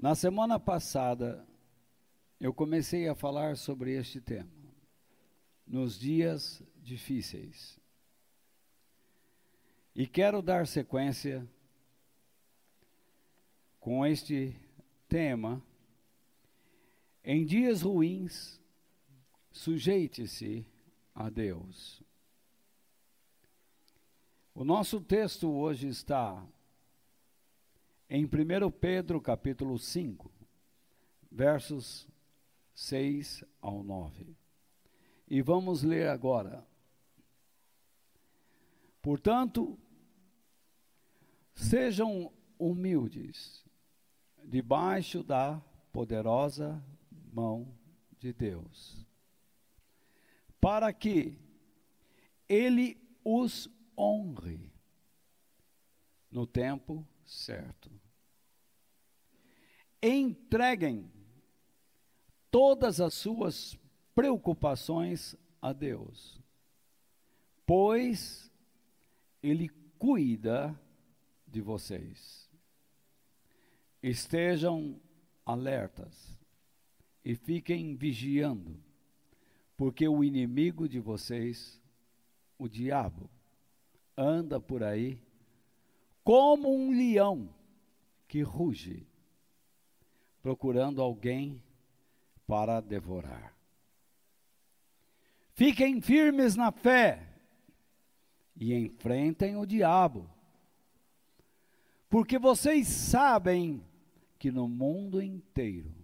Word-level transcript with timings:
Na 0.00 0.14
semana 0.14 0.58
passada, 0.58 1.46
eu 2.40 2.54
comecei 2.54 3.06
a 3.06 3.14
falar 3.14 3.58
sobre 3.58 3.92
este 3.92 4.18
tema, 4.18 4.50
nos 5.66 5.98
dias 5.98 6.62
difíceis. 6.82 7.78
E 9.94 10.06
quero 10.06 10.40
dar 10.40 10.66
sequência 10.66 11.46
com 13.78 14.06
este 14.06 14.56
tema. 15.06 15.62
Em 17.22 17.44
dias 17.44 17.82
ruins, 17.82 18.58
sujeite-se 19.52 20.64
a 21.14 21.28
Deus. 21.28 22.02
O 24.54 24.64
nosso 24.64 24.98
texto 24.98 25.50
hoje 25.50 25.88
está 25.88 26.42
em 28.10 28.24
1 28.24 28.28
Pedro 28.72 29.20
capítulo 29.20 29.78
5, 29.78 30.28
versos 31.30 32.08
6 32.74 33.44
ao 33.62 33.84
9. 33.84 34.36
E 35.28 35.40
vamos 35.40 35.84
ler 35.84 36.08
agora. 36.08 36.66
Portanto, 39.00 39.78
sejam 41.54 42.32
humildes, 42.58 43.64
debaixo 44.42 45.22
da 45.22 45.62
poderosa 45.92 46.84
mão 47.32 47.72
de 48.18 48.32
Deus, 48.32 49.06
para 50.60 50.92
que 50.92 51.38
Ele 52.48 53.00
os 53.24 53.70
honre 53.96 54.68
no 56.28 56.44
tempo 56.44 57.06
certo. 57.24 57.99
Entreguem 60.02 61.10
todas 62.50 63.00
as 63.00 63.14
suas 63.14 63.78
preocupações 64.14 65.36
a 65.60 65.72
Deus, 65.72 66.40
pois 67.66 68.50
Ele 69.42 69.68
cuida 69.98 70.78
de 71.46 71.60
vocês. 71.60 72.48
Estejam 74.02 74.98
alertas 75.44 76.38
e 77.24 77.34
fiquem 77.34 77.94
vigiando, 77.94 78.74
porque 79.76 80.08
o 80.08 80.24
inimigo 80.24 80.88
de 80.88 80.98
vocês, 80.98 81.80
o 82.58 82.66
diabo, 82.66 83.28
anda 84.16 84.58
por 84.60 84.82
aí 84.82 85.22
como 86.24 86.74
um 86.74 86.90
leão 86.90 87.52
que 88.28 88.42
ruge, 88.42 89.06
procurando 90.42 91.02
alguém 91.02 91.62
para 92.46 92.80
devorar. 92.80 93.54
Fiquem 95.54 96.00
firmes 96.00 96.56
na 96.56 96.72
fé 96.72 97.26
e 98.56 98.74
enfrentem 98.74 99.56
o 99.56 99.66
diabo, 99.66 100.28
porque 102.08 102.38
vocês 102.38 102.88
sabem 102.88 103.84
que 104.38 104.50
no 104.50 104.66
mundo 104.66 105.22
inteiro 105.22 105.94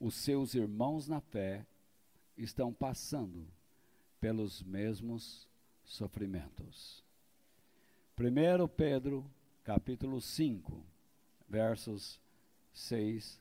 os 0.00 0.14
seus 0.14 0.54
irmãos 0.54 1.08
na 1.08 1.20
fé 1.20 1.64
estão 2.36 2.72
passando 2.72 3.46
pelos 4.20 4.62
mesmos 4.62 5.48
sofrimentos. 5.84 7.04
1 8.18 8.68
Pedro, 8.68 9.24
capítulo 9.62 10.20
5, 10.20 10.84
versos 11.48 12.20
6 12.72 13.40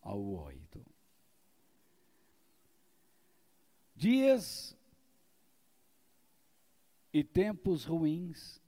ao 0.00 0.22
8. 0.22 0.84
Dias 3.94 4.76
e 7.12 7.22
tempos 7.22 7.84
ruins 7.84 8.60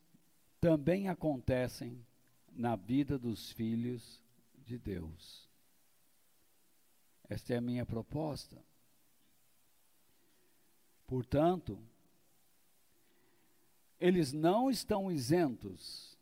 também 0.61 1.09
acontecem 1.09 2.05
na 2.53 2.77
vida 2.77 3.19
dos 3.19 3.51
filhos 3.53 4.23
de 4.59 4.79
Deus. 4.79 5.49
Esta 7.29 7.55
é 7.55 7.57
a 7.57 7.63
minha 7.63 7.87
proposta. 7.87 8.63
Portanto, 11.07 11.83
eles 13.99 14.33
não 14.33 14.71
estão 14.71 15.11
isentos 15.11 16.19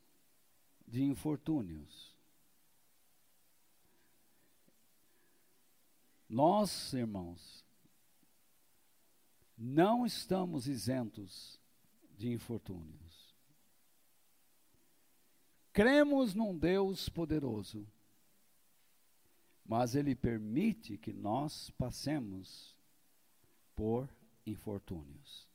de 0.86 1.02
infortúnios. 1.02 2.09
Nós, 6.30 6.92
irmãos, 6.92 7.64
não 9.58 10.06
estamos 10.06 10.68
isentos 10.68 11.60
de 12.16 12.30
infortúnios. 12.30 13.34
Cremos 15.72 16.32
num 16.32 16.56
Deus 16.56 17.08
poderoso, 17.08 17.84
mas 19.66 19.96
Ele 19.96 20.14
permite 20.14 20.96
que 20.96 21.12
nós 21.12 21.70
passemos 21.70 22.76
por 23.74 24.08
infortúnios. 24.46 25.48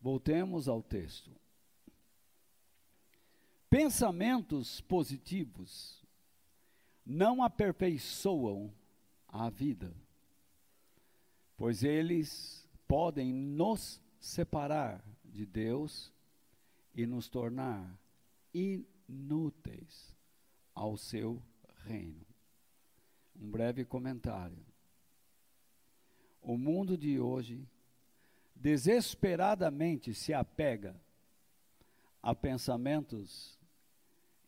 Voltemos 0.00 0.66
ao 0.66 0.82
texto. 0.82 1.30
Pensamentos 3.68 4.80
positivos 4.80 6.02
não 7.04 7.42
aperfeiçoam 7.42 8.72
a 9.28 9.50
vida 9.50 9.92
pois 11.56 11.82
eles 11.82 12.68
podem 12.86 13.32
nos 13.32 14.00
separar 14.20 15.02
de 15.24 15.46
Deus 15.46 16.12
e 16.94 17.06
nos 17.06 17.28
tornar 17.28 17.98
inúteis 18.52 20.14
ao 20.74 20.96
seu 20.96 21.42
reino. 21.84 22.24
Um 23.34 23.50
breve 23.50 23.84
comentário. 23.84 24.64
O 26.42 26.56
mundo 26.56 26.96
de 26.96 27.18
hoje 27.18 27.66
desesperadamente 28.54 30.14
se 30.14 30.32
apega 30.32 30.94
a 32.22 32.34
pensamentos 32.34 33.58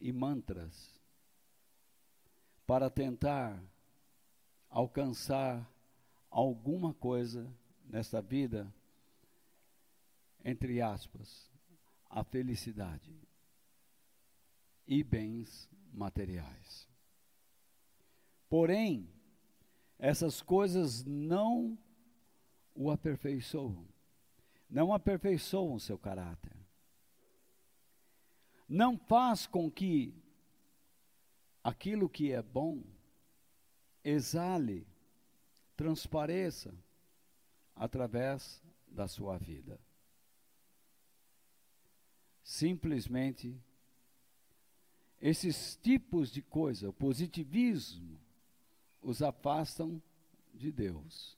e 0.00 0.12
mantras 0.12 0.98
para 2.66 2.88
tentar 2.88 3.60
alcançar 4.70 5.68
alguma 6.30 6.92
coisa 6.94 7.50
nesta 7.84 8.20
vida, 8.20 8.72
entre 10.44 10.80
aspas, 10.80 11.50
a 12.08 12.22
felicidade 12.22 13.14
e 14.86 15.02
bens 15.02 15.68
materiais. 15.92 16.88
Porém, 18.48 19.08
essas 19.98 20.40
coisas 20.40 21.04
não 21.04 21.76
o 22.74 22.90
aperfeiçoam, 22.90 23.86
não 24.70 24.92
aperfeiçoam 24.92 25.78
seu 25.78 25.98
caráter. 25.98 26.56
Não 28.68 28.98
faz 28.98 29.46
com 29.46 29.70
que 29.70 30.14
aquilo 31.64 32.08
que 32.08 32.32
é 32.32 32.42
bom 32.42 32.82
exale 34.04 34.86
transpareça 35.76 36.74
através 37.74 38.60
da 38.88 39.06
sua 39.06 39.38
vida. 39.38 39.78
Simplesmente, 42.42 43.56
esses 45.20 45.76
tipos 45.76 46.30
de 46.30 46.42
coisa, 46.42 46.88
o 46.88 46.92
positivismo, 46.92 48.18
os 49.00 49.22
afastam 49.22 50.02
de 50.52 50.72
Deus. 50.72 51.36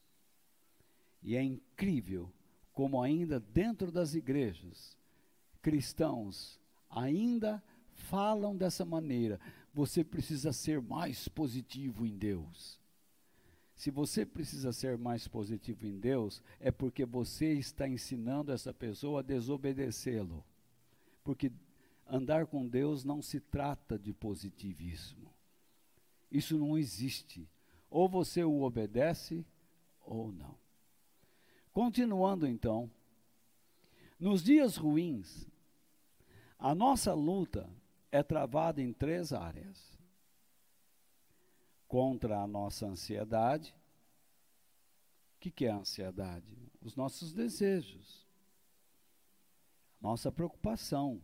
E 1.23 1.37
é 1.37 1.43
incrível 1.43 2.33
como 2.73 3.03
ainda 3.03 3.39
dentro 3.39 3.93
das 3.93 4.15
igrejas, 4.15 4.97
cristãos 5.61 6.59
ainda 6.89 7.63
falam 8.09 8.57
dessa 8.57 8.85
maneira. 8.85 9.39
Você 9.73 10.03
precisa 10.03 10.53
ser 10.53 10.81
mais 10.81 11.29
positivo 11.29 12.07
em 12.07 12.17
Deus. 12.17 12.81
Se 13.77 13.91
você 13.91 14.27
precisa 14.27 14.73
ser 14.73 14.99
mais 14.99 15.27
positivo 15.27 15.87
em 15.87 15.99
Deus, 15.99 16.43
é 16.59 16.71
porque 16.71 17.07
você 17.07 17.55
está 17.55 17.89
ensinando 17.89 18.53
essa 18.53 18.75
pessoa 18.75 19.21
a 19.21 19.23
desobedecê-lo. 19.23 20.45
Porque 21.25 21.51
andar 22.07 22.47
com 22.47 22.67
Deus 22.67 23.05
não 23.05 23.23
se 23.23 23.41
trata 23.41 23.99
de 23.99 24.13
positivismo. 24.13 25.33
Isso 26.31 26.59
não 26.59 26.77
existe. 26.77 27.49
Ou 27.89 28.09
você 28.09 28.45
o 28.45 28.63
obedece 28.63 29.47
ou 30.03 30.31
não. 30.31 30.55
Continuando 31.73 32.47
então, 32.47 32.91
nos 34.19 34.43
dias 34.43 34.77
ruins, 34.77 35.49
a 36.59 36.75
nossa 36.75 37.15
luta 37.15 37.67
é 38.13 38.23
travada 38.23 38.81
em 38.83 38.93
três 38.93 39.33
áreas. 39.33 39.99
contra 41.91 42.39
a 42.39 42.47
nossa 42.47 42.87
ansiedade. 42.87 43.75
O 45.35 45.41
que, 45.41 45.51
que 45.51 45.67
é 45.67 45.71
a 45.73 45.79
ansiedade? 45.79 46.47
Os 46.81 46.95
nossos 46.95 47.33
desejos, 47.33 48.25
nossa 50.01 50.31
preocupação, 50.31 51.21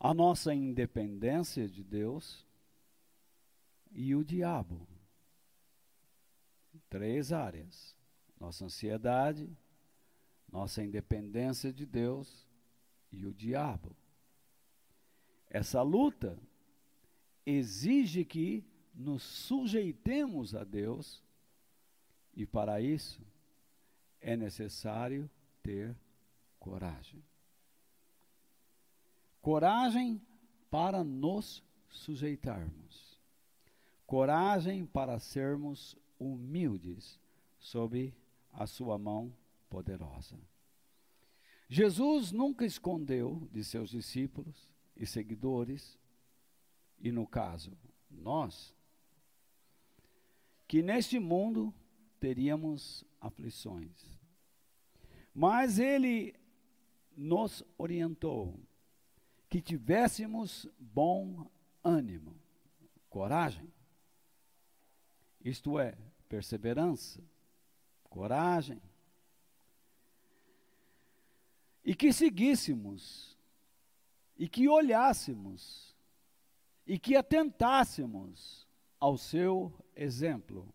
a 0.00 0.14
nossa 0.14 0.54
independência 0.54 1.68
de 1.68 1.84
Deus 1.84 2.46
e 3.90 4.14
o 4.14 4.24
diabo. 4.24 4.88
Três 6.88 7.30
áreas: 7.30 7.94
nossa 8.40 8.64
ansiedade, 8.64 9.54
nossa 10.50 10.82
independência 10.82 11.70
de 11.70 11.84
Deus 11.84 12.48
e 13.10 13.26
o 13.26 13.34
diabo. 13.34 13.94
Essa 15.54 15.82
luta 15.82 16.38
exige 17.44 18.24
que 18.24 18.64
nos 18.94 19.22
sujeitemos 19.22 20.54
a 20.54 20.64
Deus 20.64 21.22
e 22.34 22.46
para 22.46 22.80
isso 22.80 23.20
é 24.18 24.34
necessário 24.34 25.28
ter 25.62 25.94
coragem. 26.58 27.22
Coragem 29.42 30.22
para 30.70 31.04
nos 31.04 31.62
sujeitarmos. 31.90 33.20
Coragem 34.06 34.86
para 34.86 35.18
sermos 35.18 35.98
humildes 36.18 37.20
sob 37.58 38.14
a 38.54 38.66
sua 38.66 38.96
mão 38.96 39.30
poderosa. 39.68 40.38
Jesus 41.68 42.32
nunca 42.32 42.64
escondeu 42.64 43.46
de 43.52 43.62
seus 43.62 43.90
discípulos 43.90 44.71
e 44.96 45.06
seguidores, 45.06 45.98
e 46.98 47.10
no 47.10 47.26
caso, 47.26 47.76
nós, 48.10 48.74
que 50.68 50.82
neste 50.82 51.18
mundo 51.18 51.74
teríamos 52.20 53.04
aflições. 53.20 54.20
Mas 55.34 55.78
ele 55.78 56.34
nos 57.16 57.64
orientou 57.76 58.58
que 59.48 59.60
tivéssemos 59.60 60.66
bom 60.78 61.50
ânimo, 61.82 62.34
coragem, 63.10 63.70
isto 65.44 65.78
é, 65.78 65.96
perseverança, 66.28 67.22
coragem, 68.04 68.80
e 71.84 71.94
que 71.94 72.12
seguíssemos, 72.12 73.31
e 74.36 74.48
que 74.48 74.68
olhássemos, 74.68 75.96
e 76.86 76.98
que 76.98 77.16
atentássemos 77.16 78.66
ao 78.98 79.16
seu 79.16 79.72
exemplo. 79.94 80.72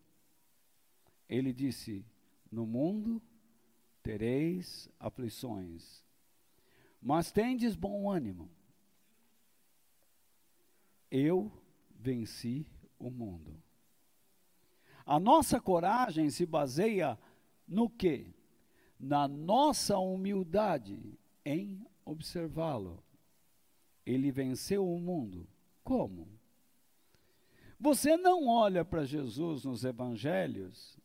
Ele 1.28 1.52
disse: 1.52 2.04
No 2.50 2.66
mundo 2.66 3.22
tereis 4.02 4.88
aflições, 4.98 6.02
mas 7.00 7.30
tendes 7.30 7.76
bom 7.76 8.10
ânimo 8.10 8.50
eu 11.10 11.50
venci 11.90 12.66
o 12.98 13.10
mundo. 13.10 13.56
A 15.04 15.18
nossa 15.18 15.60
coragem 15.60 16.30
se 16.30 16.44
baseia 16.44 17.18
no 17.66 17.88
quê? 17.88 18.34
Na 18.98 19.26
nossa 19.26 19.98
humildade 19.98 21.18
em 21.44 21.86
observá-lo. 22.04 23.02
Ele 24.08 24.32
venceu 24.32 24.90
o 24.90 24.98
mundo. 24.98 25.46
Como? 25.84 26.26
Você 27.78 28.16
não 28.16 28.48
olha 28.48 28.82
para 28.82 29.04
Jesus 29.04 29.64
nos 29.64 29.84
evangelhos 29.84 30.98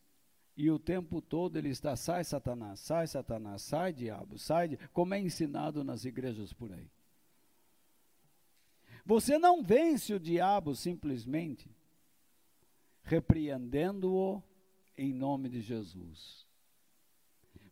e 0.56 0.72
o 0.72 0.80
tempo 0.80 1.22
todo 1.22 1.58
ele 1.58 1.68
está 1.68 1.98
sai 1.98 2.24
Satanás, 2.24 2.80
sai 2.80 3.06
Satanás, 3.08 3.62
sai 3.62 3.92
diabo, 3.92 4.40
sai, 4.40 4.78
como 4.94 5.14
é 5.14 5.20
ensinado 5.20 5.84
nas 5.84 6.06
igrejas 6.06 6.54
por 6.54 6.72
aí. 6.72 6.90
Você 9.06 9.38
não 9.38 9.62
vence 9.62 10.14
o 10.14 10.20
diabo 10.20 10.74
simplesmente 10.74 11.70
repreendendo-o 13.04 14.42
em 14.98 15.12
nome 15.12 15.50
de 15.50 15.60
Jesus. 15.60 16.48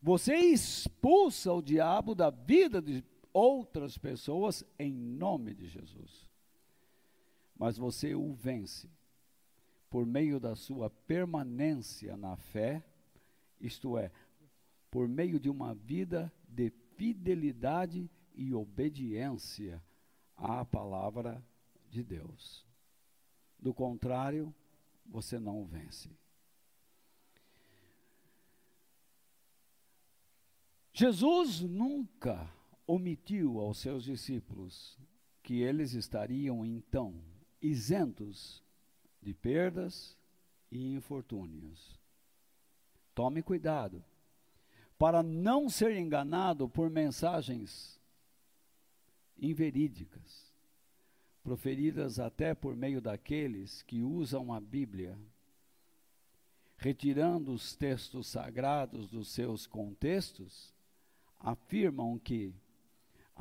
Você 0.02 0.36
expulsa 0.36 1.54
o 1.54 1.62
diabo 1.62 2.14
da 2.14 2.30
vida 2.30 2.82
de 2.82 3.02
outras 3.34 3.98
pessoas 3.98 4.64
em 4.78 4.94
nome 4.94 5.54
de 5.54 5.68
Jesus. 5.68 6.30
Mas 7.56 7.78
você 7.78 8.16
o 8.16 8.34
vence 8.34 8.90
por 9.90 10.06
meio 10.06 10.40
da 10.40 10.56
sua 10.56 10.90
permanência 10.90 12.16
na 12.16 12.38
fé, 12.38 12.84
isto 13.60 13.98
é, 13.98 14.12
por 14.90 15.08
meio 15.08 15.40
de 15.40 15.50
uma 15.50 15.76
vida 15.76 16.32
de 16.48 16.70
fidelidade 16.96 18.10
e 18.34 18.54
obediência 18.54 19.84
à 20.36 20.64
palavra 20.64 21.44
de 21.90 22.04
Deus. 22.04 22.66
Do 23.60 23.74
contrário, 23.74 24.54
você 25.06 25.38
não 25.38 25.66
vence. 25.66 26.10
Jesus 30.94 31.62
nunca 31.62 32.50
omitiu 32.86 33.60
aos 33.60 33.78
seus 33.78 34.04
discípulos 34.04 34.98
que 35.44 35.62
eles 35.62 35.94
estariam 35.94 36.66
então 36.66 37.14
isentos 37.62 38.64
de 39.22 39.34
perdas 39.34 40.18
e 40.72 40.94
infortúnios. 40.94 42.00
Tome 43.14 43.42
cuidado 43.42 44.04
para 44.98 45.24
não 45.24 45.68
ser 45.70 45.98
enganado 45.98 46.70
por 46.70 46.90
mensagens 46.90 48.00
inverídicas, 49.38 50.54
proferidas 51.44 52.20
até 52.20 52.54
por 52.54 52.76
meio 52.76 53.02
daqueles 53.02 53.82
que 53.82 54.04
usam 54.04 54.54
a 54.54 54.60
Bíblia, 54.60 55.18
retirando 56.78 57.52
os 57.52 57.76
textos 57.76 58.28
sagrados 58.28 59.10
dos 59.10 59.30
seus 59.30 59.66
contextos, 59.66 60.72
afirmam 61.40 62.20
que 62.20 62.54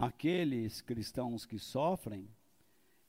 aqueles 0.00 0.80
cristãos 0.80 1.44
que 1.44 1.58
sofrem 1.58 2.26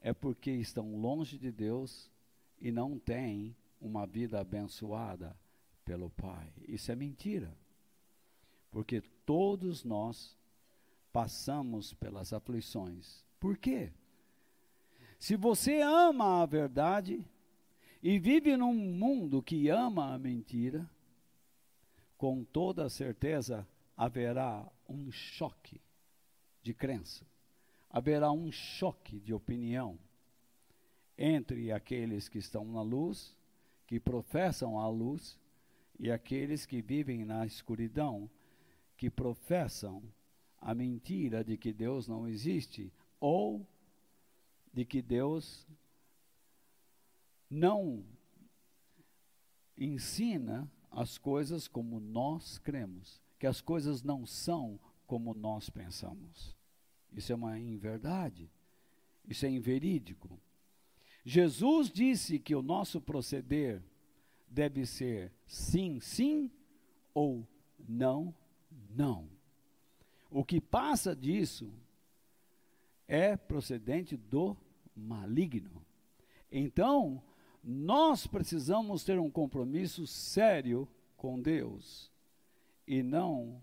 é 0.01 0.13
porque 0.13 0.51
estão 0.51 0.97
longe 0.97 1.37
de 1.37 1.49
Deus 1.49 2.11
e 2.59 2.69
não 2.69 2.99
têm 2.99 3.55
uma 3.79 4.05
vida 4.05 4.41
abençoada 4.41 5.33
pelo 5.85 6.09
Pai. 6.09 6.51
Isso 6.67 6.91
é 6.91 6.95
mentira. 6.95 7.55
Porque 8.69 9.01
todos 9.25 9.85
nós 9.85 10.35
passamos 11.13 11.93
pelas 11.93 12.33
aflições. 12.33 13.23
Por 13.39 13.57
quê? 13.57 13.91
Se 15.17 15.37
você 15.37 15.81
ama 15.81 16.41
a 16.41 16.45
verdade 16.45 17.25
e 18.03 18.19
vive 18.19 18.57
num 18.57 18.73
mundo 18.73 19.41
que 19.41 19.69
ama 19.69 20.13
a 20.13 20.19
mentira, 20.19 20.89
com 22.17 22.43
toda 22.43 22.89
certeza 22.89 23.65
haverá 23.95 24.69
um 24.89 25.09
choque 25.09 25.79
de 26.61 26.73
crença, 26.73 27.25
haverá 27.89 28.31
um 28.31 28.51
choque 28.51 29.19
de 29.19 29.33
opinião 29.33 29.97
entre 31.17 31.71
aqueles 31.71 32.27
que 32.27 32.37
estão 32.37 32.65
na 32.65 32.81
luz, 32.81 33.35
que 33.85 33.99
professam 33.99 34.79
a 34.79 34.87
luz, 34.87 35.37
e 35.99 36.09
aqueles 36.11 36.65
que 36.65 36.81
vivem 36.81 37.23
na 37.23 37.45
escuridão, 37.45 38.29
que 38.97 39.09
professam 39.09 40.01
a 40.59 40.73
mentira 40.73 41.43
de 41.43 41.57
que 41.57 41.73
Deus 41.73 42.07
não 42.07 42.27
existe 42.27 42.91
ou 43.19 43.67
de 44.73 44.85
que 44.85 45.01
Deus 45.01 45.67
não 47.49 48.05
ensina 49.77 50.71
as 50.89 51.17
coisas 51.17 51.67
como 51.67 51.99
nós 51.99 52.57
cremos, 52.57 53.21
que 53.37 53.47
as 53.47 53.61
coisas 53.61 54.01
não 54.01 54.25
são 54.25 54.79
como 55.11 55.33
nós 55.33 55.69
pensamos. 55.69 56.55
Isso 57.11 57.33
é 57.33 57.35
uma 57.35 57.59
inverdade, 57.59 58.49
isso 59.27 59.45
é 59.45 59.49
inverídico. 59.49 60.39
Jesus 61.25 61.91
disse 61.91 62.39
que 62.39 62.55
o 62.55 62.61
nosso 62.61 63.01
proceder 63.01 63.83
deve 64.47 64.85
ser 64.85 65.33
sim, 65.45 65.99
sim 65.99 66.49
ou 67.13 67.45
não, 67.89 68.33
não. 68.95 69.27
O 70.29 70.45
que 70.45 70.61
passa 70.61 71.13
disso 71.13 71.73
é 73.05 73.35
procedente 73.35 74.15
do 74.15 74.55
maligno. 74.95 75.85
Então, 76.49 77.21
nós 77.61 78.25
precisamos 78.25 79.03
ter 79.03 79.19
um 79.19 79.29
compromisso 79.29 80.07
sério 80.07 80.87
com 81.17 81.37
Deus 81.37 82.09
e 82.87 83.03
não 83.03 83.61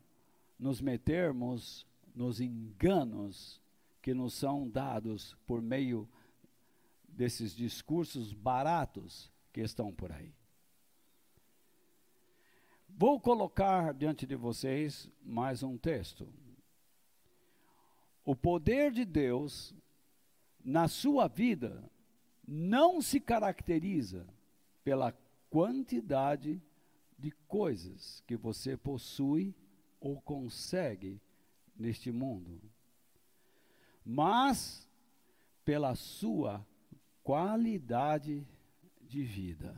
nos 0.59 0.81
metermos 0.81 1.87
nos 2.19 2.41
enganos 2.41 3.63
que 4.03 4.13
nos 4.13 4.35
são 4.35 4.69
dados 4.69 5.37
por 5.47 5.63
meio 5.63 6.09
desses 7.07 7.55
discursos 7.55 8.33
baratos 8.33 9.31
que 9.53 9.61
estão 9.61 9.93
por 9.93 10.11
aí. 10.11 10.35
Vou 12.89 13.21
colocar 13.21 13.95
diante 13.95 14.27
de 14.27 14.35
vocês 14.35 15.09
mais 15.23 15.63
um 15.63 15.79
texto. 15.79 16.29
O 18.25 18.35
poder 18.35 18.91
de 18.91 19.05
Deus 19.05 19.73
na 20.65 20.89
sua 20.89 21.29
vida 21.29 21.89
não 22.47 23.01
se 23.01 23.21
caracteriza 23.21 24.27
pela 24.83 25.13
quantidade 25.49 26.61
de 27.17 27.31
coisas 27.47 28.23
que 28.27 28.37
você 28.37 28.77
possui 28.77 29.55
ou 30.01 30.21
consegue 30.21 31.21
neste 31.77 32.11
mundo, 32.11 32.61
mas 34.05 34.89
pela 35.65 35.95
sua 35.95 36.67
qualidade 37.23 38.47
de 39.01 39.23
vida. 39.23 39.77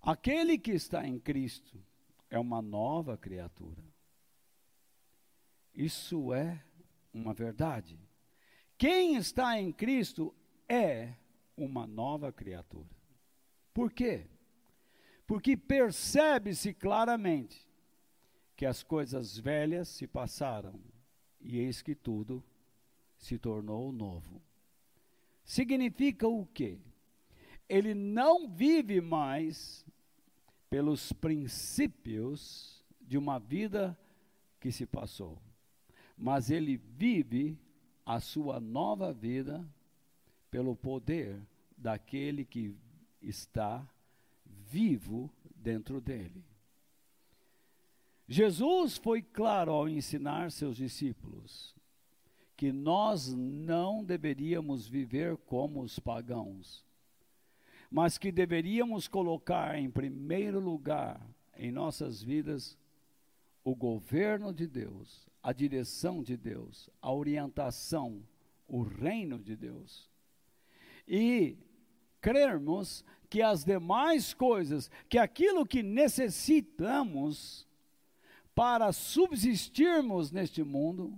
Aquele 0.00 0.56
que 0.56 0.70
está 0.70 1.06
em 1.06 1.18
Cristo 1.18 1.82
é 2.30 2.38
uma 2.38 2.62
nova 2.62 3.16
criatura. 3.16 3.82
Isso 5.74 6.32
é 6.32 6.62
uma 7.12 7.34
verdade. 7.34 7.98
Quem 8.78 9.16
está 9.16 9.60
em 9.60 9.72
Cristo 9.72 10.34
é 10.68 11.14
uma 11.56 11.86
nova 11.86 12.32
criatura. 12.32 12.94
Por 13.74 13.92
quê? 13.92 14.26
Porque 15.26 15.56
percebe-se 15.56 16.72
claramente 16.72 17.65
que 18.56 18.64
as 18.64 18.82
coisas 18.82 19.38
velhas 19.38 19.88
se 19.88 20.06
passaram 20.06 20.80
e 21.40 21.58
eis 21.58 21.82
que 21.82 21.94
tudo 21.94 22.42
se 23.18 23.38
tornou 23.38 23.92
novo. 23.92 24.42
Significa 25.44 26.26
o 26.26 26.46
quê? 26.46 26.78
Ele 27.68 27.94
não 27.94 28.48
vive 28.48 29.00
mais 29.00 29.84
pelos 30.70 31.12
princípios 31.12 32.84
de 33.00 33.18
uma 33.18 33.38
vida 33.38 33.96
que 34.58 34.72
se 34.72 34.86
passou, 34.86 35.40
mas 36.16 36.50
ele 36.50 36.76
vive 36.76 37.58
a 38.04 38.20
sua 38.20 38.58
nova 38.58 39.12
vida 39.12 39.68
pelo 40.50 40.74
poder 40.74 41.40
daquele 41.76 42.44
que 42.44 42.74
está 43.20 43.86
vivo 44.44 45.30
dentro 45.54 46.00
dele. 46.00 46.44
Jesus 48.28 48.96
foi 48.98 49.22
claro 49.22 49.72
ao 49.72 49.88
ensinar 49.88 50.50
seus 50.50 50.76
discípulos 50.76 51.74
que 52.56 52.72
nós 52.72 53.32
não 53.34 54.02
deveríamos 54.02 54.88
viver 54.88 55.36
como 55.36 55.82
os 55.82 55.98
pagãos, 55.98 56.84
mas 57.90 58.16
que 58.16 58.32
deveríamos 58.32 59.06
colocar 59.06 59.78
em 59.78 59.90
primeiro 59.90 60.58
lugar 60.58 61.20
em 61.56 61.70
nossas 61.70 62.22
vidas 62.22 62.76
o 63.62 63.74
governo 63.74 64.52
de 64.52 64.66
Deus, 64.66 65.26
a 65.42 65.52
direção 65.52 66.22
de 66.22 66.36
Deus, 66.36 66.88
a 67.00 67.12
orientação, 67.12 68.22
o 68.66 68.82
reino 68.82 69.38
de 69.38 69.54
Deus. 69.54 70.10
E 71.06 71.56
crermos 72.20 73.04
que 73.28 73.42
as 73.42 73.64
demais 73.64 74.32
coisas, 74.32 74.90
que 75.08 75.18
aquilo 75.18 75.66
que 75.66 75.82
necessitamos 75.82 77.65
para 78.56 78.90
subsistirmos 78.90 80.32
neste 80.32 80.64
mundo, 80.64 81.14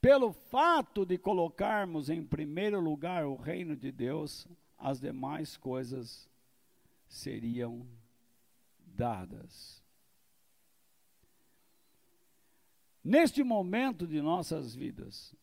pelo 0.00 0.32
fato 0.32 1.04
de 1.04 1.18
colocarmos 1.18 2.08
em 2.08 2.24
primeiro 2.24 2.80
lugar 2.80 3.26
o 3.26 3.34
reino 3.34 3.74
de 3.74 3.90
Deus, 3.90 4.46
as 4.78 5.00
demais 5.00 5.56
coisas 5.56 6.30
seriam 7.08 7.84
dadas. 8.78 9.82
Neste 13.02 13.42
momento 13.42 14.06
de 14.06 14.22
nossas 14.22 14.76
vidas, 14.76 15.34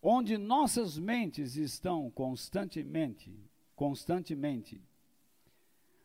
onde 0.00 0.38
nossas 0.38 0.96
mentes 0.96 1.56
estão 1.56 2.08
constantemente, 2.12 3.36
constantemente 3.74 4.80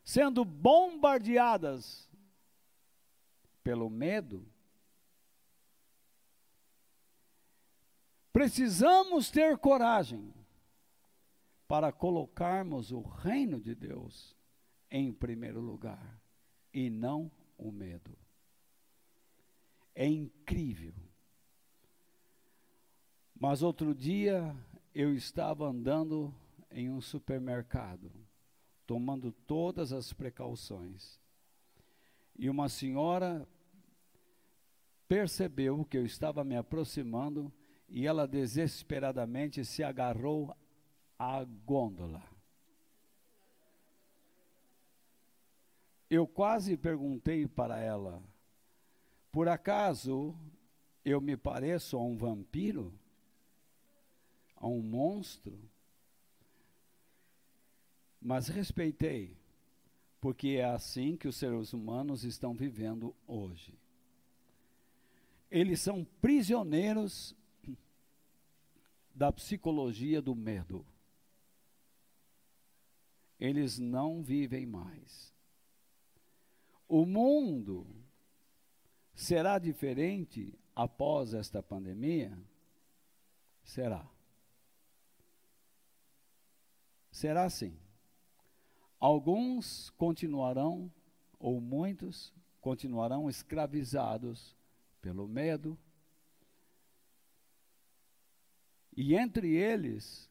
sendo 0.03 0.43
bombardeadas 0.43 2.09
pelo 3.65 3.89
medo, 3.89 4.47
precisamos 8.31 9.31
ter 9.31 9.57
coragem 9.57 10.31
para 11.67 11.91
colocarmos 11.91 12.91
o 12.91 13.01
reino 13.01 13.59
de 13.59 13.73
Deus 13.73 14.35
em 14.91 15.11
primeiro 15.11 15.59
lugar 15.59 16.21
e 16.71 16.91
não 16.91 17.31
o 17.57 17.71
medo. 17.71 18.15
É 19.95 20.05
incrível. 20.05 20.93
Mas 23.33 23.63
outro 23.63 23.95
dia 23.95 24.55
eu 24.93 25.11
estava 25.15 25.65
andando 25.65 26.31
em 26.69 26.91
um 26.91 27.01
supermercado, 27.01 28.11
tomando 28.85 29.31
todas 29.31 29.91
as 29.91 30.13
precauções. 30.13 31.19
E 32.37 32.47
uma 32.47 32.69
senhora 32.69 33.47
percebeu 35.15 35.85
que 35.85 35.97
eu 35.97 36.05
estava 36.05 36.43
me 36.43 36.57
aproximando 36.57 37.49
e 37.87 38.05
ela 38.05 38.27
desesperadamente 38.27 39.63
se 39.63 39.81
agarrou 39.81 40.53
à 41.17 41.41
gôndola. 41.65 42.21
Eu 46.09 46.27
quase 46.27 46.75
perguntei 46.75 47.47
para 47.47 47.79
ela: 47.79 48.21
por 49.31 49.47
acaso 49.47 50.35
eu 51.05 51.21
me 51.21 51.37
pareço 51.37 51.95
a 51.95 52.03
um 52.03 52.17
vampiro? 52.17 52.93
A 54.57 54.67
um 54.67 54.81
monstro? 54.81 55.57
Mas 58.21 58.49
respeitei, 58.49 59.33
porque 60.19 60.57
é 60.59 60.65
assim 60.65 61.15
que 61.15 61.29
os 61.29 61.37
seres 61.37 61.71
humanos 61.71 62.25
estão 62.25 62.53
vivendo 62.53 63.15
hoje. 63.25 63.84
Eles 65.49 65.79
são 65.81 66.03
prisioneiros 66.21 67.35
da 69.13 69.31
psicologia 69.31 70.21
do 70.21 70.35
medo. 70.35 70.85
Eles 73.39 73.77
não 73.79 74.21
vivem 74.21 74.65
mais. 74.65 75.33
O 76.87 77.05
mundo 77.05 77.87
Será 79.15 79.57
diferente 79.57 80.59
após 80.75 81.33
esta 81.33 81.63
pandemia? 81.63 82.37
Será. 83.63 84.05
Será 87.09 87.49
sim. 87.49 87.79
Alguns 88.99 89.89
continuarão, 89.91 90.91
ou 91.39 91.61
muitos, 91.61 92.33
continuarão 92.59 93.29
escravizados 93.29 94.54
pelo 95.05 95.27
medo. 95.27 95.77
E 98.97 99.13
entre 99.13 99.55
eles 99.55 100.27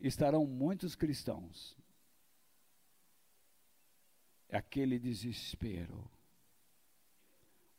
estarão 0.00 0.44
muitos 0.44 0.96
cristãos. 0.96 1.78
Aquele 4.50 4.98
desespero 4.98 6.10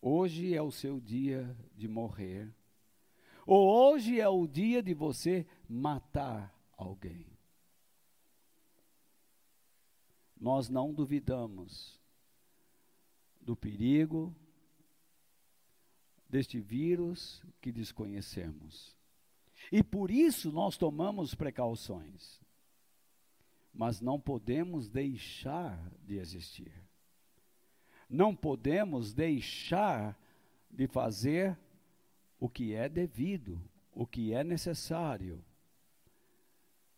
Hoje 0.05 0.53
é 0.53 0.61
o 0.61 0.69
seu 0.69 0.99
dia 0.99 1.55
de 1.75 1.87
morrer. 1.87 2.53
Ou 3.45 3.69
hoje 3.69 4.19
é 4.19 4.27
o 4.27 4.45
dia 4.45 4.83
de 4.83 4.93
você 4.93 5.45
matar 5.67 6.53
alguém. 6.75 7.25
Nós 10.37 10.67
não 10.67 10.93
duvidamos 10.93 11.97
do 13.39 13.55
perigo 13.55 14.35
deste 16.33 16.59
vírus 16.59 17.41
que 17.61 17.71
desconhecemos. 17.71 18.95
E 19.71 19.81
por 19.83 20.11
isso 20.11 20.51
nós 20.51 20.77
tomamos 20.77 21.33
precauções. 21.33 22.41
Mas 23.73 24.01
não 24.01 24.19
podemos 24.19 24.89
deixar 24.89 25.91
de 26.05 26.17
existir 26.17 26.71
não 28.13 28.35
podemos 28.35 29.11
deixar 29.11 30.15
de 30.69 30.85
fazer 30.85 31.57
o 32.39 32.47
que 32.47 32.75
é 32.75 32.87
devido, 32.87 33.59
o 33.91 34.05
que 34.05 34.33
é 34.33 34.43
necessário. 34.43 35.43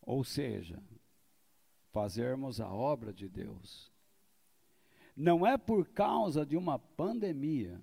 Ou 0.01 0.25
seja, 0.25 0.83
fazermos 1.93 2.59
a 2.59 2.69
obra 2.69 3.13
de 3.13 3.29
Deus. 3.29 3.89
Não 5.15 5.47
é 5.47 5.57
por 5.57 5.87
causa 5.87 6.45
de 6.45 6.57
uma 6.57 6.77
pandemia 6.77 7.81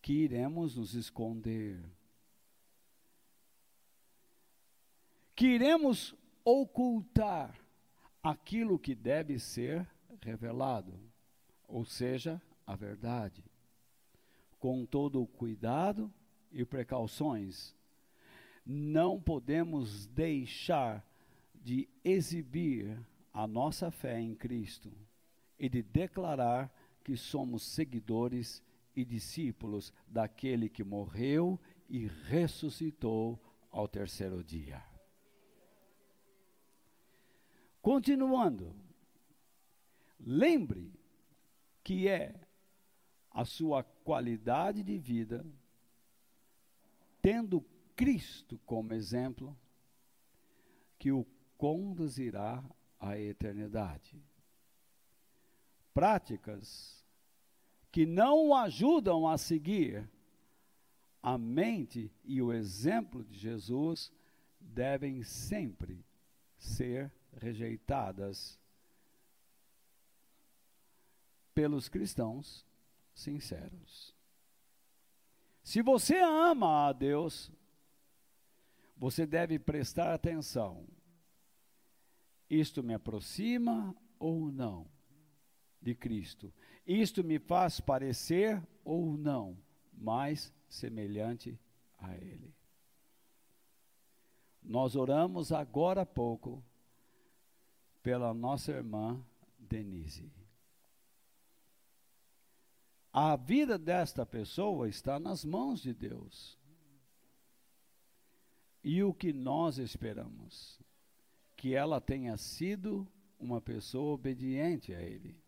que 0.00 0.12
iremos 0.12 0.76
nos 0.76 0.94
esconder. 0.94 1.82
que 5.38 5.46
iremos 5.46 6.16
ocultar 6.44 7.56
aquilo 8.20 8.76
que 8.76 8.92
deve 8.92 9.38
ser 9.38 9.88
revelado, 10.20 10.98
ou 11.68 11.84
seja, 11.84 12.42
a 12.66 12.74
verdade, 12.74 13.44
com 14.58 14.84
todo 14.84 15.22
o 15.22 15.28
cuidado 15.28 16.12
e 16.50 16.64
precauções. 16.64 17.72
Não 18.66 19.20
podemos 19.20 20.08
deixar 20.08 21.08
de 21.54 21.88
exibir 22.02 22.98
a 23.32 23.46
nossa 23.46 23.92
fé 23.92 24.20
em 24.20 24.34
Cristo 24.34 24.90
e 25.56 25.68
de 25.68 25.84
declarar 25.84 26.68
que 27.04 27.16
somos 27.16 27.62
seguidores 27.62 28.60
e 28.98 29.04
discípulos 29.04 29.92
daquele 30.08 30.68
que 30.68 30.82
morreu 30.82 31.56
e 31.88 32.08
ressuscitou 32.08 33.40
ao 33.70 33.86
terceiro 33.86 34.42
dia. 34.42 34.84
Continuando, 37.80 38.74
lembre 40.18 40.92
que 41.84 42.08
é 42.08 42.34
a 43.30 43.44
sua 43.44 43.84
qualidade 43.84 44.82
de 44.82 44.98
vida, 44.98 45.46
tendo 47.22 47.64
Cristo 47.94 48.58
como 48.66 48.94
exemplo, 48.94 49.56
que 50.98 51.12
o 51.12 51.24
conduzirá 51.56 52.64
à 52.98 53.16
eternidade. 53.16 54.20
Práticas 55.94 56.97
que 57.90 58.04
não 58.06 58.48
o 58.48 58.54
ajudam 58.54 59.26
a 59.26 59.38
seguir 59.38 60.08
a 61.22 61.36
mente 61.36 62.12
e 62.24 62.40
o 62.40 62.52
exemplo 62.52 63.24
de 63.24 63.36
Jesus 63.36 64.12
devem 64.60 65.22
sempre 65.22 66.04
ser 66.56 67.12
rejeitadas 67.32 68.58
pelos 71.54 71.88
cristãos 71.88 72.64
sinceros. 73.14 74.14
Se 75.62 75.82
você 75.82 76.18
ama 76.18 76.88
a 76.88 76.92
Deus, 76.92 77.50
você 78.96 79.26
deve 79.26 79.58
prestar 79.58 80.14
atenção. 80.14 80.86
Isto 82.48 82.82
me 82.82 82.94
aproxima 82.94 83.94
ou 84.18 84.50
não 84.50 84.86
de 85.82 85.94
Cristo? 85.94 86.52
Isto 86.88 87.22
me 87.22 87.38
faz 87.38 87.80
parecer 87.80 88.66
ou 88.82 89.12
não 89.12 89.58
mais 89.92 90.50
semelhante 90.70 91.60
a 91.98 92.16
Ele? 92.16 92.54
Nós 94.62 94.96
oramos 94.96 95.52
agora 95.52 96.00
há 96.00 96.06
pouco 96.06 96.64
pela 98.02 98.32
nossa 98.32 98.72
irmã 98.72 99.22
Denise. 99.58 100.32
A 103.12 103.36
vida 103.36 103.76
desta 103.78 104.24
pessoa 104.24 104.88
está 104.88 105.18
nas 105.20 105.44
mãos 105.44 105.82
de 105.82 105.92
Deus. 105.92 106.58
E 108.82 109.02
o 109.02 109.12
que 109.12 109.30
nós 109.30 109.76
esperamos? 109.76 110.80
Que 111.54 111.74
ela 111.74 112.00
tenha 112.00 112.38
sido 112.38 113.06
uma 113.38 113.60
pessoa 113.60 114.14
obediente 114.14 114.94
a 114.94 115.02
Ele. 115.02 115.38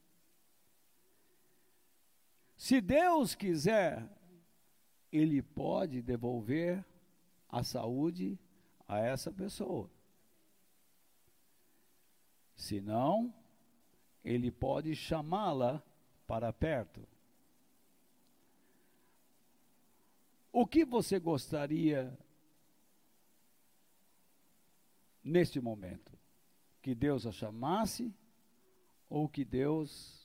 Se 2.61 2.79
Deus 2.79 3.35
quiser, 3.35 4.07
Ele 5.11 5.41
pode 5.41 6.03
devolver 6.03 6.85
a 7.49 7.65
saúde 7.65 8.39
a 8.87 8.99
essa 8.99 9.33
pessoa. 9.33 9.91
Se 12.55 12.79
não, 12.79 13.33
Ele 14.23 14.51
pode 14.51 14.95
chamá-la 14.95 15.83
para 16.27 16.53
perto. 16.53 17.09
O 20.53 20.67
que 20.67 20.85
você 20.85 21.19
gostaria 21.19 22.15
neste 25.25 25.63
momento? 25.63 26.13
Que 26.83 26.95
Deus 26.95 27.25
a 27.25 27.33
chamasse 27.33 28.15
ou 29.09 29.27
que 29.27 29.47
Deus 29.47 30.20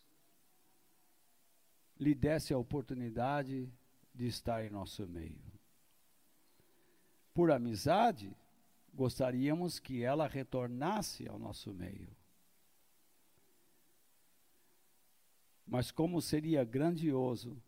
lhe 1.99 2.13
desse 2.13 2.53
a 2.53 2.57
oportunidade 2.57 3.69
de 4.13 4.27
estar 4.27 4.63
em 4.63 4.69
nosso 4.69 5.07
meio? 5.07 5.41
Por 7.33 7.51
amizade, 7.51 8.35
gostaríamos 8.93 9.79
que 9.79 10.03
ela 10.03 10.27
retornasse 10.27 11.27
ao 11.27 11.37
nosso 11.37 11.73
meio. 11.73 12.09
Mas 15.67 15.91
como 15.91 16.21
seria 16.21 16.63
grandioso 16.63 17.61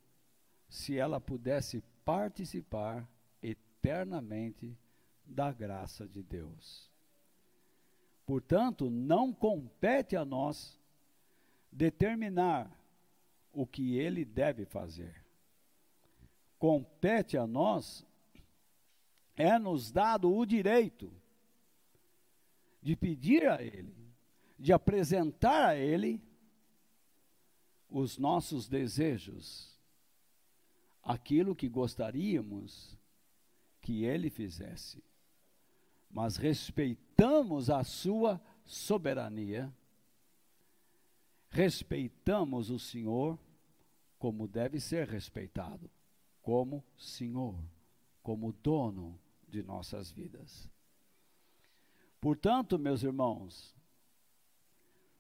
se 0.70 0.98
ela 0.98 1.20
pudesse 1.20 1.82
participar 2.06 3.08
eternamente 3.42 4.78
da 5.26 5.52
graça 5.52 6.08
de 6.08 6.24
Deus. 6.24 6.90
Portanto, 8.26 8.90
não 8.90 9.34
compete 9.34 10.16
a 10.16 10.24
nós 10.24 10.78
determinar 11.72 12.77
o 13.58 13.66
que 13.66 13.98
ele 13.98 14.24
deve 14.24 14.66
fazer. 14.66 15.26
Compete 16.60 17.36
a 17.36 17.48
nós 17.48 18.06
é 19.36 19.58
nos 19.58 19.92
dado 19.92 20.32
o 20.32 20.46
direito 20.46 21.12
de 22.84 22.96
pedir 22.96 23.48
a 23.50 23.64
ele, 23.64 23.96
de 24.60 24.72
apresentar 24.72 25.70
a 25.70 25.76
ele 25.76 26.22
os 27.90 28.20
nossos 28.20 28.68
desejos 28.68 29.76
aquilo 31.02 31.56
que 31.56 31.68
gostaríamos 31.68 32.96
que 33.82 34.04
ele 34.04 34.30
fizesse. 34.30 35.04
Mas 36.12 36.38
respeitamos 36.38 37.72
a 37.72 37.84
sua 37.84 38.40
soberania, 38.66 39.74
respeitamos 41.50 42.70
o 42.70 42.78
Senhor 42.78 43.40
como 44.18 44.48
deve 44.48 44.80
ser 44.80 45.08
respeitado, 45.08 45.90
como 46.42 46.84
Senhor, 46.98 47.56
como 48.24 48.52
dono 48.52 49.20
de 49.48 49.64
nossas 49.64 50.12
vidas. 50.12 50.70
Portanto, 52.20 52.80
meus 52.80 53.04
irmãos, 53.04 53.76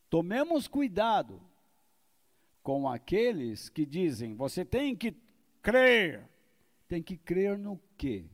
tomemos 0.09 0.67
cuidado 0.67 1.41
com 2.63 2.89
aqueles 2.89 3.69
que 3.69 3.85
dizem: 3.85 4.35
você 4.35 4.65
tem 4.65 4.95
que 4.95 5.15
crer. 5.61 6.27
Tem 6.87 7.03
que 7.03 7.17
crer 7.17 7.57
no 7.57 7.79
quê? 7.97 8.25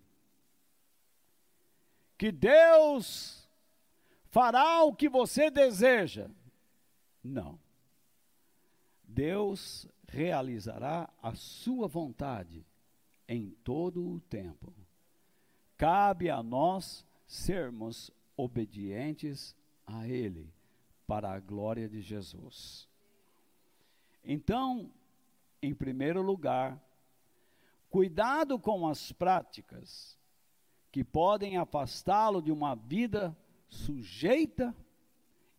Que 2.17 2.32
Deus 2.32 3.49
fará 4.30 4.84
o 4.84 4.95
que 4.95 5.10
você 5.10 5.49
deseja. 5.49 6.30
Não. 7.23 7.60
Deus 9.04 9.88
realizará 10.13 11.10
a 11.21 11.34
sua 11.36 11.88
vontade 11.88 12.65
em 13.28 13.49
todo 13.63 14.08
o 14.08 14.19
tempo. 14.21 14.73
Cabe 15.78 16.30
a 16.30 16.41
nós 16.41 17.06
sermos 17.26 18.12
obedientes 18.38 19.56
a 19.86 20.08
Ele, 20.08 20.54
para 21.06 21.32
a 21.32 21.39
glória 21.39 21.89
de 21.89 22.02
Jesus. 22.02 22.88
Então, 24.23 24.89
em 25.62 25.73
primeiro 25.73 26.21
lugar, 26.21 26.82
Cuidado 27.93 28.58
com 28.58 28.88
as 28.88 29.12
práticas 29.12 30.17
que 30.91 31.04
podem 31.04 31.58
afastá-lo 31.58 32.41
de 32.41 32.52
uma 32.52 32.73
vida 32.73 33.38
sujeita 33.69 34.76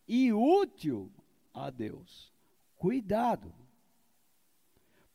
e 0.05 0.33
útil 0.33 1.09
a 1.53 1.69
Deus. 1.69 2.33
Cuidado. 2.77 3.53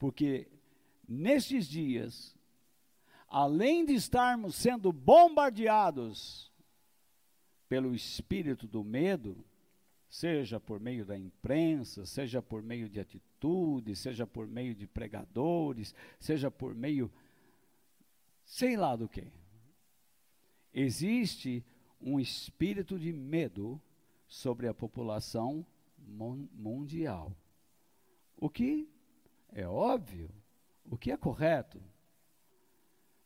Porque 0.00 0.48
nestes 1.06 1.68
dias, 1.68 2.34
além 3.28 3.84
de 3.84 3.92
estarmos 3.92 4.56
sendo 4.56 4.90
bombardeados 4.90 6.50
pelo 7.68 7.94
espírito 7.94 8.66
do 8.66 8.82
medo, 8.82 9.44
seja 10.08 10.58
por 10.58 10.80
meio 10.80 11.04
da 11.04 11.18
imprensa, 11.18 12.06
seja 12.06 12.40
por 12.40 12.62
meio 12.62 12.88
de 12.88 12.98
atitudes, 12.98 13.98
seja 13.98 14.26
por 14.26 14.48
meio 14.48 14.74
de 14.74 14.86
pregadores, 14.86 15.94
seja 16.18 16.50
por 16.50 16.74
meio 16.74 17.12
sei 18.42 18.78
lá 18.78 18.96
do 18.96 19.06
que. 19.06 19.30
Existe 20.72 21.62
um 22.00 22.18
espírito 22.18 22.98
de 22.98 23.12
medo 23.12 23.78
sobre 24.26 24.66
a 24.66 24.72
população 24.72 25.64
mundial. 25.98 27.36
O 28.34 28.48
que 28.48 28.88
é 29.52 29.66
óbvio, 29.66 30.30
o 30.84 30.96
que 30.96 31.10
é 31.10 31.16
correto. 31.16 31.82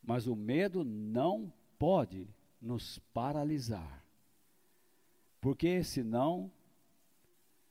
Mas 0.02 0.26
o 0.26 0.36
medo 0.36 0.84
não 0.84 1.52
pode 1.78 2.28
nos 2.60 2.98
paralisar 3.12 4.04
Porque 5.40 5.84
senão 5.84 6.50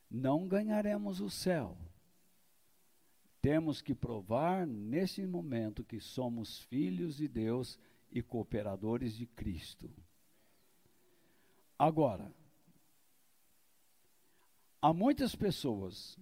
não 0.08 0.46
ganharemos 0.46 1.20
o 1.20 1.28
céu. 1.28 1.76
Temos 3.42 3.82
que 3.82 3.94
provar 3.94 4.64
nesse 4.64 5.26
momento 5.26 5.82
que 5.82 5.98
somos 5.98 6.60
filhos 6.60 7.16
de 7.16 7.26
Deus 7.26 7.78
e 8.12 8.22
cooperadores 8.22 9.16
de 9.16 9.26
Cristo. 9.26 9.90
Agora, 11.76 12.32
há 14.80 14.92
muitas 14.92 15.34
pessoas 15.34 16.16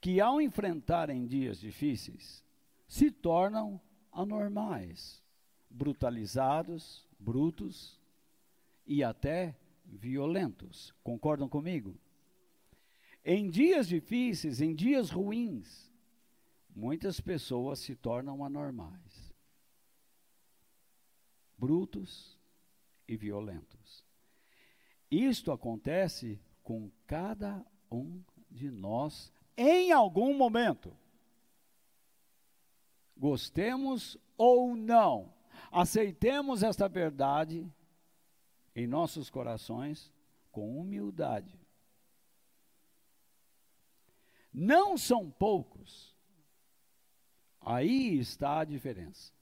que, 0.00 0.20
ao 0.20 0.40
enfrentarem 0.40 1.26
dias 1.26 1.60
difíceis, 1.60 2.44
se 2.88 3.10
tornam 3.10 3.80
anormais, 4.10 5.22
brutalizados, 5.68 7.06
brutos 7.18 8.00
e 8.86 9.04
até 9.04 9.56
violentos. 9.84 10.94
Concordam 11.04 11.48
comigo? 11.48 11.96
Em 13.24 13.50
dias 13.50 13.86
difíceis, 13.86 14.60
em 14.60 14.74
dias 14.74 15.10
ruins, 15.10 15.92
muitas 16.74 17.20
pessoas 17.20 17.78
se 17.78 17.94
tornam 17.94 18.42
anormais, 18.44 19.34
brutos 21.58 22.38
e 23.06 23.16
violentos. 23.16 24.04
Isto 25.10 25.52
acontece 25.52 26.40
com 26.62 26.90
cada 27.06 27.64
um 27.90 28.22
de 28.50 28.70
nós 28.70 29.32
em 29.56 29.92
algum 29.92 30.34
momento. 30.34 30.96
Gostemos 33.16 34.16
ou 34.36 34.74
não, 34.74 35.32
aceitemos 35.70 36.62
esta 36.62 36.88
verdade 36.88 37.70
em 38.74 38.86
nossos 38.86 39.28
corações 39.28 40.12
com 40.50 40.78
humildade. 40.80 41.60
Não 44.52 44.96
são 44.96 45.30
poucos. 45.30 46.16
Aí 47.60 48.18
está 48.18 48.60
a 48.60 48.64
diferença. 48.64 49.32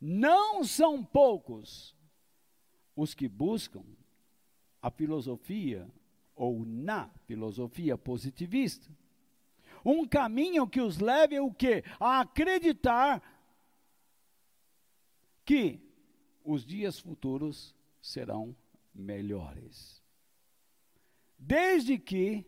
Não 0.00 0.64
são 0.64 1.04
poucos 1.04 1.94
os 2.96 3.14
que 3.14 3.28
buscam 3.28 3.84
a 4.80 4.90
filosofia 4.90 5.88
ou 6.34 6.64
na 6.64 7.08
filosofia 7.26 7.96
positivista. 7.96 8.90
Um 9.84 10.06
caminho 10.06 10.66
que 10.66 10.80
os 10.80 10.98
leve 10.98 11.38
o 11.38 11.52
quê? 11.52 11.84
A 12.00 12.20
acreditar 12.20 13.22
que 15.44 15.80
os 16.42 16.64
dias 16.64 16.98
futuros 16.98 17.74
serão 18.00 18.56
melhores. 18.94 20.02
Desde 21.38 21.98
que 21.98 22.46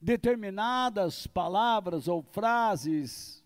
determinadas 0.00 1.26
palavras 1.26 2.08
ou 2.08 2.22
frases 2.22 3.44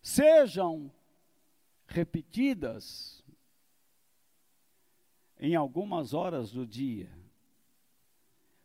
sejam 0.00 0.92
repetidas 1.86 3.24
em 5.38 5.54
algumas 5.54 6.12
horas 6.12 6.50
do 6.50 6.66
dia. 6.66 7.10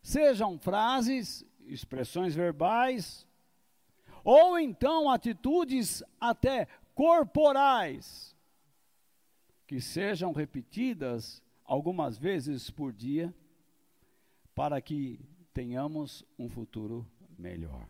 Sejam 0.01 0.59
frases, 0.59 1.45
expressões 1.67 2.35
verbais, 2.35 3.27
ou 4.23 4.57
então 4.57 5.09
atitudes 5.09 6.03
até 6.19 6.67
corporais, 6.95 8.35
que 9.67 9.81
sejam 9.81 10.31
repetidas 10.31 11.41
algumas 11.65 12.17
vezes 12.17 12.69
por 12.69 12.93
dia, 12.93 13.33
para 14.55 14.79
que 14.81 15.19
tenhamos 15.53 16.23
um 16.37 16.47
futuro 16.47 17.07
melhor. 17.37 17.87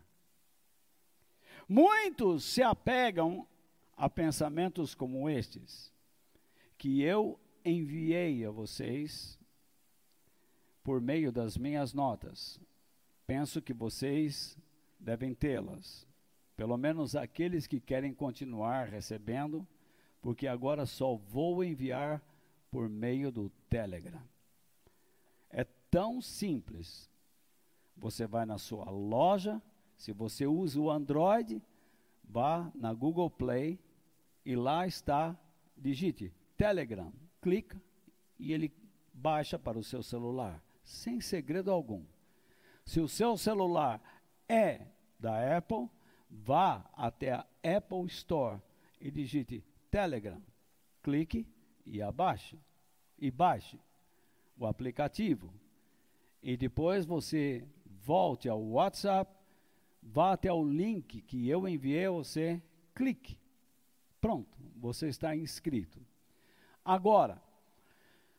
Muitos 1.68 2.44
se 2.44 2.62
apegam 2.62 3.46
a 3.96 4.08
pensamentos 4.08 4.94
como 4.94 5.28
estes, 5.28 5.92
que 6.76 7.02
eu 7.02 7.38
enviei 7.64 8.44
a 8.44 8.50
vocês 8.50 9.38
por 10.82 11.00
meio 11.00 11.32
das 11.32 11.56
minhas 11.56 11.94
notas. 11.94 12.60
Penso 13.26 13.62
que 13.62 13.72
vocês 13.72 14.58
devem 14.98 15.34
tê-las, 15.34 16.06
pelo 16.56 16.76
menos 16.76 17.16
aqueles 17.16 17.66
que 17.66 17.80
querem 17.80 18.12
continuar 18.12 18.88
recebendo, 18.88 19.66
porque 20.20 20.46
agora 20.46 20.86
só 20.86 21.14
vou 21.14 21.62
enviar 21.64 22.22
por 22.70 22.88
meio 22.88 23.30
do 23.30 23.50
Telegram. 23.68 24.22
É 25.50 25.64
tão 25.90 26.20
simples 26.20 27.08
você 27.96 28.26
vai 28.26 28.44
na 28.44 28.58
sua 28.58 28.90
loja, 28.90 29.62
se 29.96 30.12
você 30.12 30.46
usa 30.46 30.80
o 30.80 30.90
Android, 30.90 31.62
vá 32.22 32.70
na 32.74 32.92
Google 32.92 33.30
Play 33.30 33.78
e 34.44 34.56
lá 34.56 34.86
está, 34.86 35.38
digite 35.76 36.32
Telegram, 36.56 37.12
clica 37.40 37.80
e 38.38 38.52
ele 38.52 38.72
baixa 39.12 39.58
para 39.58 39.78
o 39.78 39.84
seu 39.84 40.02
celular, 40.02 40.62
sem 40.82 41.20
segredo 41.20 41.70
algum. 41.70 42.04
Se 42.84 43.00
o 43.00 43.08
seu 43.08 43.36
celular 43.36 44.00
é 44.48 44.86
da 45.18 45.56
Apple, 45.56 45.88
vá 46.30 46.84
até 46.94 47.32
a 47.32 47.46
Apple 47.62 48.06
Store 48.06 48.60
e 49.00 49.10
digite 49.10 49.64
Telegram, 49.90 50.42
clique 51.02 51.46
e 51.86 52.02
abaixe 52.02 52.58
e 53.18 53.30
baixe 53.30 53.78
o 54.58 54.66
aplicativo. 54.66 55.52
E 56.42 56.56
depois 56.56 57.06
você 57.06 57.66
volte 57.86 58.48
ao 58.48 58.62
WhatsApp, 58.62 59.32
vá 60.02 60.32
até 60.32 60.52
o 60.52 60.62
link 60.62 61.22
que 61.22 61.48
eu 61.48 61.66
enviei 61.66 62.06
a 62.06 62.10
você, 62.10 62.60
clique. 62.94 63.38
Pronto, 64.20 64.58
você 64.76 65.08
está 65.08 65.34
inscrito. 65.34 66.00
Agora, 66.84 67.40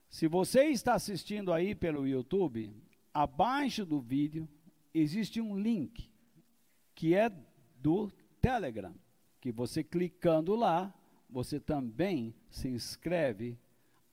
se 0.10 0.27
você 0.27 0.65
está 0.65 0.93
assistindo 0.93 1.51
aí 1.51 1.73
pelo 1.73 2.08
YouTube, 2.08 2.73
abaixo 3.15 3.86
do 3.86 4.01
vídeo 4.01 4.45
existe 4.93 5.39
um 5.39 5.58
link 5.58 6.12
que 6.93 7.15
é 7.15 7.32
do 7.80 8.12
Telegram, 8.41 8.93
que 9.39 9.54
você 9.54 9.84
clicando 9.84 10.54
lá, 10.54 10.93
você 11.30 11.58
também 11.58 12.36
se 12.49 12.67
inscreve 12.67 13.58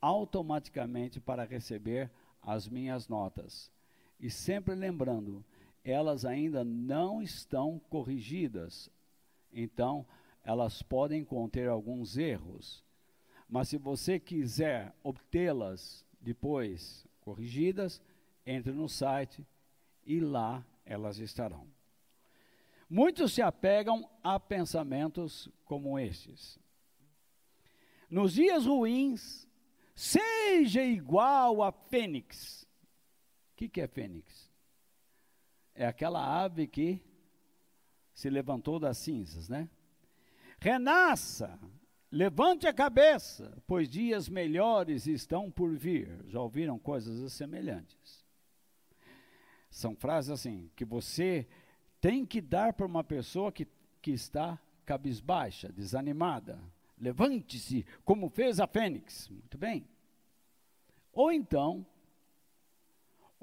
automaticamente 0.01 1.21
para 1.21 1.45
receber 1.45 2.11
as 2.41 2.69
minhas 2.69 3.09
notas. 3.09 3.71
E 4.21 4.31
sempre 4.31 4.75
lembrando, 4.75 5.45
elas 5.85 6.25
ainda 6.25 6.65
não 6.65 7.21
estão 7.21 7.81
corrigidas. 7.91 8.89
Então, 9.53 10.07
elas 10.45 10.81
podem 10.81 11.25
conter 11.25 11.69
alguns 11.69 12.17
erros. 12.17 12.85
Mas 13.49 13.69
se 13.69 13.79
você 13.79 14.21
quiser 14.21 14.95
obtê-las 15.03 16.05
depois 16.21 17.05
corrigidas, 17.21 18.01
entre 18.45 18.73
no 18.73 18.89
site 18.89 19.47
e 20.05 20.21
lá 20.21 20.65
elas 20.85 21.19
estarão. 21.19 21.67
Muitos 22.89 23.33
se 23.33 23.41
apegam 23.41 24.09
a 24.23 24.39
pensamentos 24.39 25.49
como 25.65 25.99
estes. 25.99 26.59
Nos 28.11 28.35
dias 28.35 28.67
ruins, 28.67 29.49
seja 29.95 30.83
igual 30.83 31.63
a 31.63 31.73
fênix 31.73 32.63
que, 33.63 33.69
que 33.69 33.81
é 33.81 33.87
fênix? 33.87 34.51
É 35.75 35.87
aquela 35.87 36.43
ave 36.43 36.67
que 36.67 37.01
se 38.13 38.29
levantou 38.29 38.79
das 38.79 38.99
cinzas, 38.99 39.49
né? 39.49 39.69
Renasça, 40.61 41.59
levante 42.11 42.67
a 42.67 42.73
cabeça, 42.73 43.63
pois 43.67 43.89
dias 43.89 44.29
melhores 44.29 45.07
estão 45.07 45.51
por 45.51 45.77
vir. 45.77 46.25
Já 46.27 46.41
ouviram 46.41 46.79
coisas 46.79 47.33
semelhantes? 47.33 48.22
São 49.73 49.97
frases 49.97 50.31
assim, 50.31 50.71
que 50.77 50.85
você 50.85 51.49
tem 52.01 52.25
que 52.25 52.41
dar 52.41 52.73
para 52.73 52.87
uma 52.87 53.03
pessoa 53.03 53.51
que, 53.51 53.67
que 54.01 54.13
está 54.13 54.57
cabisbaixa, 54.87 55.73
desanimada. 55.73 56.61
Levante-se, 56.97 57.85
como 58.05 58.29
fez 58.29 58.61
a 58.61 58.69
fênix. 58.69 59.29
Muito 59.29 59.59
bem. 59.59 59.85
Ou 61.13 61.33
então, 61.33 61.85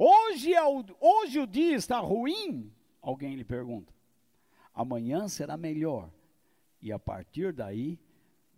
Hoje, 0.02 0.54
é 0.54 0.64
o, 0.64 0.82
hoje 0.98 1.42
o 1.42 1.46
dia 1.46 1.76
está 1.76 2.00
ruim? 2.00 2.74
Alguém 3.02 3.36
lhe 3.36 3.44
pergunta. 3.44 3.94
Amanhã 4.74 5.28
será 5.28 5.58
melhor. 5.58 6.10
E 6.82 6.90
a 6.90 6.98
partir 6.98 7.52
daí, 7.52 8.00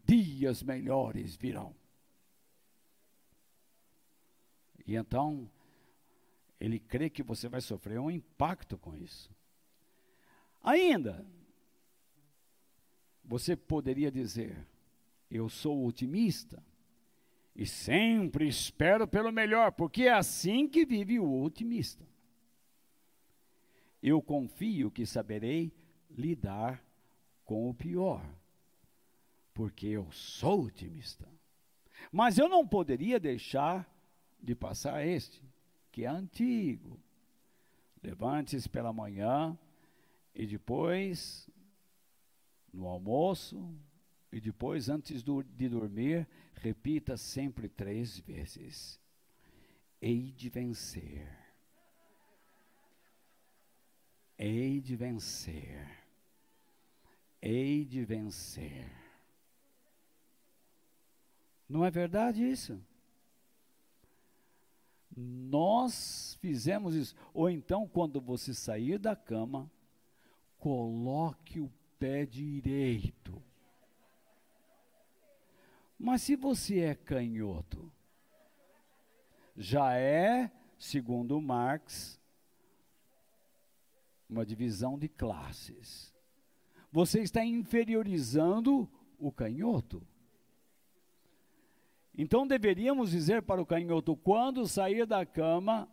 dias 0.06 0.62
melhores 0.62 1.36
virão. 1.36 1.76
E 4.86 4.96
então, 4.96 5.50
ele 6.62 6.80
crê 6.80 7.10
que 7.10 7.24
você 7.24 7.50
vai 7.50 7.60
sofrer 7.60 8.00
um 8.00 8.12
impacto 8.12 8.78
com 8.78 8.96
isso. 8.96 9.36
Ainda, 10.62 11.26
você 13.26 13.56
poderia 13.56 14.12
dizer: 14.12 14.68
Eu 15.30 15.50
sou 15.50 15.84
otimista 15.84 16.64
e 17.56 17.66
sempre 17.66 18.48
espero 18.48 19.08
pelo 19.08 19.32
melhor, 19.32 19.72
porque 19.72 20.04
é 20.04 20.14
assim 20.14 20.68
que 20.68 20.86
vive 20.86 21.20
o 21.20 21.42
otimista. 21.42 22.08
Eu 24.02 24.22
confio 24.22 24.92
que 24.92 25.04
saberei 25.04 25.74
lidar 26.12 26.84
com 27.44 27.68
o 27.68 27.74
pior, 27.74 28.24
porque 29.52 29.88
eu 29.88 30.12
sou 30.12 30.66
otimista. 30.66 31.28
Mas 32.12 32.38
eu 32.38 32.48
não 32.48 32.68
poderia 32.68 33.20
deixar 33.20 33.92
de 34.40 34.54
passar 34.54 35.04
este, 35.06 35.42
que 35.92 36.06
é 36.06 36.08
antigo. 36.08 37.00
Levante-se 38.02 38.68
pela 38.68 38.92
manhã 38.94 39.58
e 40.34 40.48
depois, 40.48 41.50
no 42.74 42.88
almoço, 42.88 43.72
e 44.32 44.40
depois, 44.40 44.88
antes 44.88 45.22
do, 45.22 45.44
de 45.44 45.68
dormir, 45.68 46.28
repita 46.56 47.18
sempre 47.18 47.68
três 47.68 48.18
vezes: 48.20 49.00
Hei 50.02 50.32
de 50.32 50.50
vencer. 50.50 51.28
Hei 54.38 54.80
de 54.80 54.96
vencer. 54.96 56.00
Hei 57.42 57.86
de 57.86 58.06
vencer. 58.06 58.90
Não 61.68 61.86
é 61.86 61.92
verdade 61.92 62.44
isso? 62.44 62.82
Nós 65.16 66.38
fizemos 66.42 66.96
isso. 66.96 67.16
Ou 67.34 67.50
então, 67.50 67.88
quando 67.88 68.22
você 68.22 68.54
sair 68.54 68.98
da 68.98 69.16
cama, 69.16 69.70
coloque 70.58 71.60
o 71.60 71.72
pé 72.00 72.26
direito 72.26 73.42
mas 76.04 76.24
se 76.24 76.36
você 76.36 76.80
é 76.80 76.96
canhoto, 76.96 77.92
já 79.56 79.94
é, 79.94 80.52
segundo 80.80 81.40
Marx, 81.40 82.20
uma 84.28 84.44
divisão 84.44 84.98
de 84.98 85.08
classes. 85.08 86.12
Você 86.92 87.22
está 87.22 87.46
inferiorizando 87.46 88.90
o 89.20 89.32
canhoto. 89.32 90.02
Então 92.18 92.46
deveríamos 92.46 93.12
dizer 93.12 93.42
para 93.42 93.62
o 93.62 93.66
canhoto: 93.66 94.16
quando 94.16 94.68
sair 94.68 95.06
da 95.06 95.26
cama, 95.26 95.90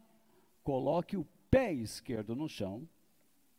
coloque 0.62 1.16
o 1.16 1.26
pé 1.50 1.72
esquerdo 1.72 2.34
no 2.34 2.48
chão 2.48 2.88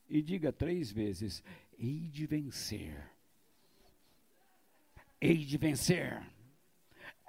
e 0.10 0.22
diga 0.22 0.52
três 0.52 0.92
vezes: 0.92 1.44
hei 1.78 2.08
de 2.08 2.26
vencer. 2.26 3.10
Hei 5.22 5.38
de 5.38 5.58
vencer 5.58 6.22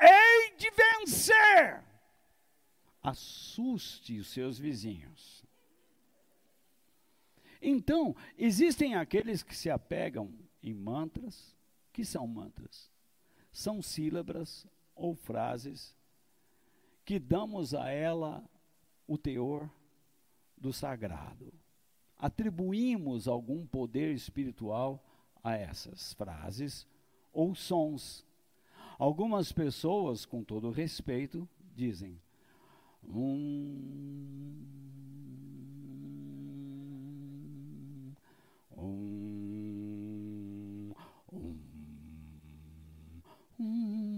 hei 0.01 0.57
de 0.57 0.71
vencer. 0.71 1.85
Assuste 3.03 4.19
os 4.19 4.29
seus 4.29 4.59
vizinhos. 4.59 5.45
Então, 7.63 8.17
existem 8.39 8.95
aqueles 8.95 9.43
que 9.43 9.55
se 9.55 9.69
apegam 9.69 10.33
em 10.63 10.73
mantras, 10.73 11.55
que 11.93 12.05
são 12.05 12.27
mantras? 12.27 12.91
São 13.53 13.83
sílabas 13.83 14.67
ou 15.01 15.15
frases 15.15 15.97
que 17.05 17.19
damos 17.19 17.75
a 17.75 17.91
ela 17.91 18.45
o 19.07 19.19
teor 19.19 19.69
do 20.57 20.73
sagrado. 20.73 21.53
Atribuímos 22.19 23.27
algum 23.27 23.67
poder 23.67 24.15
espiritual 24.15 25.03
a 25.43 25.57
essas 25.57 26.13
frases 26.13 26.87
ou 27.33 27.55
sons 27.55 28.25
Algumas 29.01 29.51
pessoas, 29.51 30.27
com 30.27 30.45
todo 30.45 30.71
respeito, 30.71 31.49
dizem: 31.75 32.21
um, 33.09 34.63
um, 38.77 39.33
um, 41.33 41.59
um, 43.59 44.10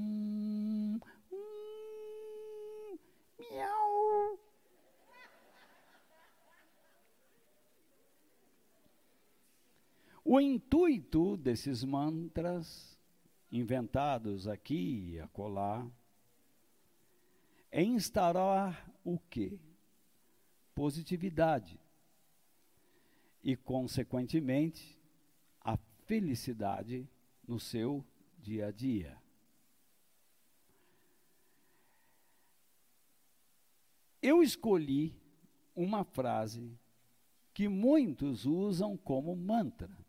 O 10.35 10.41
intuito 10.41 11.37
desses 11.37 11.85
mantras 11.85 12.99
inventados 13.51 14.49
aqui 14.49 15.11
e 15.11 15.21
acolá, 15.21 15.87
é 17.71 17.83
instaurar 17.83 18.91
o 19.05 19.19
quê? 19.19 19.61
Positividade. 20.75 21.79
E, 23.45 23.55
consequentemente, 23.55 24.99
a 25.61 25.77
felicidade 26.07 27.07
no 27.47 27.61
seu 27.61 28.03
dia 28.39 28.69
a 28.69 28.71
dia. 28.71 29.19
Eu 34.23 34.43
escolhi 34.43 35.15
uma 35.77 36.05
frase 36.05 36.75
que 37.53 37.69
muitos 37.69 38.47
usam 38.47 38.97
como 38.97 39.37
mantra, 39.37 40.02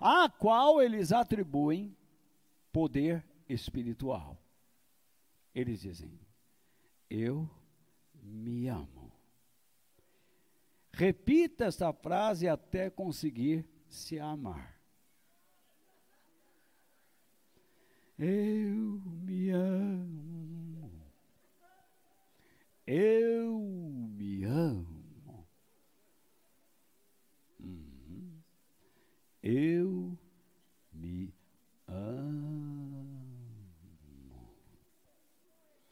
a 0.00 0.28
qual 0.28 0.80
eles 0.80 1.12
atribuem 1.12 1.96
poder 2.72 3.24
espiritual. 3.48 4.38
Eles 5.54 5.80
dizem: 5.80 6.18
Eu 7.10 7.48
me 8.22 8.68
amo. 8.68 9.12
Repita 10.92 11.66
esta 11.66 11.92
frase 11.92 12.48
até 12.48 12.90
conseguir 12.90 13.64
se 13.88 14.18
amar. 14.18 14.78
Eu 18.18 19.00
me 19.22 19.50
amo. 19.50 20.90
Eu 22.84 23.60
me 23.60 24.44
amo. 24.44 24.97
Eu 29.50 30.14
me 30.92 31.32
amo. 31.86 33.18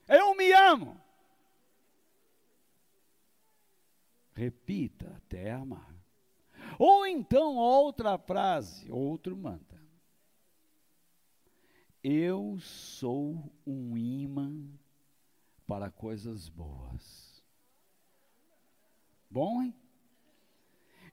Eu 0.07 0.35
me 0.35 0.53
amo. 0.53 1.01
Repita 4.35 5.11
até 5.17 5.53
amar. 5.53 5.97
Ou 6.79 7.07
então 7.07 7.57
outra 7.57 8.19
frase, 8.19 8.93
outro 8.93 9.35
mantra. 9.35 9.83
Eu 12.05 12.59
sou 12.61 13.51
um 13.67 13.97
imã 13.97 14.69
para 15.67 15.91
coisas 15.91 16.51
boas. 16.51 17.43
Bom, 19.31 19.63
hein? 19.63 19.75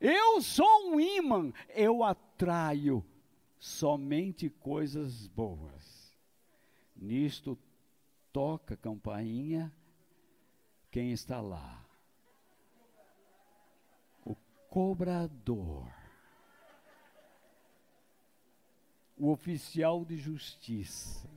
Eu 0.06 0.42
sou 0.42 0.92
um 0.92 1.00
imã, 1.00 1.54
eu 1.70 2.04
atraio 2.04 3.02
somente 3.58 4.50
coisas 4.50 5.28
boas. 5.28 6.14
Nisto 6.94 7.58
toca 8.34 8.76
campainha 8.76 9.74
quem 10.92 11.14
está 11.14 11.40
lá? 11.40 11.88
O 14.26 14.36
cobrador. 14.70 15.88
O 19.18 19.32
oficial 19.32 20.04
de 20.04 20.18
justiça. 20.18 21.32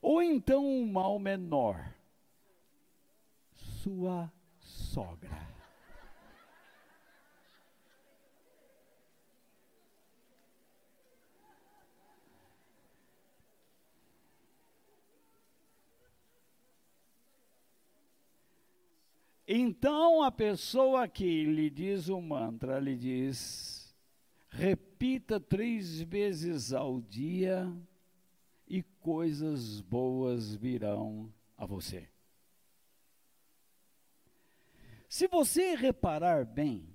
Ou 0.00 0.22
então 0.22 0.64
um 0.64 0.86
mal 0.92 1.18
menor. 1.18 1.97
Sua 3.88 4.30
sogra. 4.60 5.48
Então 19.46 20.22
a 20.22 20.30
pessoa 20.30 21.08
que 21.08 21.46
lhe 21.46 21.70
diz 21.70 22.10
o 22.10 22.20
mantra, 22.20 22.78
lhe 22.78 22.94
diz: 22.94 23.96
repita 24.50 25.40
três 25.40 26.02
vezes 26.02 26.74
ao 26.74 27.00
dia 27.00 27.74
e 28.66 28.82
coisas 28.82 29.80
boas 29.80 30.54
virão 30.54 31.32
a 31.56 31.64
você. 31.64 32.17
Se 35.18 35.26
você 35.26 35.74
reparar 35.74 36.44
bem, 36.44 36.88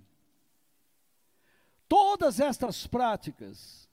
todas 1.90 2.40
estas 2.40 2.88
práticas 2.88 3.90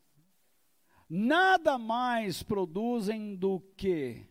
nada 1.08 1.76
mais 1.76 2.40
produzem 2.40 3.34
do 3.34 3.58
que 3.76 4.24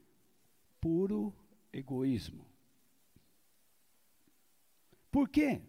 puro 0.79 1.35
egoísmo. 1.73 2.45
Por 5.11 5.27
quê? 5.27 5.61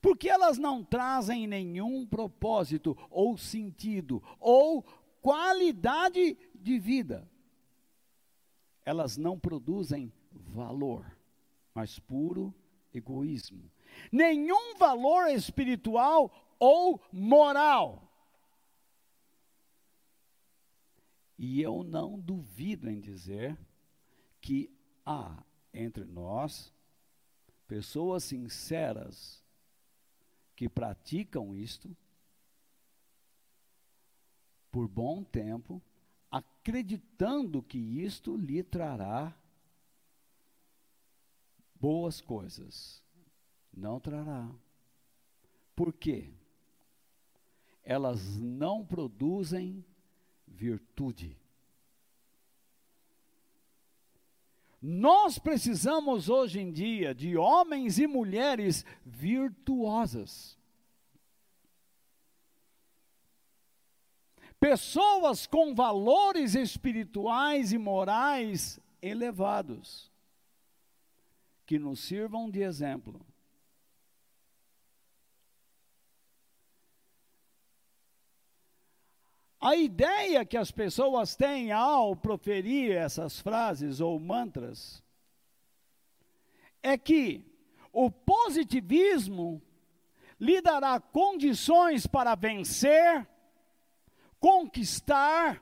Porque 0.00 0.30
elas 0.30 0.56
não 0.56 0.82
trazem 0.82 1.46
nenhum 1.46 2.06
propósito 2.06 2.96
ou 3.10 3.36
sentido 3.36 4.22
ou 4.40 4.82
qualidade 5.20 6.38
de 6.54 6.78
vida. 6.78 7.30
Elas 8.82 9.18
não 9.18 9.38
produzem 9.38 10.10
valor, 10.32 11.04
mas 11.74 11.98
puro 11.98 12.44
egoísmo. 12.46 12.65
Nenhum 14.10 14.76
valor 14.76 15.28
espiritual 15.28 16.56
ou 16.58 17.00
moral. 17.12 18.02
E 21.38 21.60
eu 21.60 21.82
não 21.82 22.18
duvido 22.18 22.88
em 22.88 23.00
dizer 23.00 23.58
que 24.40 24.70
há 25.04 25.42
entre 25.72 26.04
nós 26.04 26.72
pessoas 27.68 28.24
sinceras 28.24 29.44
que 30.54 30.68
praticam 30.68 31.54
isto 31.54 31.94
por 34.70 34.88
bom 34.88 35.22
tempo, 35.22 35.82
acreditando 36.30 37.62
que 37.62 37.78
isto 37.78 38.36
lhe 38.36 38.62
trará 38.62 39.34
boas 41.80 42.20
coisas. 42.20 43.02
Não 43.72 44.00
trará. 44.00 44.48
Por 45.74 45.92
quê? 45.92 46.32
Elas 47.82 48.38
não 48.38 48.84
produzem 48.84 49.84
virtude. 50.46 51.36
Nós 54.80 55.38
precisamos 55.38 56.28
hoje 56.28 56.60
em 56.60 56.70
dia 56.70 57.14
de 57.14 57.36
homens 57.36 57.98
e 57.98 58.06
mulheres 58.06 58.84
virtuosas. 59.04 60.56
Pessoas 64.58 65.46
com 65.46 65.74
valores 65.74 66.54
espirituais 66.54 67.72
e 67.72 67.78
morais 67.78 68.80
elevados, 69.02 70.10
que 71.66 71.78
nos 71.78 72.00
sirvam 72.00 72.48
de 72.48 72.62
exemplo. 72.62 73.20
A 79.60 79.74
ideia 79.74 80.44
que 80.44 80.56
as 80.56 80.70
pessoas 80.70 81.34
têm 81.34 81.72
ao 81.72 82.14
proferir 82.14 82.92
essas 82.92 83.40
frases 83.40 84.00
ou 84.00 84.20
mantras 84.20 85.02
é 86.80 86.96
que 86.96 87.44
o 87.92 88.08
positivismo 88.08 89.60
lhe 90.38 90.60
dará 90.60 91.00
condições 91.00 92.06
para 92.06 92.36
vencer, 92.36 93.26
conquistar 94.38 95.60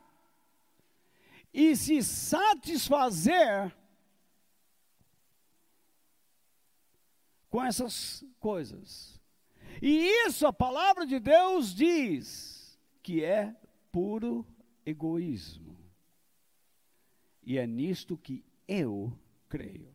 e 1.53 1.75
se 1.75 2.03
satisfazer 2.03 3.75
com 7.55 7.63
essas 7.63 8.25
coisas. 8.41 9.23
E 9.81 10.09
isso 10.27 10.45
a 10.45 10.53
palavra 10.53 11.07
de 11.07 11.21
Deus 11.21 11.73
diz 11.73 12.77
que 13.01 13.23
é 13.23 13.55
puro 13.93 14.45
egoísmo. 14.85 15.79
E 17.45 17.57
é 17.57 17.65
nisto 17.65 18.17
que 18.17 18.45
eu 18.67 19.17
creio. 19.49 19.95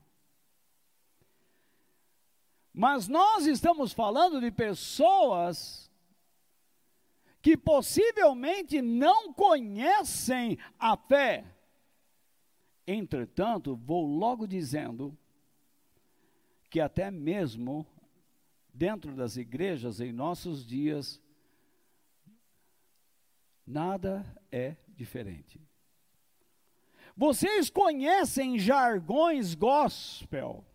Mas 2.74 3.10
nós 3.10 3.46
estamos 3.46 3.92
falando 3.92 4.40
de 4.40 4.52
pessoas 4.52 5.92
que 7.42 7.58
possivelmente 7.58 8.82
não 8.82 9.34
conhecem 9.34 10.58
a 10.80 10.96
fé. 10.96 11.44
Entretanto, 12.88 13.76
vou 13.76 14.06
logo 14.06 14.48
dizendo 14.48 15.19
que 16.70 16.80
até 16.80 17.10
mesmo 17.10 17.86
dentro 18.74 19.16
das 19.16 19.38
igrejas 19.38 20.00
em 20.00 20.12
nossos 20.12 20.66
dias 20.66 21.22
Nada 23.70 24.26
é 24.52 24.76
diferente. 24.88 25.62
Vocês 27.16 27.70
conhecem 27.70 28.58
jargões 28.58 29.54
gospel 29.54 30.66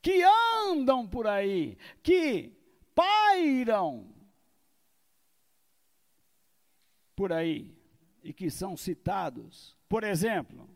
que 0.00 0.22
andam 0.64 1.06
por 1.06 1.26
aí, 1.26 1.76
que 2.02 2.50
pairam 2.94 4.10
por 7.14 7.30
aí 7.30 7.76
e 8.22 8.32
que 8.32 8.50
são 8.50 8.74
citados. 8.74 9.76
Por 9.90 10.04
exemplo, 10.04 10.66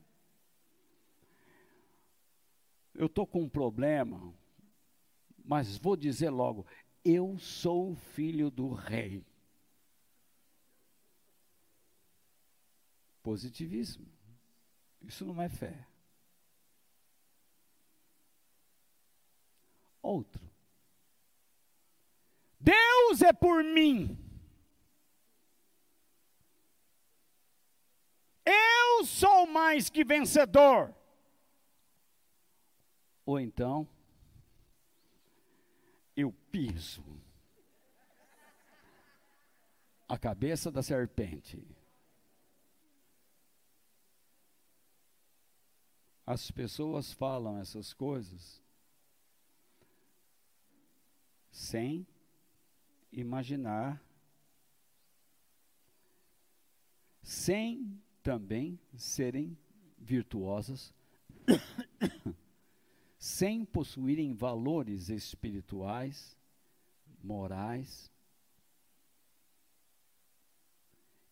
eu 2.97 3.07
estou 3.07 3.27
com 3.27 3.43
um 3.43 3.49
problema, 3.49 4.35
mas 5.45 5.77
vou 5.77 5.97
dizer 5.97 6.31
logo: 6.31 6.67
eu 7.05 7.39
sou 7.39 7.95
filho 7.95 8.51
do 8.51 8.73
rei. 8.73 9.25
Positivismo. 13.23 14.07
Isso 15.03 15.25
não 15.25 15.41
é 15.41 15.49
fé. 15.49 15.87
Outro. 20.01 20.43
Deus 22.59 23.23
é 23.23 23.33
por 23.33 23.63
mim. 23.63 24.19
Eu 28.45 29.05
sou 29.05 29.47
mais 29.47 29.91
que 29.91 30.05
vencedor. 30.05 30.96
Ou 33.27 33.39
então, 33.39 33.87
eu 36.17 36.33
piso 36.51 37.05
a 40.09 40.17
cabeça 40.17 40.71
da 40.71 40.83
serpente. 40.83 41.63
as 46.27 46.51
pessoas 46.51 47.13
falam 47.13 47.57
essas 47.59 47.93
coisas 47.93 48.61
sem 51.53 52.07
imaginar, 53.13 54.03
sem 57.23 57.99
também 58.23 58.79
serem 58.97 59.57
virtuosas, 59.97 60.93
sem 63.27 63.65
possuírem 63.65 64.33
valores 64.33 65.09
espirituais, 65.09 66.39
morais. 67.21 68.09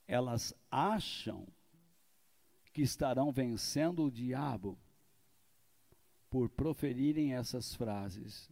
Elas 0.04 0.52
acham 0.68 1.46
que 2.72 2.82
estarão 2.82 3.30
vencendo 3.30 4.06
o 4.06 4.10
diabo 4.10 4.76
por 6.28 6.48
proferirem 6.48 7.34
essas 7.34 7.76
frases. 7.76 8.50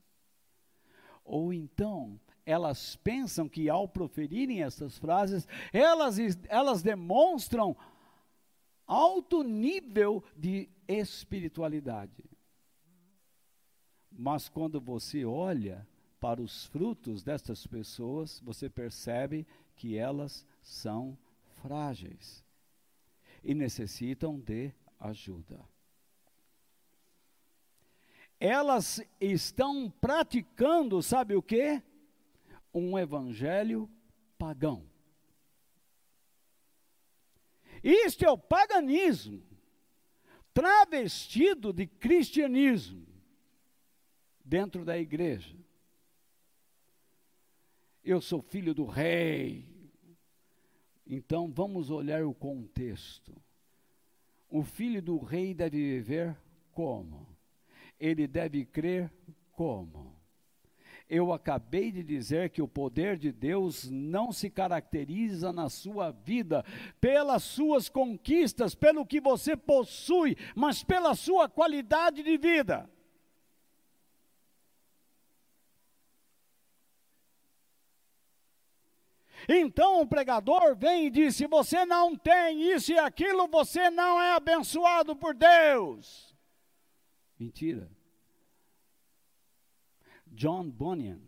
Ou 1.25 1.53
então, 1.53 2.21
elas 2.47 2.95
pensam 2.95 3.49
que 3.49 3.69
ao 3.69 3.89
proferirem 3.89 4.63
essas 4.63 4.97
frases, 4.99 5.49
elas, 5.73 6.17
elas 6.49 6.81
demonstram 6.81 7.77
alto 8.87 9.43
nível 9.43 10.23
de 10.37 10.69
espiritualidade. 10.87 12.32
Mas 14.23 14.49
quando 14.49 14.81
você 14.81 15.25
olha 15.25 15.87
para 16.21 16.41
os 16.41 16.67
frutos 16.67 17.23
destas 17.23 17.67
pessoas, 17.67 18.41
você 18.45 18.71
percebe 18.71 19.47
que 19.75 19.99
elas 19.99 20.47
são 20.63 21.19
frágeis 21.61 22.45
e 23.43 23.55
necessitam 23.55 24.39
de 24.39 24.73
ajuda 25.01 25.73
elas 28.43 29.01
estão 29.21 29.89
praticando, 30.01 31.01
sabe 31.01 31.37
o 31.37 31.41
que? 31.41 31.81
Um 32.75 32.99
evangelho 32.99 33.89
pagão. 34.37 34.85
Isto 37.85 38.25
é 38.25 38.31
o 38.31 38.37
paganismo, 38.37 39.45
travestido 40.53 41.73
de 41.73 41.87
cristianismo, 41.87 43.07
dentro 44.45 44.85
da 44.85 44.99
igreja. 44.99 45.57
Eu 48.05 48.21
sou 48.21 48.43
filho 48.43 48.75
do 48.75 48.85
rei, 48.85 49.71
Então 51.07 51.51
vamos 51.53 51.91
olhar 51.91 52.25
o 52.25 52.33
contexto. 52.35 53.35
O 54.49 54.63
filho 54.63 55.03
do 55.03 55.19
rei 55.19 55.55
deve 55.55 55.79
viver 55.79 56.37
como? 56.73 57.27
Ele 57.99 58.27
deve 58.27 58.65
crer 58.65 59.13
como? 59.53 60.17
Eu 61.09 61.33
acabei 61.33 61.93
de 61.93 62.03
dizer 62.03 62.51
que 62.51 62.63
o 62.63 62.69
poder 62.69 63.19
de 63.19 63.31
Deus 63.31 63.91
não 63.91 64.33
se 64.33 64.49
caracteriza 64.49 65.53
na 65.53 65.69
sua 65.69 66.11
vida 66.11 66.65
pelas 67.01 67.43
suas 67.43 67.89
conquistas, 67.89 68.75
pelo 68.75 69.05
que 69.05 69.21
você 69.21 69.57
possui, 69.57 70.37
mas 70.55 70.83
pela 70.83 71.15
sua 71.15 71.49
qualidade 71.49 72.23
de 72.23 72.39
vida. 72.39 72.89
Então 79.49 80.01
o 80.01 80.07
pregador 80.07 80.77
vem 80.77 81.07
e 81.07 81.11
diz: 81.11 81.37
se 81.37 81.47
você 81.47 81.85
não 81.85 82.17
tem 82.17 82.73
isso 82.73 82.93
e 82.93 82.99
aquilo, 82.99 83.49
você 83.49 83.91
não 83.91 84.21
é 84.21 84.35
abençoado 84.35 85.17
por 85.17 85.35
Deus. 85.35 86.35
Mentira. 87.39 87.91
John 90.27 90.71
Bunyan 90.71 91.21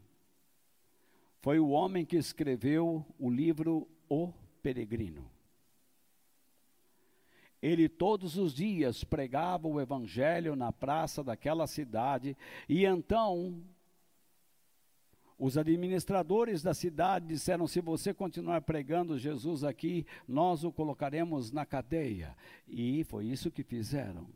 foi 1.40 1.58
o 1.58 1.68
homem 1.68 2.06
que 2.06 2.16
escreveu 2.16 3.04
o 3.18 3.28
livro 3.28 3.86
O 4.08 4.32
Peregrino. 4.62 5.30
Ele 7.60 7.88
todos 7.88 8.36
os 8.36 8.54
dias 8.54 9.04
pregava 9.04 9.66
o 9.66 9.80
evangelho 9.80 10.54
na 10.54 10.70
praça 10.70 11.24
daquela 11.24 11.66
cidade 11.66 12.36
e 12.68 12.84
então 12.84 13.62
os 15.38 15.58
administradores 15.58 16.62
da 16.62 16.72
cidade 16.72 17.26
disseram: 17.26 17.66
se 17.66 17.80
você 17.80 18.14
continuar 18.14 18.62
pregando 18.62 19.18
Jesus 19.18 19.64
aqui, 19.64 20.06
nós 20.26 20.64
o 20.64 20.72
colocaremos 20.72 21.50
na 21.50 21.66
cadeia. 21.66 22.36
E 22.68 23.04
foi 23.04 23.26
isso 23.26 23.50
que 23.50 23.62
fizeram. 23.62 24.26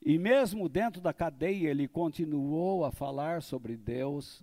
E 0.00 0.18
mesmo 0.18 0.68
dentro 0.68 1.00
da 1.00 1.12
cadeia, 1.12 1.68
ele 1.68 1.88
continuou 1.88 2.84
a 2.84 2.92
falar 2.92 3.42
sobre 3.42 3.76
Deus. 3.76 4.42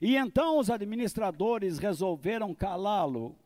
E 0.00 0.16
então 0.16 0.58
os 0.58 0.70
administradores 0.70 1.78
resolveram 1.78 2.54
calá-lo 2.54 3.36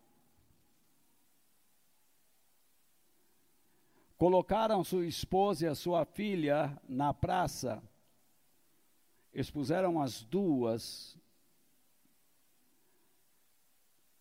Colocaram 4.19 4.83
sua 4.83 5.07
esposa 5.07 5.65
e 5.65 5.69
a 5.69 5.77
sua 5.77 6.05
filha 6.05 6.77
na 6.89 7.15
praça, 7.15 7.81
expuseram 9.33 10.03
as 10.03 10.25
duas 10.25 11.17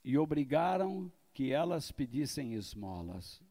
e 0.04 0.16
obrigaram 0.16 1.12
que 1.34 1.52
elas 1.52 1.91
pedissem 1.91 2.54
esmolas 2.54 3.41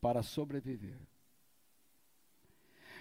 para 0.00 0.22
sobreviver. 0.22 1.00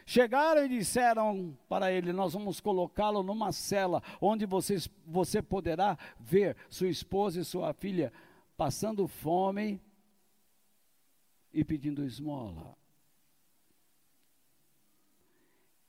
Chegaram 0.03 0.65
e 0.65 0.69
disseram 0.69 1.55
para 1.69 1.91
ele: 1.91 2.11
Nós 2.11 2.33
vamos 2.33 2.59
colocá-lo 2.59 3.21
numa 3.21 3.51
cela 3.51 4.01
onde 4.19 4.45
vocês, 4.47 4.89
você 5.05 5.39
poderá 5.39 5.97
ver 6.19 6.57
sua 6.67 6.87
esposa 6.87 7.39
e 7.39 7.45
sua 7.45 7.73
filha 7.73 8.11
passando 8.57 9.07
fome 9.07 9.79
e 11.55 11.63
pedindo 11.63 12.03
esmola. 12.03 12.77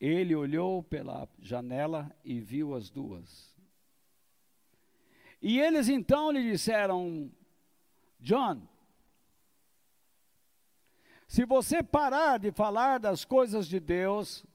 Ele 0.01 0.33
olhou 0.33 0.81
pela 0.81 1.29
janela 1.41 2.15
e 2.25 2.39
viu 2.39 2.73
as 2.73 2.89
duas. 2.89 3.53
E 5.43 5.59
eles 5.59 5.89
então 5.89 6.31
lhe 6.31 6.53
disseram: 6.53 7.33
John, 8.21 8.63
se 11.27 11.45
você 11.45 11.83
parar 11.83 12.39
de 12.39 12.53
falar 12.53 12.99
das 12.99 13.25
coisas 13.25 13.67
de 13.67 13.81
Deus, 13.81 14.47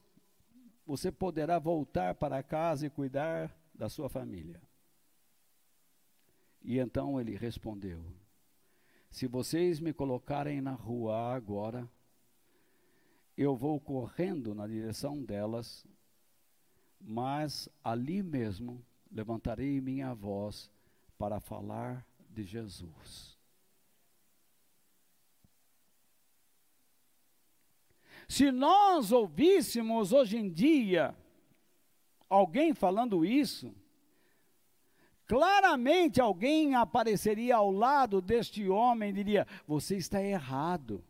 você 0.85 1.11
poderá 1.11 1.59
voltar 1.59 2.15
para 2.15 2.41
casa 2.41 2.87
e 2.87 2.89
cuidar 2.89 3.53
da 3.75 3.89
sua 3.89 4.07
família. 4.07 4.61
E 6.61 6.79
então 6.79 7.19
ele 7.19 7.35
respondeu: 7.35 8.20
se 9.11 9.27
vocês 9.27 9.81
me 9.81 9.93
colocarem 9.93 10.61
na 10.61 10.71
rua 10.71 11.35
agora, 11.35 11.87
eu 13.37 13.55
vou 13.57 13.77
correndo 13.79 14.55
na 14.55 14.65
direção 14.65 15.21
delas, 15.21 15.85
mas 16.99 17.67
ali 17.83 18.23
mesmo 18.23 18.83
levantarei 19.11 19.81
minha 19.81 20.13
voz 20.13 20.71
para 21.17 21.41
falar 21.41 22.07
de 22.29 22.43
Jesus. 22.43 23.37
Se 28.29 28.49
nós 28.49 29.11
ouvíssemos 29.11 30.13
hoje 30.13 30.37
em 30.37 30.49
dia 30.49 31.13
alguém 32.29 32.73
falando 32.73 33.25
isso, 33.25 33.75
Claramente 35.31 36.19
alguém 36.19 36.75
apareceria 36.75 37.55
ao 37.55 37.71
lado 37.71 38.21
deste 38.21 38.67
homem 38.67 39.11
e 39.11 39.13
diria: 39.13 39.47
Você 39.65 39.95
está 39.95 40.21
errado. 40.21 41.01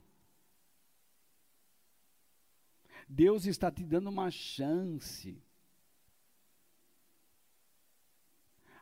Deus 3.10 3.48
está 3.48 3.72
te 3.72 3.84
dando 3.84 4.12
uma 4.12 4.30
chance. 4.30 5.44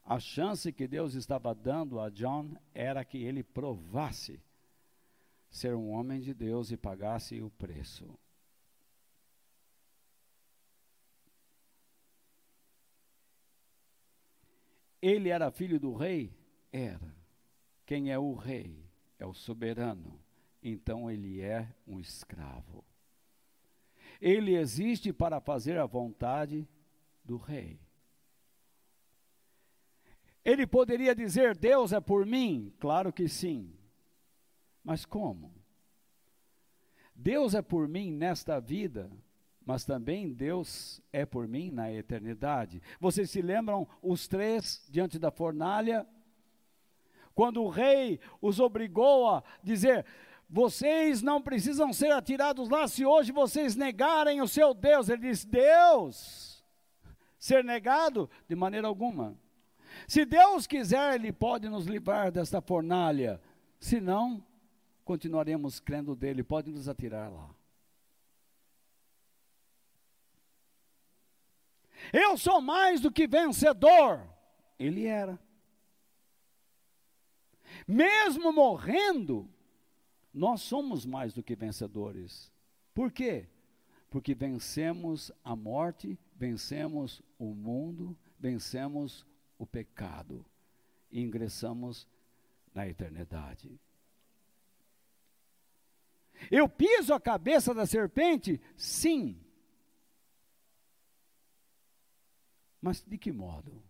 A 0.03 0.19
chance 0.19 0.73
que 0.73 0.85
Deus 0.85 1.13
estava 1.13 1.55
dando 1.55 2.01
a 2.01 2.09
John 2.09 2.57
era 2.73 3.05
que 3.05 3.19
ele 3.23 3.41
provasse 3.41 4.43
ser 5.49 5.73
um 5.73 5.89
homem 5.91 6.19
de 6.19 6.33
Deus 6.33 6.69
e 6.69 6.75
pagasse 6.75 7.41
o 7.41 7.49
preço. 7.51 8.13
Ele 15.01 15.29
era 15.29 15.51
filho 15.51 15.79
do 15.79 15.93
rei? 15.93 16.33
Era. 16.71 17.15
Quem 17.85 18.11
é 18.11 18.19
o 18.19 18.33
rei? 18.33 18.85
É 19.17 19.25
o 19.25 19.33
soberano. 19.33 20.19
Então 20.61 21.09
ele 21.09 21.41
é 21.41 21.73
um 21.87 21.99
escravo. 21.99 22.83
Ele 24.19 24.55
existe 24.55 25.13
para 25.13 25.39
fazer 25.39 25.77
a 25.77 25.85
vontade 25.85 26.67
do 27.23 27.37
rei. 27.37 27.79
Ele 30.43 30.67
poderia 30.67 31.15
dizer: 31.15 31.57
Deus 31.57 31.93
é 31.93 31.99
por 31.99 32.25
mim? 32.25 32.73
Claro 32.79 33.13
que 33.13 33.27
sim. 33.27 33.73
Mas 34.83 35.05
como? 35.05 35.53
Deus 37.15 37.53
é 37.53 37.61
por 37.61 37.87
mim 37.87 38.11
nesta 38.11 38.59
vida 38.59 39.11
mas 39.69 39.85
também 39.85 40.33
Deus 40.33 40.99
é 41.13 41.27
por 41.27 41.47
mim 41.47 41.69
na 41.69 41.93
eternidade. 41.93 42.81
Vocês 42.99 43.29
se 43.29 43.39
lembram 43.39 43.87
os 44.01 44.27
três 44.27 44.83
diante 44.89 45.19
da 45.19 45.29
fornalha? 45.29 46.07
Quando 47.35 47.61
o 47.61 47.69
rei 47.69 48.19
os 48.41 48.59
obrigou 48.59 49.29
a 49.29 49.43
dizer: 49.61 50.07
vocês 50.49 51.21
não 51.21 51.39
precisam 51.39 51.93
ser 51.93 52.11
atirados 52.11 52.67
lá 52.67 52.87
se 52.87 53.05
hoje 53.05 53.31
vocês 53.31 53.75
negarem 53.75 54.41
o 54.41 54.47
seu 54.47 54.73
Deus. 54.73 55.07
Ele 55.07 55.29
disse: 55.29 55.45
Deus, 55.45 56.65
ser 57.37 57.63
negado 57.63 58.27
de 58.47 58.55
maneira 58.55 58.87
alguma. 58.87 59.37
Se 60.07 60.25
Deus 60.25 60.65
quiser, 60.65 61.13
Ele 61.13 61.31
pode 61.31 61.69
nos 61.69 61.85
livrar 61.85 62.31
desta 62.31 62.59
fornalha. 62.59 63.39
Se 63.79 64.01
não, 64.01 64.43
continuaremos 65.05 65.79
crendo 65.79 66.15
dele, 66.15 66.41
pode 66.41 66.71
nos 66.71 66.89
atirar 66.89 67.31
lá. 67.31 67.58
Eu 72.13 72.37
sou 72.37 72.61
mais 72.61 73.01
do 73.01 73.11
que 73.11 73.27
vencedor. 73.27 74.27
Ele 74.77 75.05
era. 75.05 75.39
Mesmo 77.87 78.51
morrendo, 78.51 79.49
nós 80.33 80.61
somos 80.61 81.05
mais 81.05 81.33
do 81.33 81.43
que 81.43 81.55
vencedores. 81.55 82.51
Por 82.93 83.11
quê? 83.11 83.47
Porque 84.09 84.33
vencemos 84.33 85.31
a 85.43 85.55
morte, 85.55 86.17
vencemos 86.35 87.21
o 87.37 87.53
mundo, 87.53 88.17
vencemos 88.39 89.25
o 89.57 89.65
pecado 89.65 90.45
e 91.11 91.21
ingressamos 91.21 92.07
na 92.73 92.87
eternidade. 92.87 93.79
Eu 96.49 96.69
piso 96.69 97.13
a 97.13 97.19
cabeça 97.19 97.73
da 97.73 97.85
serpente? 97.85 98.61
Sim. 98.77 99.39
Mas 102.81 103.01
de 103.01 103.17
que 103.17 103.31
modo? 103.31 103.83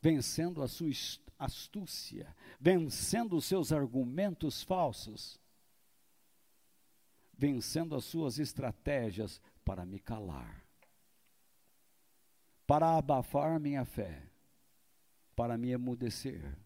Vencendo 0.00 0.62
a 0.62 0.68
sua 0.68 0.90
astúcia, 1.38 2.34
vencendo 2.60 3.36
os 3.36 3.44
seus 3.46 3.72
argumentos 3.72 4.62
falsos, 4.62 5.40
vencendo 7.32 7.96
as 7.96 8.04
suas 8.04 8.38
estratégias 8.38 9.40
para 9.64 9.84
me 9.84 9.98
calar. 9.98 10.64
para 12.66 12.96
abafar 12.96 13.60
minha 13.60 13.84
fé, 13.84 14.22
para 15.36 15.58
me 15.58 15.70
emudecer. 15.70 16.56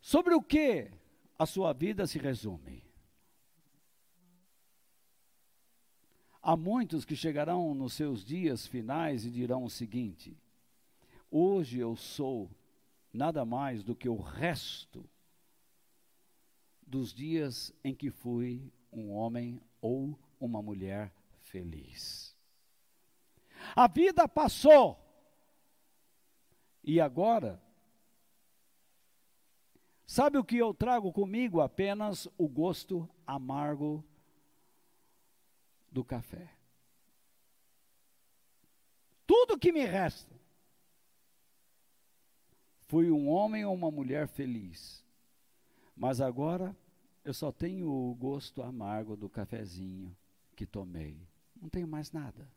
Sobre 0.00 0.34
o 0.34 0.42
que 0.42 0.90
a 1.38 1.44
sua 1.44 1.72
vida 1.74 2.06
se 2.06 2.18
resume? 2.18 2.87
Há 6.48 6.56
muitos 6.56 7.04
que 7.04 7.14
chegarão 7.14 7.74
nos 7.74 7.92
seus 7.92 8.24
dias 8.24 8.66
finais 8.66 9.26
e 9.26 9.30
dirão 9.30 9.64
o 9.64 9.68
seguinte: 9.68 10.34
Hoje 11.30 11.78
eu 11.78 11.94
sou 11.94 12.50
nada 13.12 13.44
mais 13.44 13.84
do 13.84 13.94
que 13.94 14.08
o 14.08 14.16
resto 14.16 15.04
dos 16.86 17.12
dias 17.12 17.70
em 17.84 17.94
que 17.94 18.10
fui 18.10 18.72
um 18.90 19.10
homem 19.10 19.60
ou 19.78 20.18
uma 20.40 20.62
mulher 20.62 21.12
feliz. 21.42 22.34
A 23.76 23.86
vida 23.86 24.26
passou 24.26 24.98
e 26.82 26.98
agora 26.98 27.62
Sabe 30.06 30.38
o 30.38 30.44
que 30.44 30.56
eu 30.56 30.72
trago 30.72 31.12
comigo? 31.12 31.60
Apenas 31.60 32.26
o 32.38 32.48
gosto 32.48 33.06
amargo 33.26 34.02
do 35.90 36.04
café. 36.04 36.50
Tudo 39.26 39.58
que 39.58 39.72
me 39.72 39.84
resta. 39.84 40.34
Fui 42.86 43.10
um 43.10 43.28
homem 43.28 43.64
ou 43.64 43.74
uma 43.74 43.90
mulher 43.90 44.26
feliz. 44.26 45.04
Mas 45.94 46.20
agora 46.20 46.74
eu 47.24 47.34
só 47.34 47.52
tenho 47.52 47.90
o 47.90 48.14
gosto 48.14 48.62
amargo 48.62 49.16
do 49.16 49.28
cafezinho 49.28 50.16
que 50.56 50.64
tomei. 50.64 51.20
Não 51.60 51.68
tenho 51.68 51.86
mais 51.86 52.10
nada. 52.10 52.50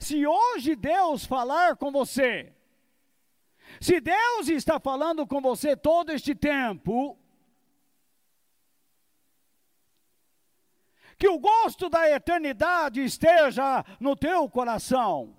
Se 0.00 0.26
hoje 0.26 0.74
Deus 0.74 1.24
falar 1.26 1.76
com 1.76 1.92
você, 1.92 2.54
se 3.80 4.00
Deus 4.00 4.48
está 4.48 4.80
falando 4.80 5.26
com 5.26 5.40
você 5.40 5.76
todo 5.76 6.10
este 6.10 6.34
tempo, 6.34 7.18
que 11.18 11.28
o 11.28 11.38
gosto 11.38 11.88
da 11.88 12.10
eternidade 12.10 13.02
esteja 13.04 13.84
no 14.00 14.16
teu 14.16 14.48
coração. 14.48 15.36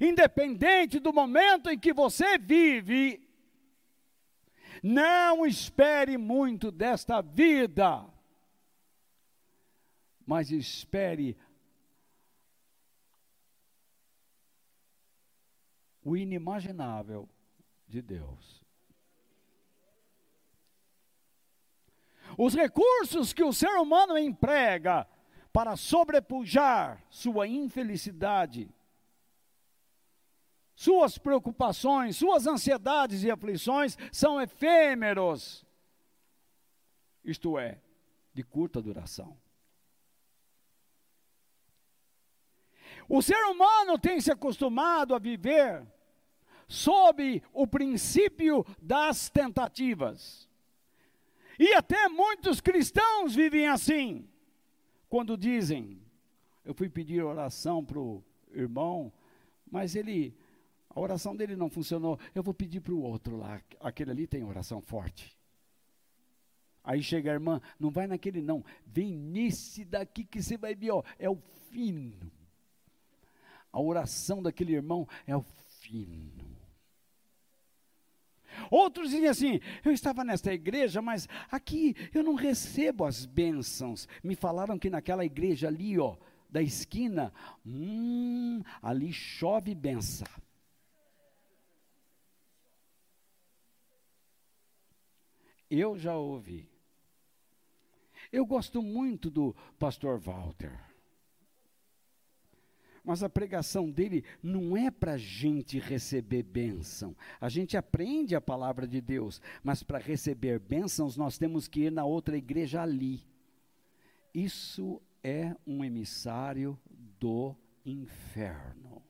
Independente 0.00 1.00
do 1.00 1.12
momento 1.12 1.68
em 1.70 1.78
que 1.78 1.92
você 1.92 2.38
vive, 2.38 3.28
não 4.82 5.44
espere 5.44 6.16
muito 6.16 6.70
desta 6.70 7.20
vida, 7.20 8.06
mas 10.26 10.50
espere 10.50 11.36
o 16.02 16.16
inimaginável 16.16 17.28
de 17.86 18.00
Deus. 18.00 18.59
Os 22.36 22.54
recursos 22.54 23.32
que 23.32 23.44
o 23.44 23.52
ser 23.52 23.76
humano 23.76 24.18
emprega 24.18 25.06
para 25.52 25.76
sobrepujar 25.76 27.02
sua 27.10 27.46
infelicidade, 27.46 28.72
suas 30.74 31.18
preocupações, 31.18 32.16
suas 32.16 32.46
ansiedades 32.46 33.22
e 33.22 33.30
aflições 33.30 33.98
são 34.10 34.40
efêmeros, 34.40 35.66
isto 37.24 37.58
é, 37.58 37.78
de 38.32 38.42
curta 38.42 38.80
duração. 38.80 39.36
O 43.08 43.20
ser 43.20 43.42
humano 43.44 43.98
tem 43.98 44.20
se 44.20 44.30
acostumado 44.30 45.14
a 45.14 45.18
viver 45.18 45.84
sob 46.68 47.42
o 47.52 47.66
princípio 47.66 48.64
das 48.80 49.28
tentativas. 49.28 50.49
E 51.60 51.74
até 51.74 52.08
muitos 52.08 52.58
cristãos 52.58 53.34
vivem 53.34 53.68
assim. 53.68 54.26
Quando 55.10 55.36
dizem, 55.36 56.00
eu 56.64 56.72
fui 56.72 56.88
pedir 56.88 57.22
oração 57.22 57.84
para 57.84 58.00
o 58.00 58.24
irmão, 58.50 59.12
mas 59.70 59.94
ele, 59.94 60.34
a 60.88 60.98
oração 60.98 61.36
dele 61.36 61.54
não 61.54 61.68
funcionou, 61.68 62.18
eu 62.34 62.42
vou 62.42 62.54
pedir 62.54 62.80
para 62.80 62.94
o 62.94 63.02
outro 63.02 63.36
lá, 63.36 63.60
aquele 63.78 64.10
ali 64.10 64.26
tem 64.26 64.42
oração 64.42 64.80
forte. 64.80 65.36
Aí 66.82 67.02
chega 67.02 67.30
a 67.30 67.34
irmã, 67.34 67.60
não 67.78 67.90
vai 67.90 68.06
naquele 68.06 68.40
não, 68.40 68.64
vem 68.86 69.14
nesse 69.14 69.84
daqui 69.84 70.24
que 70.24 70.42
você 70.42 70.56
vai 70.56 70.74
ver, 70.74 70.92
ó, 70.92 71.02
é 71.18 71.28
o 71.28 71.36
fino. 71.70 72.32
A 73.70 73.78
oração 73.78 74.42
daquele 74.42 74.72
irmão 74.72 75.06
é 75.26 75.36
o 75.36 75.42
fino. 75.42 76.49
Outros 78.70 79.10
dizem 79.10 79.28
assim: 79.28 79.60
eu 79.84 79.92
estava 79.92 80.24
nesta 80.24 80.52
igreja, 80.52 81.00
mas 81.00 81.28
aqui 81.50 81.94
eu 82.14 82.22
não 82.22 82.34
recebo 82.34 83.04
as 83.04 83.26
bênçãos. 83.26 84.08
Me 84.22 84.34
falaram 84.34 84.78
que 84.78 84.90
naquela 84.90 85.24
igreja 85.24 85.68
ali, 85.68 85.98
ó, 85.98 86.16
da 86.48 86.60
esquina, 86.60 87.32
hum, 87.64 88.62
ali 88.82 89.12
chove 89.12 89.74
benção. 89.74 90.26
Eu 95.70 95.96
já 95.96 96.16
ouvi. 96.16 96.68
Eu 98.32 98.44
gosto 98.44 98.82
muito 98.82 99.30
do 99.30 99.54
pastor 99.78 100.18
Walter. 100.18 100.89
Mas 103.04 103.22
a 103.22 103.28
pregação 103.28 103.90
dele 103.90 104.24
não 104.42 104.76
é 104.76 104.90
para 104.90 105.12
a 105.12 105.18
gente 105.18 105.78
receber 105.78 106.42
bênção. 106.42 107.16
A 107.40 107.48
gente 107.48 107.76
aprende 107.76 108.34
a 108.34 108.40
palavra 108.40 108.86
de 108.86 109.00
Deus, 109.00 109.40
mas 109.62 109.82
para 109.82 109.98
receber 109.98 110.58
bênçãos 110.58 111.16
nós 111.16 111.38
temos 111.38 111.66
que 111.66 111.80
ir 111.84 111.92
na 111.92 112.04
outra 112.04 112.36
igreja 112.36 112.82
ali. 112.82 113.24
Isso 114.34 115.00
é 115.24 115.56
um 115.66 115.82
emissário 115.84 116.78
do 117.18 117.56
inferno. 117.84 119.02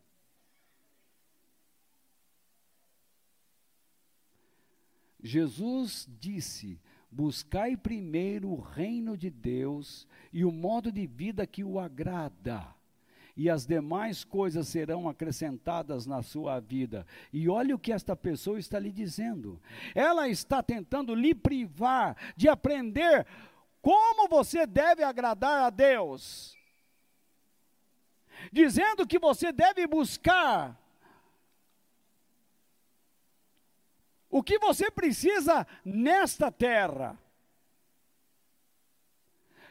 Jesus 5.22 6.08
disse: 6.18 6.80
Buscai 7.10 7.76
primeiro 7.76 8.48
o 8.48 8.60
reino 8.60 9.16
de 9.16 9.28
Deus 9.28 10.06
e 10.32 10.44
o 10.44 10.52
modo 10.52 10.90
de 10.90 11.06
vida 11.06 11.46
que 11.46 11.62
o 11.64 11.78
agrada 11.78 12.79
e 13.36 13.48
as 13.48 13.66
demais 13.66 14.24
coisas 14.24 14.68
serão 14.68 15.08
acrescentadas 15.08 16.06
na 16.06 16.22
sua 16.22 16.60
vida. 16.60 17.06
E 17.32 17.48
olha 17.48 17.74
o 17.74 17.78
que 17.78 17.92
esta 17.92 18.16
pessoa 18.16 18.58
está 18.58 18.78
lhe 18.78 18.92
dizendo. 18.92 19.60
Ela 19.94 20.28
está 20.28 20.62
tentando 20.62 21.14
lhe 21.14 21.34
privar 21.34 22.16
de 22.36 22.48
aprender 22.48 23.26
como 23.80 24.28
você 24.28 24.66
deve 24.66 25.02
agradar 25.02 25.64
a 25.64 25.70
Deus. 25.70 26.56
Dizendo 28.52 29.06
que 29.06 29.18
você 29.18 29.52
deve 29.52 29.86
buscar 29.86 30.78
o 34.30 34.42
que 34.42 34.58
você 34.58 34.90
precisa 34.90 35.66
nesta 35.84 36.50
terra. 36.50 37.18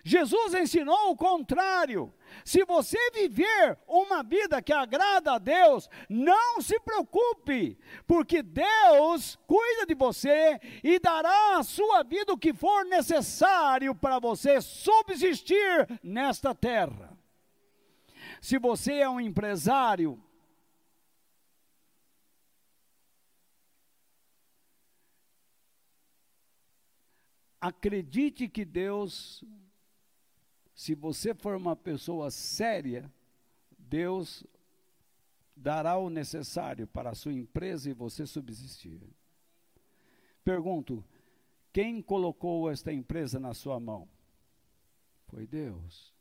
Jesus 0.09 0.55
ensinou 0.55 1.11
o 1.11 1.15
contrário. 1.15 2.11
Se 2.43 2.65
você 2.65 2.97
viver 3.11 3.77
uma 3.87 4.23
vida 4.23 4.59
que 4.59 4.73
agrada 4.73 5.33
a 5.33 5.37
Deus, 5.37 5.87
não 6.09 6.59
se 6.61 6.79
preocupe, 6.79 7.77
porque 8.07 8.41
Deus 8.41 9.37
cuida 9.45 9.85
de 9.85 9.93
você 9.93 10.59
e 10.83 10.97
dará 10.97 11.59
à 11.59 11.63
sua 11.63 12.01
vida 12.01 12.33
o 12.33 12.37
que 12.39 12.53
for 12.53 12.85
necessário 12.85 13.93
para 13.93 14.17
você 14.17 14.59
subsistir 14.61 15.87
nesta 16.01 16.55
terra. 16.55 17.15
Se 18.41 18.57
você 18.57 18.93
é 18.93 19.09
um 19.09 19.21
empresário, 19.21 20.19
acredite 27.61 28.47
que 28.47 28.65
Deus 28.65 29.43
se 30.79 30.95
você 30.95 31.35
for 31.35 31.57
uma 31.57 31.75
pessoa 31.75 32.31
séria, 32.31 33.11
Deus 33.77 34.45
dará 35.53 35.97
o 35.97 36.09
necessário 36.09 36.87
para 36.87 37.09
a 37.09 37.13
sua 37.13 37.33
empresa 37.33 37.89
e 37.89 37.93
você 37.93 38.25
subsistir. 38.25 39.01
Pergunto: 40.41 41.03
quem 41.73 42.01
colocou 42.01 42.71
esta 42.71 42.93
empresa 42.93 43.41
na 43.41 43.53
sua 43.53 43.77
mão? 43.77 44.07
Foi 45.27 45.45
Deus. 45.45 46.13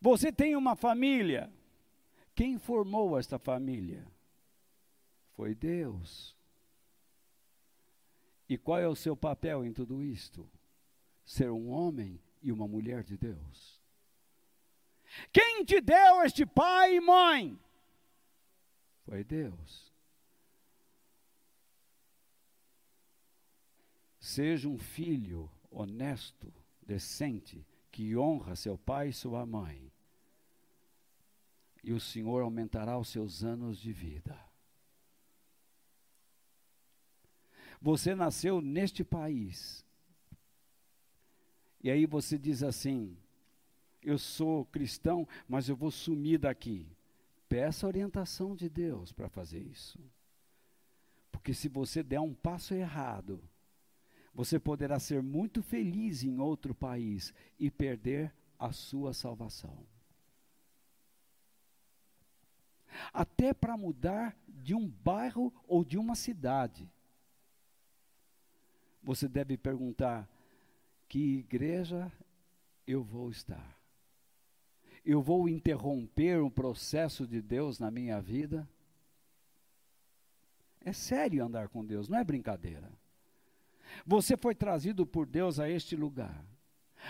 Você 0.00 0.32
tem 0.32 0.56
uma 0.56 0.74
família. 0.74 1.52
Quem 2.34 2.58
formou 2.58 3.18
esta 3.18 3.38
família? 3.38 4.10
Foi 5.34 5.54
Deus. 5.54 6.34
E 8.48 8.56
qual 8.56 8.78
é 8.78 8.88
o 8.88 8.96
seu 8.96 9.14
papel 9.14 9.66
em 9.66 9.72
tudo 9.74 10.02
isto? 10.02 10.48
Ser 11.30 11.48
um 11.48 11.70
homem 11.70 12.20
e 12.42 12.50
uma 12.50 12.66
mulher 12.66 13.04
de 13.04 13.16
Deus. 13.16 13.80
Quem 15.32 15.64
te 15.64 15.80
deu 15.80 16.24
este 16.24 16.44
pai 16.44 16.96
e 16.96 17.00
mãe? 17.00 17.56
Foi 19.04 19.22
Deus. 19.22 19.94
Seja 24.18 24.68
um 24.68 24.76
filho 24.76 25.48
honesto, 25.70 26.52
decente, 26.82 27.64
que 27.92 28.16
honra 28.16 28.56
seu 28.56 28.76
pai 28.76 29.10
e 29.10 29.12
sua 29.12 29.46
mãe. 29.46 29.92
E 31.84 31.92
o 31.92 32.00
Senhor 32.00 32.42
aumentará 32.42 32.98
os 32.98 33.08
seus 33.08 33.44
anos 33.44 33.78
de 33.78 33.92
vida. 33.92 34.36
Você 37.80 38.16
nasceu 38.16 38.60
neste 38.60 39.04
país. 39.04 39.88
E 41.82 41.90
aí 41.90 42.06
você 42.06 42.38
diz 42.38 42.62
assim: 42.62 43.16
eu 44.02 44.18
sou 44.18 44.64
cristão, 44.66 45.26
mas 45.48 45.68
eu 45.68 45.76
vou 45.76 45.90
sumir 45.90 46.38
daqui. 46.38 46.86
Peça 47.48 47.86
orientação 47.86 48.54
de 48.54 48.68
Deus 48.68 49.12
para 49.12 49.28
fazer 49.28 49.60
isso. 49.60 49.98
Porque 51.30 51.52
se 51.52 51.68
você 51.68 52.02
der 52.02 52.20
um 52.20 52.32
passo 52.32 52.74
errado, 52.74 53.42
você 54.34 54.58
poderá 54.58 54.98
ser 54.98 55.22
muito 55.22 55.62
feliz 55.62 56.22
em 56.22 56.38
outro 56.38 56.74
país 56.74 57.34
e 57.58 57.70
perder 57.70 58.32
a 58.58 58.72
sua 58.72 59.12
salvação. 59.12 59.84
Até 63.12 63.52
para 63.52 63.76
mudar 63.76 64.36
de 64.48 64.74
um 64.74 64.86
bairro 64.86 65.52
ou 65.66 65.84
de 65.84 65.98
uma 65.98 66.14
cidade. 66.14 66.88
Você 69.02 69.28
deve 69.28 69.56
perguntar: 69.56 70.28
que 71.10 71.38
igreja 71.38 72.10
eu 72.86 73.02
vou 73.02 73.30
estar? 73.30 73.76
Eu 75.04 75.20
vou 75.20 75.48
interromper 75.48 76.40
um 76.40 76.48
processo 76.48 77.26
de 77.26 77.42
Deus 77.42 77.80
na 77.80 77.90
minha 77.90 78.20
vida? 78.20 78.66
É 80.80 80.92
sério 80.92 81.44
andar 81.44 81.68
com 81.68 81.84
Deus, 81.84 82.08
não 82.08 82.16
é 82.16 82.22
brincadeira. 82.22 82.88
Você 84.06 84.36
foi 84.36 84.54
trazido 84.54 85.04
por 85.04 85.26
Deus 85.26 85.58
a 85.58 85.68
este 85.68 85.96
lugar. 85.96 86.44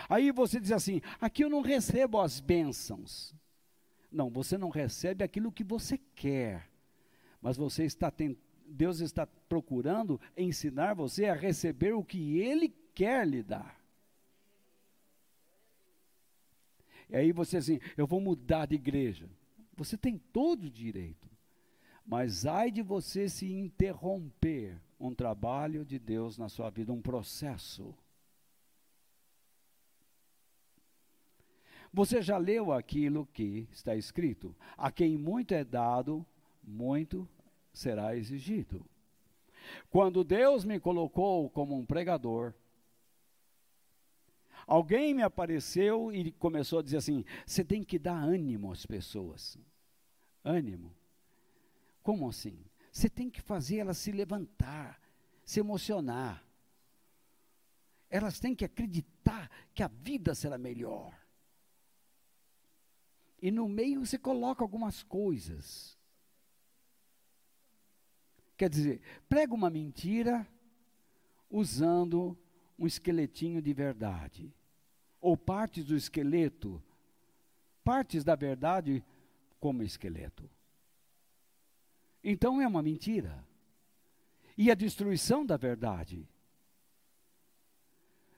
Aí 0.09 0.33
você 0.33 0.59
diz 0.59 0.73
assim: 0.73 1.03
aqui 1.21 1.45
eu 1.45 1.51
não 1.51 1.61
recebo 1.61 2.21
as 2.21 2.41
bênçãos. 2.41 3.35
Não, 4.11 4.31
você 4.31 4.57
não 4.57 4.71
recebe 4.71 5.23
aquilo 5.23 5.53
que 5.53 5.63
você 5.63 5.99
quer, 6.17 6.71
mas 7.41 7.59
você 7.59 7.85
está. 7.85 8.11
Deus 8.67 9.01
está 9.01 9.27
procurando 9.27 10.19
ensinar 10.37 10.95
você 10.95 11.27
a 11.27 11.35
receber 11.35 11.93
o 11.93 12.03
que 12.03 12.39
Ele 12.39 12.75
quer 12.95 13.27
lhe 13.27 13.43
dar. 13.43 13.80
E 17.11 17.17
aí 17.17 17.33
você 17.33 17.57
assim, 17.57 17.81
eu 17.97 18.07
vou 18.07 18.21
mudar 18.21 18.67
de 18.67 18.77
igreja. 18.77 19.29
Você 19.77 19.97
tem 19.97 20.19
todo 20.19 20.65
o 20.65 20.71
direito. 20.71 21.29
Mas 22.07 22.47
ai 22.47 22.71
de 22.71 22.83
você 22.83 23.29
se 23.29 23.53
interromper 23.53 24.81
um 24.99 25.15
trabalho 25.15 25.85
de 25.85 25.99
Deus 25.99 26.37
na 26.37 26.49
sua 26.49 26.71
vida, 26.71 26.93
um 26.93 27.01
processo. 27.01 27.95
Você 31.93 32.23
já 32.23 32.39
leu 32.39 32.73
aquilo 32.73 33.27
que 33.33 33.67
está 33.73 33.97
escrito? 33.97 34.55
A 34.77 34.93
quem 34.93 35.17
muito 35.17 35.55
é 35.55 35.65
dado, 35.65 36.25
muito 36.63 37.29
será 37.73 38.17
exigido. 38.17 38.85
Quando 39.91 40.23
Deus 40.23 40.65
me 40.65 40.79
colocou 40.79 41.51
como 41.51 41.77
um 41.77 41.85
pregador, 41.85 42.55
alguém 44.71 45.13
me 45.13 45.23
apareceu 45.23 46.13
e 46.13 46.31
começou 46.31 46.79
a 46.79 46.83
dizer 46.83 46.99
assim: 46.99 47.25
você 47.45 47.65
tem 47.65 47.83
que 47.83 47.99
dar 47.99 48.15
ânimo 48.15 48.71
às 48.71 48.87
pessoas. 48.87 49.59
Ânimo. 50.45 50.95
Como 52.03 52.29
assim? 52.29 52.65
Você 52.93 53.11
tem 53.11 53.29
que 53.29 53.41
fazer 53.41 53.79
elas 53.79 53.99
se 53.99 54.13
levantar, 54.13 55.01
se 55.45 55.59
emocionar. 55.59 56.47
Elas 58.09 58.39
têm 58.39 58.55
que 58.55 58.65
acreditar 58.65 59.51
que 59.75 59.83
a 59.83 59.89
vida 59.89 60.35
será 60.35 60.57
melhor. 60.57 61.15
E 63.43 63.51
no 63.51 63.69
meio 63.69 64.07
você 64.07 64.19
coloca 64.19 64.63
algumas 64.63 65.03
coisas. 65.03 65.99
Quer 68.57 68.69
dizer, 68.69 69.01
prega 69.29 69.55
uma 69.55 69.71
mentira 69.71 70.47
usando 71.51 72.39
um 72.79 72.87
esqueletinho 72.87 73.63
de 73.63 73.73
verdade. 73.73 74.53
Ou 75.21 75.37
partes 75.37 75.85
do 75.85 75.97
esqueleto, 75.97 76.83
partes 77.85 78.25
da 78.25 78.35
verdade 78.35 79.05
como 79.59 79.83
esqueleto. 79.83 80.49
Então 82.23 82.61
é 82.61 82.67
uma 82.67 82.83
mentira. 82.83 83.45
E 84.57 84.71
a 84.71 84.75
destruição 84.75 85.45
da 85.45 85.57
verdade. 85.57 86.29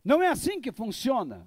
Não 0.04 0.22
é 0.22 0.28
assim 0.28 0.60
que 0.60 0.72
funciona. 0.72 1.46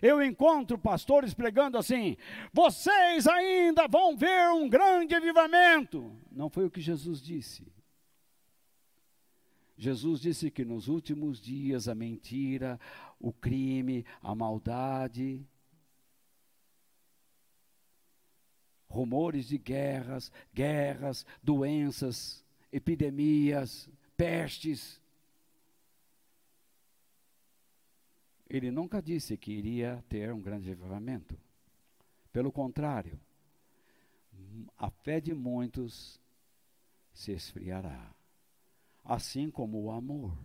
Eu 0.00 0.22
encontro 0.22 0.78
pastores 0.78 1.34
pregando 1.34 1.76
assim: 1.76 2.16
vocês 2.52 3.26
ainda 3.26 3.86
vão 3.86 4.16
ver 4.16 4.48
um 4.50 4.68
grande 4.68 5.14
avivamento. 5.14 6.16
Não 6.30 6.48
foi 6.48 6.64
o 6.64 6.70
que 6.70 6.80
Jesus 6.80 7.20
disse. 7.20 7.72
Jesus 9.76 10.20
disse 10.20 10.50
que 10.50 10.64
nos 10.64 10.86
últimos 10.86 11.40
dias 11.40 11.88
a 11.88 11.94
mentira, 11.94 12.78
o 13.22 13.32
crime, 13.32 14.04
a 14.20 14.34
maldade, 14.34 15.46
rumores 18.88 19.46
de 19.46 19.56
guerras, 19.56 20.30
guerras, 20.52 21.24
doenças, 21.42 22.44
epidemias, 22.70 23.88
pestes. 24.16 25.00
Ele 28.50 28.70
nunca 28.70 29.00
disse 29.00 29.36
que 29.36 29.52
iria 29.52 30.04
ter 30.08 30.30
um 30.32 30.40
grande 30.40 30.70
avivamento. 30.70 31.38
Pelo 32.32 32.50
contrário, 32.50 33.18
a 34.76 34.90
fé 34.90 35.20
de 35.20 35.32
muitos 35.32 36.20
se 37.14 37.32
esfriará, 37.32 38.14
assim 39.04 39.50
como 39.50 39.80
o 39.80 39.90
amor. 39.92 40.36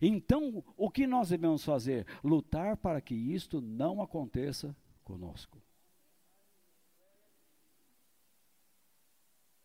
Então, 0.00 0.64
o 0.76 0.90
que 0.90 1.06
nós 1.06 1.28
devemos 1.28 1.64
fazer? 1.64 2.06
Lutar 2.22 2.76
para 2.76 3.00
que 3.00 3.14
isto 3.14 3.60
não 3.60 4.02
aconteça 4.02 4.76
conosco. 5.02 5.60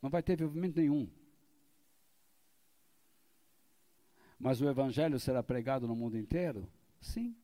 Não 0.01 0.09
vai 0.09 0.23
ter 0.23 0.33
avivamento 0.33 0.79
nenhum. 0.79 1.09
Mas 4.39 4.61
o 4.61 4.69
evangelho 4.69 5.19
será 5.19 5.43
pregado 5.43 5.87
no 5.87 5.95
mundo 5.95 6.17
inteiro? 6.17 6.67
Sim. 7.01 7.35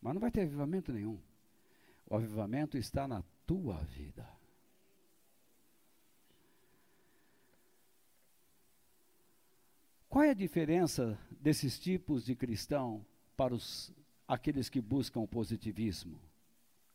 Mas 0.00 0.14
não 0.14 0.20
vai 0.20 0.30
ter 0.30 0.42
avivamento 0.42 0.92
nenhum. 0.92 1.20
O 2.08 2.16
avivamento 2.16 2.78
está 2.78 3.06
na 3.06 3.22
tua 3.46 3.76
vida. 3.84 4.39
Qual 10.10 10.24
é 10.24 10.30
a 10.30 10.34
diferença 10.34 11.16
desses 11.40 11.78
tipos 11.78 12.24
de 12.24 12.34
cristão 12.34 13.06
para 13.36 13.54
os, 13.54 13.94
aqueles 14.26 14.68
que 14.68 14.80
buscam 14.80 15.20
o 15.20 15.28
positivismo? 15.28 16.20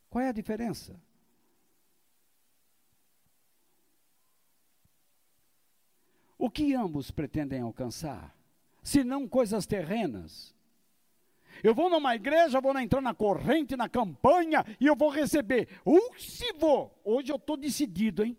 Qual 0.09 0.22
é 0.22 0.28
a 0.28 0.34
diferença? 0.34 0.99
O 6.38 6.49
que 6.49 6.74
ambos 6.76 7.09
pretendem 7.09 7.61
alcançar? 7.61 8.36
Se 8.84 9.01
não 9.01 9.30
coisas 9.30 9.66
terrenas. 9.66 10.53
Eu 11.63 11.74
vou 11.74 11.89
numa 11.89 12.16
igreja, 12.16 12.59
vou 12.59 12.78
entrar 12.78 12.99
na 12.99 13.13
corrente, 13.13 13.78
na 13.78 13.88
campanha, 13.88 14.66
e 14.78 14.88
eu 14.88 14.95
vou 14.95 15.09
receber. 15.09 15.70
Uh, 15.86 16.20
se 16.20 16.51
vou! 16.51 16.93
Hoje 17.05 17.32
eu 17.32 17.38
estou 17.38 17.55
decidido, 17.55 18.26
hein? 18.26 18.38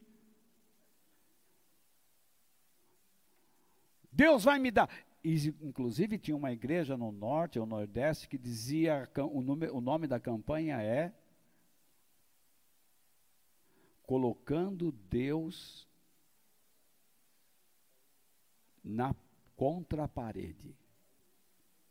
Deus 4.16 4.44
vai 4.44 4.58
me 4.58 4.70
dar. 4.70 4.88
Inclusive, 5.22 6.18
tinha 6.18 6.36
uma 6.36 6.50
igreja 6.50 6.96
no 6.96 7.12
norte 7.12 7.58
ou 7.58 7.66
nordeste 7.66 8.26
que 8.26 8.38
dizia: 8.38 9.08
o 9.30 9.42
nome, 9.42 9.68
o 9.68 9.80
nome 9.80 10.06
da 10.06 10.18
campanha 10.18 10.80
é 10.82 11.12
Colocando 14.04 14.92
Deus 14.92 15.86
na 18.82 19.14
contra 19.56 20.04
a 20.04 20.08
parede. 20.08 20.74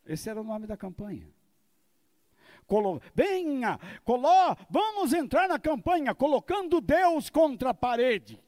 Esse 0.05 0.29
era 0.29 0.39
o 0.41 0.43
nome 0.43 0.65
da 0.65 0.77
campanha. 0.77 1.27
Colo 2.65 3.01
Venha, 3.13 3.79
coló, 4.03 4.55
vamos 4.69 5.13
entrar 5.13 5.47
na 5.47 5.59
campanha 5.59 6.15
colocando 6.15 6.81
Deus 6.81 7.29
contra 7.29 7.71
a 7.71 7.73
parede. 7.73 8.41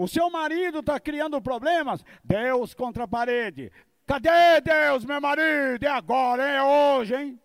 O 0.00 0.08
seu 0.08 0.30
marido 0.30 0.78
está 0.78 0.98
criando 0.98 1.42
problemas, 1.42 2.02
Deus 2.24 2.72
contra 2.72 3.04
a 3.04 3.06
parede. 3.06 3.70
Cadê 4.06 4.58
Deus, 4.62 5.04
meu 5.04 5.20
marido? 5.20 5.84
É 5.84 5.90
agora, 5.90 6.42
é 6.42 6.62
hoje, 6.62 7.14
hein? 7.14 7.40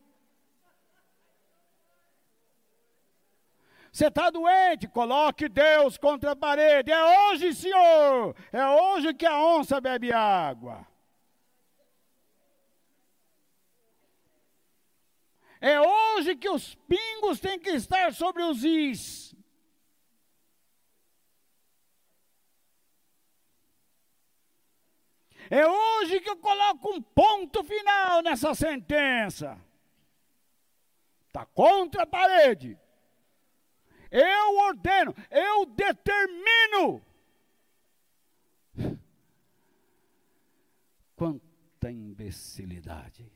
Você 3.92 4.08
está 4.08 4.30
doente, 4.30 4.88
coloque 4.88 5.50
Deus 5.50 5.98
contra 5.98 6.32
a 6.32 6.36
parede. 6.36 6.94
É 6.94 7.30
hoje, 7.30 7.54
Senhor. 7.54 8.34
É 8.54 8.66
hoje 8.66 9.14
que 9.14 9.26
a 9.26 9.38
onça 9.38 9.82
bebe 9.82 10.14
água. 10.14 10.88
É 15.60 15.82
hoje 15.82 16.38
que 16.38 16.48
os 16.48 16.74
pingos 16.88 17.42
têm 17.42 17.60
que 17.60 17.72
estar 17.72 18.14
sobre 18.14 18.44
os 18.44 18.64
is. 18.64 19.25
É 25.50 25.68
hoje 25.68 26.20
que 26.20 26.30
eu 26.30 26.38
coloco 26.38 26.92
um 26.94 27.02
ponto 27.02 27.64
final 27.64 28.22
nessa 28.22 28.54
sentença. 28.56 29.60
Está 31.28 31.46
contra 31.46 32.04
a 32.04 32.08
parede. 32.08 32.78
Eu 34.10 34.58
ordeno, 34.58 35.14
eu 35.30 35.66
determino. 35.66 37.02
Quanta 41.16 41.92
imbecilidade. 41.92 43.32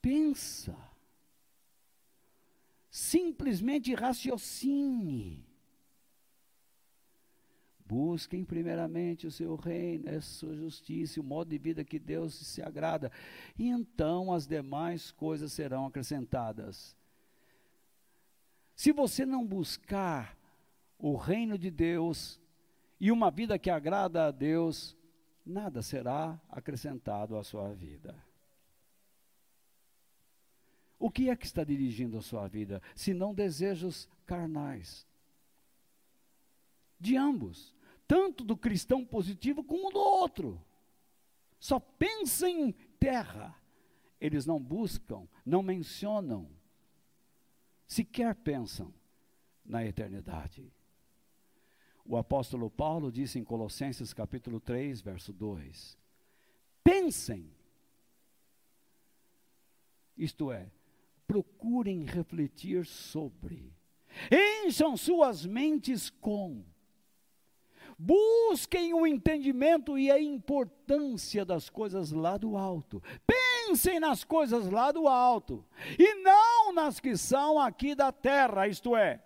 Pensa. 0.00 0.76
Simplesmente 2.90 3.94
raciocine. 3.94 5.51
Busquem 7.92 8.42
primeiramente 8.42 9.26
o 9.26 9.30
seu 9.30 9.54
reino, 9.54 10.08
a 10.08 10.18
sua 10.22 10.56
justiça, 10.56 11.20
o 11.20 11.22
modo 11.22 11.50
de 11.50 11.58
vida 11.58 11.84
que 11.84 11.98
Deus 11.98 12.32
se 12.32 12.62
agrada, 12.62 13.12
e 13.58 13.68
então 13.68 14.32
as 14.32 14.46
demais 14.46 15.10
coisas 15.10 15.52
serão 15.52 15.84
acrescentadas. 15.84 16.96
Se 18.74 18.92
você 18.92 19.26
não 19.26 19.46
buscar 19.46 20.34
o 20.98 21.16
reino 21.16 21.58
de 21.58 21.70
Deus 21.70 22.40
e 22.98 23.12
uma 23.12 23.30
vida 23.30 23.58
que 23.58 23.68
agrada 23.68 24.24
a 24.24 24.30
Deus, 24.30 24.96
nada 25.44 25.82
será 25.82 26.40
acrescentado 26.48 27.36
à 27.36 27.44
sua 27.44 27.74
vida. 27.74 28.16
O 30.98 31.10
que 31.10 31.28
é 31.28 31.36
que 31.36 31.44
está 31.44 31.62
dirigindo 31.62 32.16
a 32.16 32.22
sua 32.22 32.48
vida, 32.48 32.80
se 32.94 33.12
não 33.12 33.34
desejos 33.34 34.08
carnais? 34.24 35.06
De 36.98 37.18
ambos 37.18 37.74
tanto 38.06 38.44
do 38.44 38.56
cristão 38.56 39.04
positivo 39.04 39.62
como 39.62 39.90
do 39.90 39.98
outro. 39.98 40.60
Só 41.58 41.78
pensa 41.78 42.48
em 42.48 42.72
terra. 42.98 43.56
Eles 44.20 44.46
não 44.46 44.60
buscam, 44.60 45.26
não 45.44 45.62
mencionam, 45.62 46.48
sequer 47.86 48.34
pensam 48.34 48.94
na 49.64 49.84
eternidade. 49.84 50.72
O 52.04 52.16
apóstolo 52.16 52.70
Paulo 52.70 53.10
disse 53.10 53.38
em 53.38 53.44
Colossenses 53.44 54.12
capítulo 54.12 54.60
3, 54.60 55.00
verso 55.00 55.32
2: 55.32 55.96
Pensem, 56.82 57.50
isto 60.16 60.50
é, 60.50 60.70
procurem 61.26 62.04
refletir 62.04 62.86
sobre, 62.86 63.72
encham 64.64 64.96
suas 64.96 65.46
mentes 65.46 66.10
com 66.10 66.64
Busquem 68.04 68.92
o 68.92 69.06
entendimento 69.06 69.96
e 69.96 70.10
a 70.10 70.20
importância 70.20 71.44
das 71.44 71.70
coisas 71.70 72.10
lá 72.10 72.36
do 72.36 72.56
alto. 72.56 73.00
Pensem 73.24 74.00
nas 74.00 74.24
coisas 74.24 74.68
lá 74.68 74.90
do 74.90 75.06
alto 75.06 75.64
e 75.96 76.16
não 76.16 76.72
nas 76.72 76.98
que 76.98 77.16
são 77.16 77.60
aqui 77.60 77.94
da 77.94 78.10
terra, 78.10 78.66
isto 78.66 78.96
é, 78.96 79.22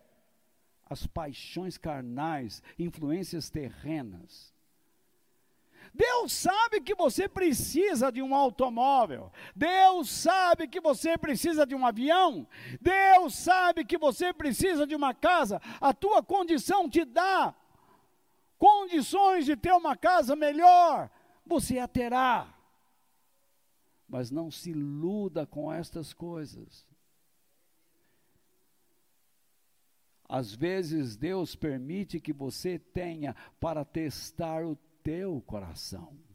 as 0.91 1.07
paixões 1.07 1.79
carnais, 1.79 2.62
influências 2.79 3.49
terrenas. 3.49 4.55
Deus 5.95 6.35
sabe 6.35 6.83
que 6.83 6.95
você 6.95 7.27
precisa 7.27 8.12
de 8.12 8.20
um 8.20 8.35
automóvel. 8.35 9.33
Deus 9.55 10.11
sabe 10.11 10.68
que 10.68 10.83
você 10.83 11.16
precisa 11.16 11.64
de 11.64 11.74
um 11.74 11.87
avião. 11.87 12.47
Deus 12.79 13.35
sabe 13.37 13.87
que 13.87 13.97
você 13.97 14.35
precisa 14.35 14.87
de 14.87 14.95
uma 14.95 15.14
casa. 15.14 15.62
A 15.81 15.95
tua 15.95 16.22
condição 16.22 16.91
te 16.91 17.07
dá 17.07 17.55
condições 18.59 19.44
de 19.44 19.57
ter 19.57 19.72
uma 19.72 19.96
casa 19.96 20.34
melhor, 20.34 21.11
você 21.44 21.78
a 21.78 21.88
terá. 21.88 22.52
Mas 24.09 24.30
não 24.30 24.50
se 24.50 24.70
iluda 24.70 25.46
com 25.46 25.72
estas 25.72 26.12
coisas. 26.12 26.86
Às 30.28 30.52
vezes 30.52 31.16
Deus 31.16 31.54
permite 31.54 32.20
que 32.20 32.32
você 32.32 32.78
tenha 32.78 33.34
para 33.61 33.84
testar 33.84 34.64
o 34.64 34.76
teu 35.02 35.40
coração. 35.42 36.26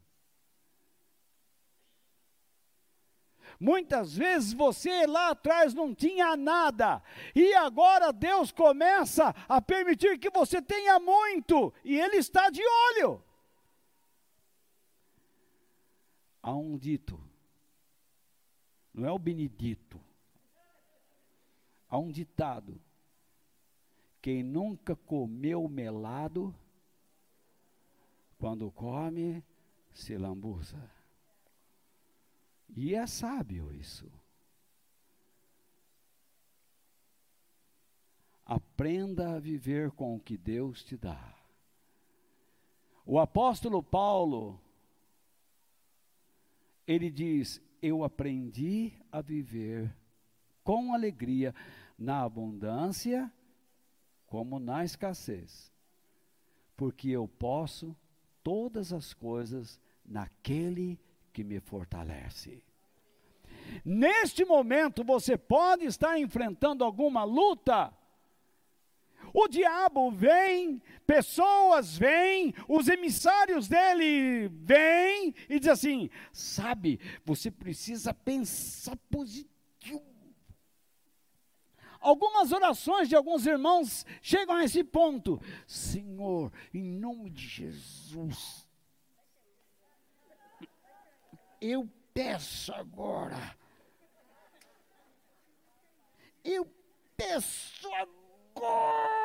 Muitas 3.61 4.17
vezes 4.17 4.53
você 4.53 5.05
lá 5.05 5.29
atrás 5.29 5.71
não 5.71 5.93
tinha 5.93 6.35
nada, 6.35 6.99
e 7.35 7.53
agora 7.53 8.11
Deus 8.11 8.51
começa 8.51 9.35
a 9.47 9.61
permitir 9.61 10.17
que 10.17 10.31
você 10.31 10.59
tenha 10.59 10.99
muito, 10.99 11.71
e 11.83 11.95
Ele 11.95 12.17
está 12.17 12.49
de 12.49 12.63
olho. 12.65 13.23
Há 16.41 16.55
um 16.55 16.75
dito, 16.75 17.23
não 18.91 19.07
é 19.07 19.11
o 19.11 19.19
Benedito, 19.19 20.01
há 21.87 21.99
um 21.99 22.11
ditado: 22.11 22.81
quem 24.19 24.41
nunca 24.41 24.95
comeu 24.95 25.69
melado, 25.69 26.51
quando 28.39 28.71
come, 28.71 29.45
se 29.93 30.17
lambuza. 30.17 31.00
E 32.75 32.95
é 32.95 33.05
sábio 33.05 33.73
isso. 33.73 34.09
Aprenda 38.45 39.35
a 39.35 39.39
viver 39.39 39.91
com 39.91 40.15
o 40.15 40.19
que 40.19 40.37
Deus 40.37 40.83
te 40.83 40.97
dá. 40.97 41.35
O 43.05 43.19
apóstolo 43.19 43.81
Paulo, 43.81 44.59
ele 46.87 47.09
diz: 47.09 47.61
Eu 47.81 48.03
aprendi 48.03 48.93
a 49.11 49.21
viver 49.21 49.93
com 50.63 50.93
alegria 50.93 51.53
na 51.97 52.23
abundância 52.23 53.31
como 54.27 54.59
na 54.59 54.85
escassez, 54.85 55.71
porque 56.77 57.09
eu 57.09 57.27
posso 57.27 57.95
todas 58.41 58.93
as 58.93 59.13
coisas 59.13 59.79
naquele 60.05 60.95
que 60.95 61.10
que 61.31 61.43
me 61.43 61.59
fortalece. 61.59 62.63
Neste 63.85 64.43
momento 64.43 65.03
você 65.03 65.37
pode 65.37 65.85
estar 65.85 66.19
enfrentando 66.19 66.83
alguma 66.83 67.23
luta. 67.23 67.93
O 69.33 69.47
diabo 69.47 70.11
vem, 70.11 70.81
pessoas 71.05 71.97
vêm, 71.97 72.53
os 72.67 72.87
emissários 72.87 73.67
dele 73.67 74.49
vêm 74.49 75.33
e 75.47 75.59
diz 75.59 75.69
assim: 75.69 76.09
sabe, 76.33 76.99
você 77.23 77.49
precisa 77.49 78.13
pensar 78.13 78.97
positivo. 79.09 79.51
Algumas 81.99 82.51
orações 82.51 83.07
de 83.07 83.15
alguns 83.15 83.45
irmãos 83.45 84.05
chegam 84.21 84.55
a 84.55 84.63
esse 84.63 84.83
ponto: 84.83 85.39
Senhor, 85.67 86.51
em 86.73 86.83
nome 86.83 87.29
de 87.29 87.47
Jesus, 87.47 88.67
eu 91.61 91.87
peço 92.13 92.73
agora. 92.73 93.55
Eu 96.43 96.67
peço 97.15 97.87
agora. 97.93 99.21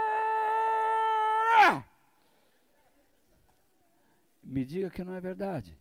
Me 4.43 4.65
diga 4.65 4.91
que 4.91 5.03
não 5.03 5.15
é 5.15 5.21
verdade. 5.21 5.77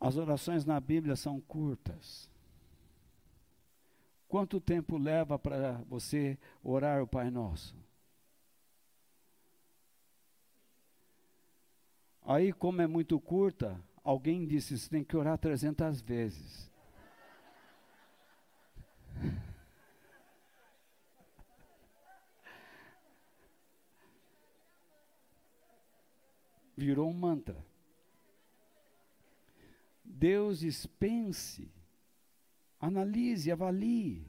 As 0.00 0.16
orações 0.16 0.66
na 0.66 0.78
Bíblia 0.78 1.16
são 1.16 1.40
curtas. 1.40 2.30
Quanto 4.28 4.60
tempo 4.60 4.98
leva 4.98 5.38
para 5.38 5.80
você 5.88 6.38
orar 6.62 7.02
o 7.02 7.06
Pai 7.06 7.30
Nosso? 7.30 7.74
Aí, 12.24 12.54
como 12.54 12.80
é 12.80 12.86
muito 12.86 13.20
curta, 13.20 13.78
alguém 14.02 14.46
disse: 14.46 14.78
você 14.78 14.88
tem 14.88 15.04
que 15.04 15.14
orar 15.14 15.36
300 15.36 16.00
vezes. 16.00 16.72
Virou 26.74 27.10
um 27.10 27.12
mantra. 27.12 27.62
Deus 30.02 30.86
pense, 30.86 31.70
analise, 32.80 33.52
avalie 33.52 34.26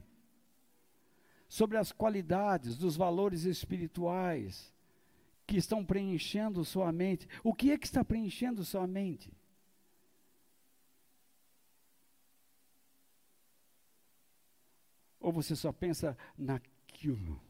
sobre 1.48 1.78
as 1.78 1.92
qualidades, 1.92 2.76
dos 2.76 2.94
valores 2.96 3.44
espirituais 3.44 4.75
que 5.46 5.56
estão 5.56 5.84
preenchendo 5.84 6.64
sua 6.64 6.90
mente. 6.90 7.28
O 7.44 7.54
que 7.54 7.70
é 7.70 7.78
que 7.78 7.86
está 7.86 8.04
preenchendo 8.04 8.64
sua 8.64 8.86
mente? 8.86 9.32
Ou 15.20 15.32
você 15.32 15.54
só 15.54 15.72
pensa 15.72 16.16
naquilo? 16.36 17.40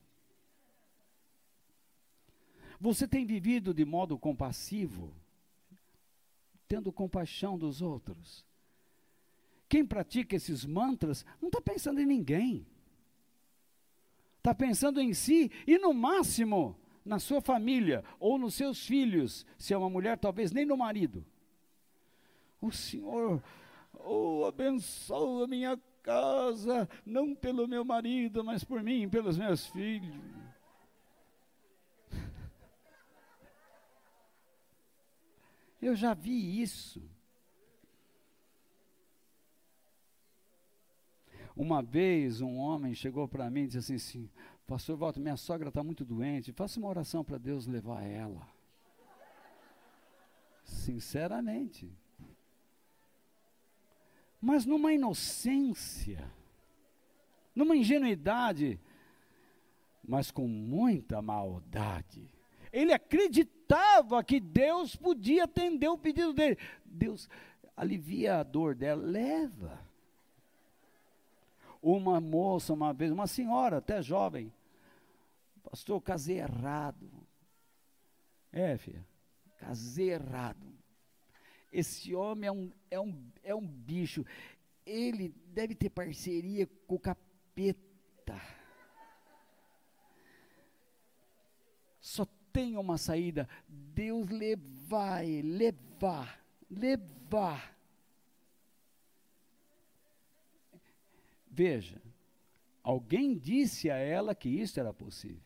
Você 2.79 3.09
tem 3.09 3.25
vivido 3.25 3.73
de 3.73 3.85
modo 3.85 4.19
compassivo, 4.19 5.15
tendo 6.69 6.93
compaixão 6.93 7.57
dos 7.57 7.81
outros. 7.81 8.45
Quem 9.69 9.85
pratica 9.85 10.37
esses 10.37 10.65
mantras 10.65 11.25
não 11.41 11.49
está 11.49 11.61
pensando 11.61 12.01
em 12.01 12.07
ninguém. 12.07 12.67
Está 14.39 14.55
pensando 14.55 15.01
em 15.01 15.13
si 15.13 15.51
e, 15.67 15.77
no 15.79 15.93
máximo, 15.93 16.79
na 17.07 17.19
sua 17.21 17.41
família 17.41 18.05
ou 18.19 18.37
nos 18.37 18.55
seus 18.55 18.85
filhos, 18.85 19.47
se 19.57 19.73
é 19.73 19.79
uma 19.79 19.89
mulher, 19.89 20.19
talvez 20.19 20.51
nem 20.51 20.67
no 20.67 20.77
marido. 20.77 21.25
O 22.61 22.73
Senhor, 22.73 23.41
oh, 23.95 24.45
abençoa 24.47 25.45
a 25.45 25.49
minha 25.49 25.81
casa, 26.03 26.89
não 27.05 27.33
pelo 27.35 27.69
meu 27.69 27.85
marido, 27.85 28.43
mas 28.43 28.65
por 28.65 28.83
mim, 28.83 29.09
pelos 29.09 29.39
meus 29.39 29.69
filhos. 29.69 30.17
Eu 35.81 35.95
já 35.95 36.13
vi 36.13 36.61
isso. 36.61 37.01
Uma 41.57 41.83
vez 41.83 42.41
um 42.43 42.57
homem 42.57 42.95
chegou 42.95 43.27
para 43.27 43.49
mim 43.49 43.63
e 43.63 43.69
disse 43.69 43.95
assim, 43.95 44.29
Pastor 44.67 44.97
Walter, 44.97 45.21
minha 45.21 45.37
sogra 45.37 45.69
está 45.69 45.83
muito 45.83 46.05
doente, 46.05 46.53
faça 46.53 46.81
uma 46.81 46.89
oração 46.89 47.23
para 47.25 47.39
Deus 47.39 47.67
levar 47.67 48.03
ela. 48.03 48.49
Sinceramente. 50.65 51.93
Mas 54.41 54.67
numa 54.67 54.93
inocência, 54.93 56.29
numa 57.55 57.77
ingenuidade, 57.77 58.81
mas 60.07 60.33
com 60.33 60.49
muita 60.49 61.23
maldade. 61.23 62.29
Ele 62.73 62.93
acreditava 62.93 64.23
que 64.25 64.41
Deus 64.41 64.97
podia 64.97 65.45
atender 65.45 65.89
o 65.89 65.99
pedido 65.99 66.33
dele. 66.33 66.59
Deus 66.85 67.29
alivia 67.77 68.41
a 68.41 68.43
dor 68.43 68.75
dela, 68.75 69.03
leva. 69.03 69.81
Uma 71.81 72.21
moça, 72.21 72.73
uma 72.73 72.93
vez, 72.93 73.13
uma 73.13 73.27
senhora, 73.27 73.79
até 73.79 74.03
jovem, 74.03 74.53
pastor, 75.71 76.01
casei 76.01 76.39
errado. 76.39 77.11
É, 78.53 78.79
filha, 78.79 79.05
casei 79.59 80.11
errado. 80.11 80.67
Esse 81.73 82.15
homem 82.15 82.49
é 82.49 82.53
um, 82.53 82.73
é 82.91 83.01
um, 83.01 83.33
é 83.43 83.55
um 83.55 83.67
bicho. 83.67 84.25
Ele 84.85 85.29
deve 85.49 85.75
ter 85.75 85.91
parceria 85.91 86.67
com 86.87 86.95
o 86.95 86.99
capeta. 86.99 88.41
Só 92.01 92.25
tem 92.53 92.77
uma 92.77 92.97
saída. 92.97 93.49
Deus 93.69 94.29
levar, 94.29 95.25
levar, 95.25 96.41
levar. 96.71 97.77
Veja, 101.51 102.01
alguém 102.83 103.37
disse 103.37 103.91
a 103.91 103.97
ela 103.97 104.35
que 104.35 104.49
isso 104.49 104.79
era 104.79 104.95
possível. 104.95 105.46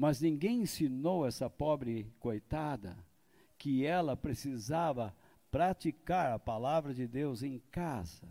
Mas 0.00 0.18
ninguém 0.18 0.62
ensinou 0.62 1.26
essa 1.26 1.50
pobre 1.50 2.10
coitada 2.18 2.96
que 3.58 3.84
ela 3.84 4.16
precisava 4.16 5.14
praticar 5.50 6.32
a 6.32 6.38
palavra 6.38 6.94
de 6.94 7.06
Deus 7.06 7.42
em 7.42 7.58
casa, 7.70 8.26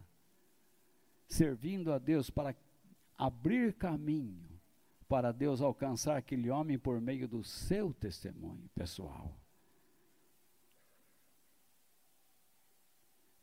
servindo 1.28 1.94
a 1.94 2.00
Deus 2.00 2.32
para 2.32 2.56
abrir 3.16 3.74
caminho 3.74 4.50
para 5.08 5.32
Deus 5.32 5.62
alcançar 5.62 6.18
aquele 6.18 6.50
homem 6.50 6.80
por 6.80 7.00
meio 7.00 7.28
do 7.28 7.44
seu 7.44 7.94
testemunho 7.94 8.68
pessoal. 8.74 9.40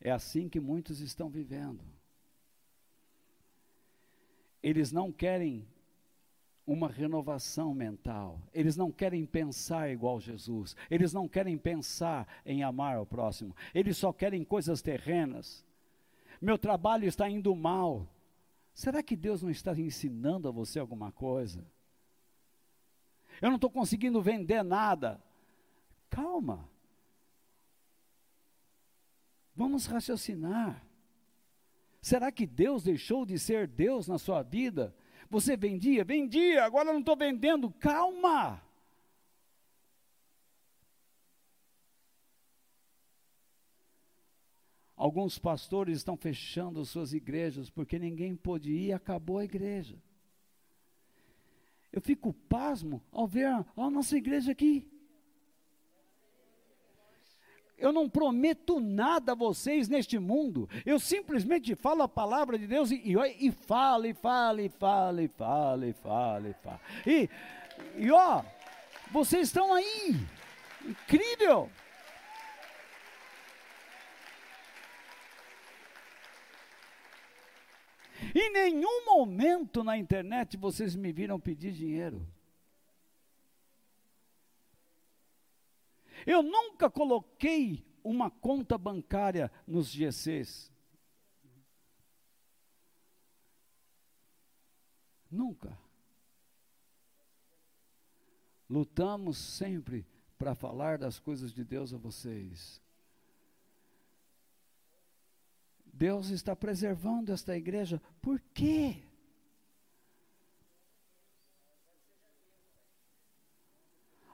É 0.01 0.11
assim 0.11 0.49
que 0.49 0.59
muitos 0.59 0.99
estão 0.99 1.29
vivendo. 1.29 1.81
Eles 4.61 4.91
não 4.91 5.13
querem 5.13 5.65
uma 6.67 6.89
renovação 6.89 7.73
mental. 7.73 8.41
Eles 8.53 8.75
não 8.75 8.91
querem 8.91 9.25
pensar 9.25 9.89
igual 9.89 10.19
Jesus. 10.19 10.75
Eles 10.91 11.13
não 11.13 11.25
querem 11.25 11.57
pensar 11.57 12.27
em 12.45 12.61
amar 12.61 12.97
ao 12.97 13.05
próximo. 13.05 13.55
Eles 13.73 13.95
só 13.95 14.11
querem 14.11 14.43
coisas 14.43 14.81
terrenas. 14.81 15.65
Meu 16.41 16.57
trabalho 16.57 17.07
está 17.07 17.29
indo 17.29 17.55
mal. 17.55 18.05
Será 18.73 19.01
que 19.01 19.15
Deus 19.15 19.41
não 19.41 19.49
está 19.49 19.71
ensinando 19.79 20.49
a 20.49 20.51
você 20.51 20.77
alguma 20.77 21.09
coisa? 21.09 21.65
Eu 23.41 23.47
não 23.47 23.55
estou 23.55 23.71
conseguindo 23.71 24.21
vender 24.21 24.61
nada. 24.61 25.23
Calma. 26.09 26.69
Vamos 29.55 29.85
raciocinar. 29.85 30.85
Será 32.01 32.29
que 32.29 32.45
Deus 32.45 32.83
deixou 32.83 33.25
de 33.25 33.39
ser 33.39 33.67
Deus 33.67 34.07
na 34.07 34.17
sua 34.17 34.43
vida? 34.43 34.93
Você 35.29 35.57
vendia? 35.57 36.03
Vendia, 36.03 36.63
agora 36.63 36.91
não 36.91 36.99
estou 36.99 37.15
vendendo. 37.15 37.69
Calma. 37.71 38.61
Alguns 44.95 45.37
pastores 45.37 45.97
estão 45.97 46.17
fechando 46.17 46.83
suas 46.83 47.13
igrejas 47.13 47.69
porque 47.69 47.99
ninguém 47.99 48.35
pôde 48.35 48.71
ir, 48.71 48.93
acabou 48.93 49.37
a 49.37 49.45
igreja. 49.45 50.01
Eu 51.91 52.01
fico 52.01 52.33
pasmo 52.33 53.01
ao 53.11 53.27
ver 53.27 53.45
a 53.45 53.89
nossa 53.91 54.17
igreja 54.17 54.51
aqui. 54.51 54.87
Eu 57.77 57.91
não 57.91 58.09
prometo 58.09 58.79
nada 58.79 59.33
a 59.33 59.35
vocês 59.35 59.87
neste 59.87 60.17
mundo. 60.17 60.67
Eu 60.85 60.99
simplesmente 60.99 61.75
falo 61.75 62.01
a 62.01 62.07
palavra 62.07 62.57
de 62.57 62.65
Deus 62.65 62.89
e, 62.89 62.95
e, 62.95 63.47
e 63.47 63.51
falo, 63.51 64.07
e 64.07 64.13
falo, 64.13 64.61
e 64.61 64.65
e 64.65 65.25
e 65.25 65.95
e. 67.05 67.09
E, 67.09 67.29
e 67.97 68.11
ó, 68.11 68.43
vocês 69.11 69.47
estão 69.47 69.73
aí. 69.73 70.15
Incrível. 70.83 71.69
Em 78.33 78.51
nenhum 78.51 79.05
momento 79.05 79.83
na 79.83 79.97
internet 79.97 80.57
vocês 80.57 80.95
me 80.95 81.11
viram 81.11 81.39
pedir 81.39 81.71
dinheiro. 81.71 82.25
Eu 86.27 86.43
nunca 86.43 86.89
coloquei 86.89 87.87
uma 88.03 88.29
conta 88.29 88.77
bancária 88.77 89.49
nos 89.65 89.87
GCs. 89.87 90.69
Nunca. 95.31 95.79
Lutamos 98.69 99.37
sempre 99.37 100.05
para 100.37 100.53
falar 100.53 100.97
das 100.97 101.17
coisas 101.17 101.53
de 101.53 101.63
Deus 101.63 101.93
a 101.93 101.97
vocês. 101.97 102.81
Deus 105.85 106.27
está 106.29 106.53
preservando 106.53 107.31
esta 107.31 107.55
igreja. 107.55 108.01
Por 108.21 108.41
quê? 108.53 109.06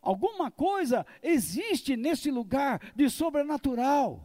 Alguma 0.03 0.51
coisa 0.51 1.05
existe 1.21 1.95
nesse 1.95 2.29
lugar 2.29 2.81
de 2.93 3.09
sobrenatural. 3.09 4.21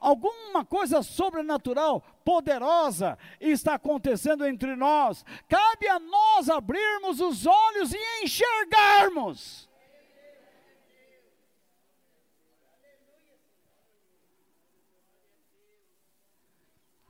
Alguma 0.00 0.64
coisa 0.64 1.00
sobrenatural, 1.00 2.02
poderosa, 2.24 3.16
está 3.40 3.74
acontecendo 3.74 4.44
entre 4.44 4.74
nós. 4.74 5.24
Cabe 5.48 5.88
a 5.88 6.00
nós 6.00 6.50
abrirmos 6.50 7.20
os 7.20 7.46
olhos 7.46 7.94
e 7.94 8.22
enxergarmos. 8.24 9.70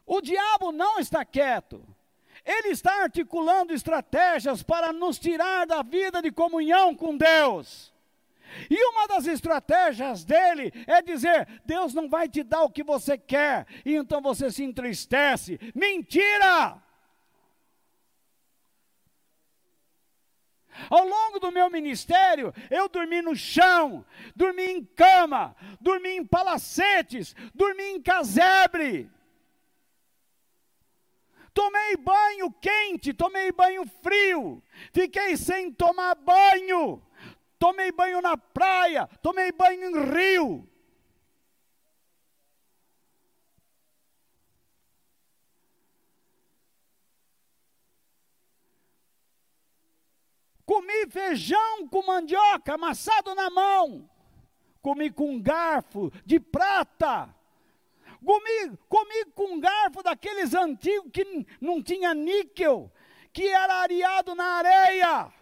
O 0.07 0.21
diabo 0.21 0.71
não 0.71 0.99
está 0.99 1.25
quieto. 1.25 1.83
Ele 2.45 2.69
está 2.69 3.03
articulando 3.03 3.73
estratégias 3.73 4.63
para 4.63 4.93
nos 4.93 5.19
tirar 5.19 5.67
da 5.67 5.83
vida 5.83 6.21
de 6.21 6.31
comunhão 6.31 6.95
com 6.95 7.17
Deus. 7.17 7.93
E 8.71 8.85
uma 8.91 9.07
das 9.09 9.27
estratégias 9.27 10.25
dele 10.25 10.73
é 10.87 11.03
dizer: 11.03 11.49
Deus 11.65 11.95
não 11.95 12.09
vai 12.09 12.29
te 12.29 12.43
dar 12.43 12.63
o 12.63 12.71
que 12.71 12.83
você 12.83 13.17
quer, 13.17 13.67
e 13.85 13.95
então 13.95 14.21
você 14.21 14.51
se 14.51 14.63
entristece. 14.63 15.59
Mentira! 15.75 16.81
Ao 20.91 21.07
longo 21.07 21.39
do 21.39 21.53
meu 21.53 21.71
ministério, 21.71 22.53
eu 22.71 22.89
dormi 22.89 23.23
no 23.23 23.35
chão, 23.35 24.05
dormi 24.35 24.65
em 24.65 24.85
cama, 24.85 25.57
dormi 25.81 26.11
em 26.11 26.27
palacetes, 26.27 27.35
dormi 27.55 27.85
em 27.85 28.03
casebre. 28.03 29.11
Tomei 31.55 31.97
banho 31.97 32.51
quente, 32.61 33.15
tomei 33.15 33.53
banho 33.53 33.87
frio, 34.03 34.61
fiquei 34.93 35.37
sem 35.37 35.73
tomar 35.73 36.17
banho, 36.17 37.01
tomei 37.61 37.93
banho 37.93 38.21
na 38.21 38.37
praia, 38.37 39.09
tomei 39.23 39.53
banho 39.53 39.89
em 39.89 40.13
rio. 40.13 40.69
Comi 50.67 51.07
feijão 51.09 51.87
com 51.89 52.05
mandioca 52.05 52.75
amassado 52.75 53.35
na 53.35 53.49
mão. 53.49 54.11
Comi 54.83 55.11
com 55.11 55.41
garfo 55.41 56.11
de 56.27 56.41
prata. 56.41 57.33
Comi, 58.25 58.77
comi 58.89 59.25
com 59.35 59.61
garfo 59.61 60.03
daqueles 60.03 60.55
antigos 60.55 61.11
que 61.13 61.47
não 61.61 61.83
tinha 61.83 62.15
níquel, 62.15 62.91
que 63.33 63.47
era 63.49 63.75
areado 63.83 64.35
na 64.35 64.45
areia. 64.45 65.33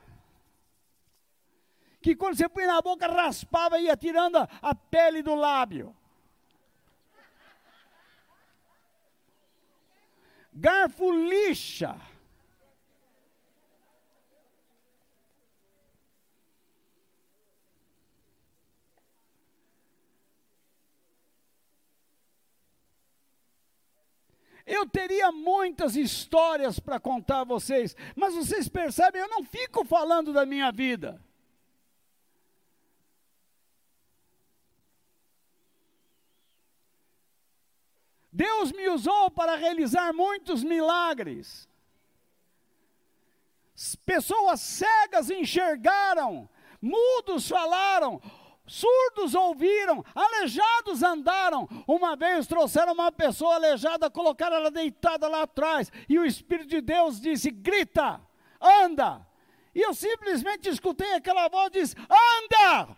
Que 2.00 2.16
quando 2.16 2.36
você 2.36 2.48
põe 2.48 2.66
na 2.66 2.82
boca 2.82 3.06
raspava 3.06 3.78
e 3.78 3.84
ia 3.84 3.96
tirando 3.96 4.36
a, 4.36 4.48
a 4.60 4.74
pele 4.74 5.22
do 5.22 5.34
lábio. 5.34 5.94
Garfo 10.52 11.10
lixa 11.12 11.98
Eu 24.66 24.88
teria 24.88 25.32
muitas 25.32 25.96
histórias 25.96 26.78
para 26.78 27.00
contar 27.00 27.40
a 27.40 27.44
vocês, 27.44 27.96
mas 28.14 28.34
vocês 28.34 28.68
percebem, 28.68 29.20
eu 29.20 29.28
não 29.28 29.42
fico 29.42 29.84
falando 29.84 30.32
da 30.32 30.46
minha 30.46 30.70
vida. 30.70 31.20
Deus 38.32 38.72
me 38.72 38.88
usou 38.88 39.30
para 39.30 39.56
realizar 39.56 40.12
muitos 40.14 40.64
milagres. 40.64 41.68
Pessoas 44.06 44.60
cegas 44.60 45.28
enxergaram, 45.28 46.48
mudos 46.80 47.46
falaram, 47.46 48.22
Surdos 48.66 49.34
ouviram, 49.34 50.04
aleijados 50.14 51.02
andaram. 51.02 51.68
Uma 51.86 52.14
vez 52.16 52.46
trouxeram 52.46 52.92
uma 52.92 53.10
pessoa 53.10 53.56
aleijada, 53.56 54.10
colocaram 54.10 54.56
ela 54.56 54.70
deitada 54.70 55.28
lá 55.28 55.42
atrás, 55.42 55.90
e 56.08 56.18
o 56.18 56.24
Espírito 56.24 56.68
de 56.68 56.80
Deus 56.80 57.20
disse: 57.20 57.50
grita, 57.50 58.20
anda. 58.60 59.26
E 59.74 59.80
eu 59.80 59.92
simplesmente 59.94 60.68
escutei 60.68 61.14
aquela 61.14 61.48
voz 61.48 61.70
disse: 61.72 61.96
anda. 61.98 62.96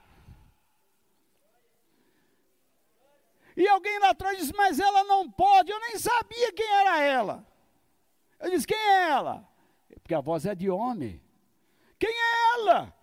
E 3.56 3.66
alguém 3.68 3.98
lá 4.00 4.10
atrás 4.10 4.36
disse: 4.36 4.54
mas 4.54 4.78
ela 4.78 5.04
não 5.04 5.30
pode. 5.30 5.70
Eu 5.70 5.80
nem 5.80 5.98
sabia 5.98 6.52
quem 6.52 6.66
era 6.66 7.00
ela. 7.00 7.46
Eu 8.38 8.50
disse: 8.50 8.66
quem 8.66 8.76
é 8.76 9.10
ela? 9.10 9.48
Porque 10.02 10.14
a 10.14 10.20
voz 10.20 10.44
é 10.44 10.54
de 10.54 10.68
homem. 10.68 11.22
Quem 11.98 12.10
é 12.10 12.54
ela? 12.54 12.94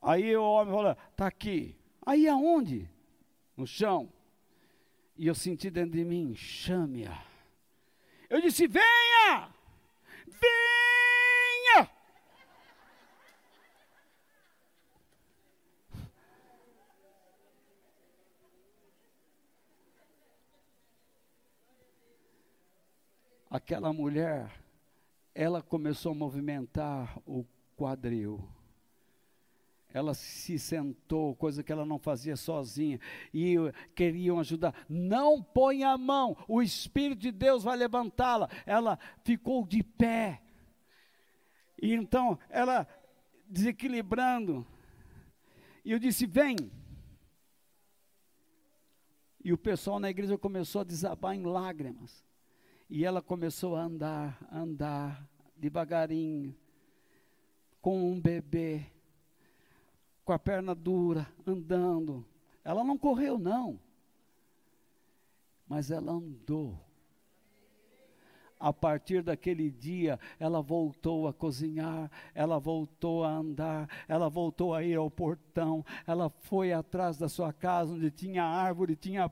Aí 0.00 0.34
o 0.36 0.42
homem 0.42 0.74
falou: 0.74 0.96
está 1.10 1.26
aqui. 1.26 1.76
Aí 2.04 2.26
aonde? 2.26 2.88
No 3.56 3.66
chão. 3.66 4.10
E 5.16 5.26
eu 5.26 5.34
senti 5.34 5.68
dentro 5.68 5.92
de 5.92 6.04
mim: 6.04 6.34
chame-a. 6.34 7.22
Eu 8.28 8.40
disse: 8.40 8.66
venha! 8.66 9.52
Venha! 10.26 11.90
Aquela 23.50 23.92
mulher, 23.92 24.62
ela 25.34 25.60
começou 25.60 26.12
a 26.12 26.14
movimentar 26.14 27.20
o 27.26 27.44
quadril 27.76 28.48
ela 29.92 30.14
se 30.14 30.58
sentou, 30.58 31.34
coisa 31.34 31.62
que 31.62 31.72
ela 31.72 31.84
não 31.84 31.98
fazia 31.98 32.36
sozinha, 32.36 33.00
e 33.34 33.56
queriam 33.94 34.38
ajudar. 34.38 34.74
Não 34.88 35.42
põe 35.42 35.82
a 35.82 35.98
mão, 35.98 36.36
o 36.46 36.62
Espírito 36.62 37.20
de 37.20 37.32
Deus 37.32 37.64
vai 37.64 37.76
levantá-la. 37.76 38.48
Ela 38.64 38.98
ficou 39.24 39.66
de 39.66 39.82
pé. 39.82 40.42
E 41.80 41.92
então 41.92 42.38
ela 42.48 42.86
desequilibrando. 43.48 44.64
E 45.84 45.90
eu 45.92 45.98
disse: 45.98 46.26
Vem. 46.26 46.56
E 49.42 49.52
o 49.52 49.58
pessoal 49.58 49.98
na 49.98 50.10
igreja 50.10 50.36
começou 50.36 50.82
a 50.82 50.84
desabar 50.84 51.34
em 51.34 51.42
lágrimas. 51.44 52.22
E 52.88 53.04
ela 53.04 53.22
começou 53.22 53.74
a 53.74 53.82
andar, 53.82 54.46
andar, 54.52 55.26
devagarinho, 55.56 56.54
com 57.80 58.12
um 58.12 58.20
bebê 58.20 58.86
com 60.30 60.34
a 60.34 60.38
perna 60.38 60.76
dura, 60.76 61.26
andando. 61.44 62.24
Ela 62.62 62.84
não 62.84 62.96
correu, 62.96 63.36
não. 63.36 63.80
Mas 65.66 65.90
ela 65.90 66.12
andou. 66.12 66.78
A 68.56 68.72
partir 68.72 69.24
daquele 69.24 69.72
dia, 69.72 70.20
ela 70.38 70.62
voltou 70.62 71.26
a 71.26 71.32
cozinhar, 71.32 72.08
ela 72.32 72.60
voltou 72.60 73.24
a 73.24 73.28
andar, 73.28 73.88
ela 74.06 74.28
voltou 74.28 74.72
a 74.72 74.84
ir 74.84 74.94
ao 74.94 75.10
portão, 75.10 75.84
ela 76.06 76.30
foi 76.30 76.72
atrás 76.72 77.18
da 77.18 77.28
sua 77.28 77.52
casa, 77.52 77.94
onde 77.94 78.08
tinha 78.08 78.44
árvore, 78.44 78.94
tinha 78.94 79.28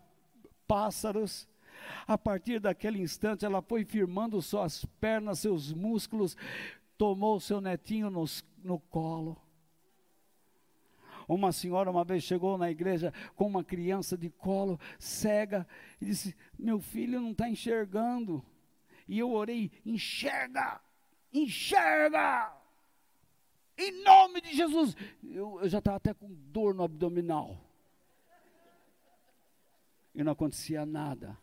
pássaros. 0.66 1.46
A 2.08 2.18
partir 2.18 2.58
daquele 2.58 3.00
instante, 3.00 3.44
ela 3.44 3.62
foi 3.62 3.84
firmando 3.84 4.42
suas 4.42 4.84
pernas, 5.00 5.38
seus 5.38 5.72
músculos, 5.72 6.36
tomou 6.96 7.38
seu 7.38 7.60
netinho 7.60 8.10
nos, 8.10 8.44
no 8.64 8.80
colo 8.80 9.40
uma 11.34 11.52
senhora 11.52 11.90
uma 11.90 12.04
vez 12.04 12.24
chegou 12.24 12.56
na 12.56 12.70
igreja 12.70 13.12
com 13.36 13.46
uma 13.46 13.62
criança 13.62 14.16
de 14.16 14.30
colo, 14.30 14.80
cega, 14.98 15.68
e 16.00 16.06
disse: 16.06 16.34
Meu 16.58 16.80
filho 16.80 17.20
não 17.20 17.32
está 17.32 17.48
enxergando. 17.48 18.42
E 19.06 19.18
eu 19.18 19.30
orei: 19.30 19.70
Enxerga! 19.84 20.80
Enxerga! 21.32 22.52
Em 23.76 24.02
nome 24.02 24.40
de 24.40 24.56
Jesus! 24.56 24.96
Eu, 25.22 25.60
eu 25.60 25.68
já 25.68 25.78
estava 25.78 25.98
até 25.98 26.14
com 26.14 26.32
dor 26.32 26.74
no 26.74 26.82
abdominal. 26.82 27.56
E 30.14 30.24
não 30.24 30.32
acontecia 30.32 30.84
nada. 30.84 31.38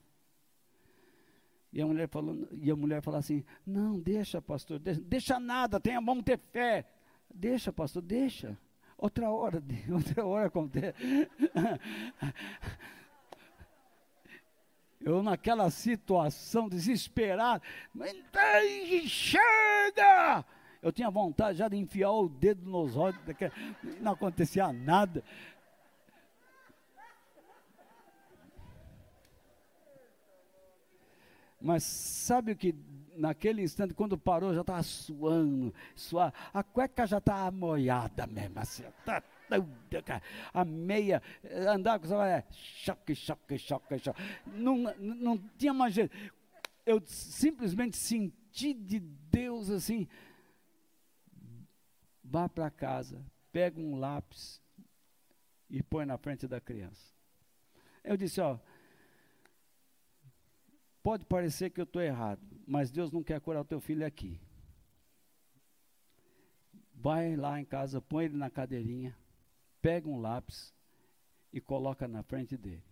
E 1.72 1.82
a 1.82 1.86
mulher 1.86 2.08
falou, 2.08 2.48
e 2.54 2.72
a 2.72 2.76
mulher 2.76 3.02
falou 3.02 3.20
assim: 3.20 3.44
Não, 3.66 4.00
deixa, 4.00 4.42
pastor, 4.42 4.80
deixa, 4.80 5.02
deixa 5.02 5.40
nada, 5.40 5.80
tenha, 5.80 6.02
vamos 6.02 6.24
ter 6.24 6.40
fé. 6.40 6.90
Deixa, 7.34 7.72
pastor, 7.72 8.02
deixa. 8.02 8.58
Outra 8.98 9.30
hora, 9.30 9.62
outra 9.92 10.26
hora 10.26 10.48
acontece. 10.48 10.98
Eu 15.02 15.22
naquela 15.22 15.70
situação 15.70 16.68
desesperado, 16.68 17.62
enxerga! 18.92 20.44
Eu 20.82 20.92
tinha 20.92 21.10
vontade 21.10 21.58
já 21.58 21.68
de 21.68 21.78
enfiar 21.78 22.12
o 22.12 22.30
dedo 22.30 22.70
nos 22.70 22.96
olhos, 22.96 23.20
não 24.00 24.14
acontecia 24.14 24.72
nada. 24.72 25.24
Mas 31.60 31.84
sabe 31.84 32.52
o 32.52 32.56
que 32.56 32.72
naquele 33.16 33.62
instante, 33.62 33.94
quando 33.94 34.18
parou, 34.18 34.54
já 34.54 34.62
estava 34.62 34.84
suando, 34.84 35.74
suar. 35.96 36.34
A 36.54 36.64
cueca 36.64 37.06
já 37.06 37.18
estava 37.18 37.52
molhada 37.52 38.28
mesmo, 38.28 38.60
assim, 38.60 38.84
tá 39.06 39.22
toda, 39.90 40.22
a 40.54 40.66
meia, 40.66 41.22
andava 41.68 42.00
com 42.00 42.22
essa 42.22 42.48
choque, 42.52 43.16
choque, 43.16 43.58
choque, 43.58 44.00
choque. 44.00 44.22
Não, 44.46 44.78
não 44.98 45.38
tinha 45.58 45.74
mais 45.74 45.94
jeito. 45.94 46.16
eu 46.86 47.02
simplesmente 47.06 47.98
senti 47.98 48.74
de 48.74 49.00
Deus 49.00 49.70
assim. 49.70 50.08
Vá 52.24 52.50
para 52.50 52.72
casa, 52.72 53.24
pega 53.52 53.80
um 53.80 54.00
lápis 54.00 54.62
e 55.70 55.84
põe 55.84 56.06
na 56.06 56.18
frente 56.18 56.48
da 56.48 56.60
criança. 56.60 57.14
Eu 58.04 58.18
disse, 58.18 58.42
ó, 58.42 58.60
pode 61.04 61.26
parecer 61.26 61.70
que 61.70 61.80
eu 61.80 61.86
estou 61.86 62.02
errado, 62.02 62.42
mas 62.68 62.92
Deus 62.92 63.12
não 63.12 63.24
quer 63.24 63.40
curar 63.40 63.62
o 63.62 63.66
teu 63.66 63.80
filho 63.80 64.06
aqui. 64.06 64.40
Vai 66.94 67.36
lá 67.36 67.60
em 67.60 67.66
casa, 67.66 68.02
põe 68.02 68.26
ele 68.26 68.38
na 68.38 68.50
cadeirinha, 68.50 69.16
pega 69.82 70.10
um 70.10 70.20
lápis 70.20 70.74
e 71.54 71.62
coloca 71.62 72.08
na 72.08 72.24
frente 72.24 72.58
dele. 72.58 72.84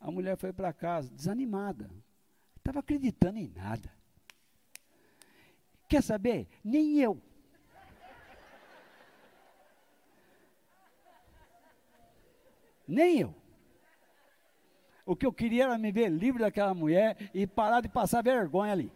A 0.00 0.10
mulher 0.10 0.36
foi 0.36 0.52
para 0.52 0.72
casa 0.72 1.14
desanimada, 1.14 1.90
estava 2.56 2.80
acreditando 2.80 3.38
em 3.38 3.48
nada. 3.48 3.92
Quer 5.88 6.02
saber? 6.02 6.48
Nem 6.62 6.98
eu. 6.98 7.22
Nem 12.86 13.20
eu. 13.20 13.43
O 15.06 15.14
que 15.14 15.26
eu 15.26 15.32
queria 15.32 15.64
era 15.64 15.78
me 15.78 15.92
ver 15.92 16.08
livre 16.08 16.42
daquela 16.42 16.74
mulher 16.74 17.30
e 17.34 17.46
parar 17.46 17.80
de 17.80 17.88
passar 17.88 18.22
vergonha 18.22 18.72
ali. 18.72 18.92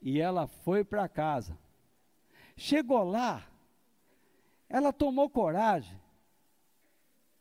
E 0.00 0.20
ela 0.20 0.46
foi 0.46 0.84
para 0.84 1.08
casa. 1.08 1.58
Chegou 2.56 3.04
lá, 3.04 3.46
ela 4.68 4.92
tomou 4.92 5.28
coragem 5.28 6.00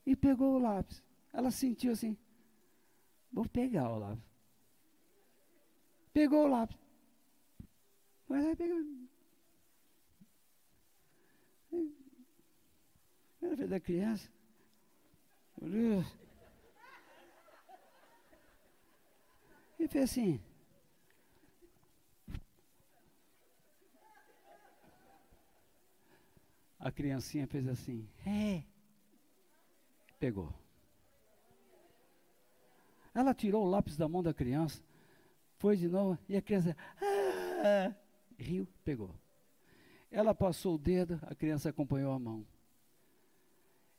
e 0.05 0.15
pegou 0.15 0.55
o 0.55 0.59
lápis. 0.59 1.03
Ela 1.31 1.51
sentiu 1.51 1.93
assim: 1.93 2.17
vou 3.31 3.47
pegar 3.47 3.89
o 3.89 3.99
lápis. 3.99 4.25
Pegou 6.13 6.45
o 6.45 6.47
lápis. 6.47 6.77
Lá 8.29 8.41
e 8.41 8.55
pegou. 8.55 9.07
Era 13.41 13.55
vez 13.55 13.69
da 13.69 13.79
criança. 13.79 14.29
E 19.79 19.87
fez 19.87 20.03
assim. 20.03 20.39
A 26.79 26.91
criancinha 26.91 27.47
fez 27.47 27.67
assim. 27.67 28.07
É. 28.25 28.63
Pegou. 30.19 30.53
Ela 33.13 33.33
tirou 33.33 33.65
o 33.65 33.69
lápis 33.69 33.97
da 33.97 34.07
mão 34.07 34.21
da 34.21 34.31
criança, 34.31 34.79
foi 35.57 35.75
de 35.75 35.87
novo, 35.87 36.19
e 36.29 36.37
a 36.37 36.41
criança 36.41 36.77
ah, 37.01 37.95
riu, 38.37 38.67
pegou. 38.85 39.13
Ela 40.11 40.35
passou 40.35 40.75
o 40.75 40.77
dedo, 40.77 41.19
a 41.23 41.33
criança 41.33 41.69
acompanhou 41.69 42.13
a 42.13 42.19
mão. 42.19 42.45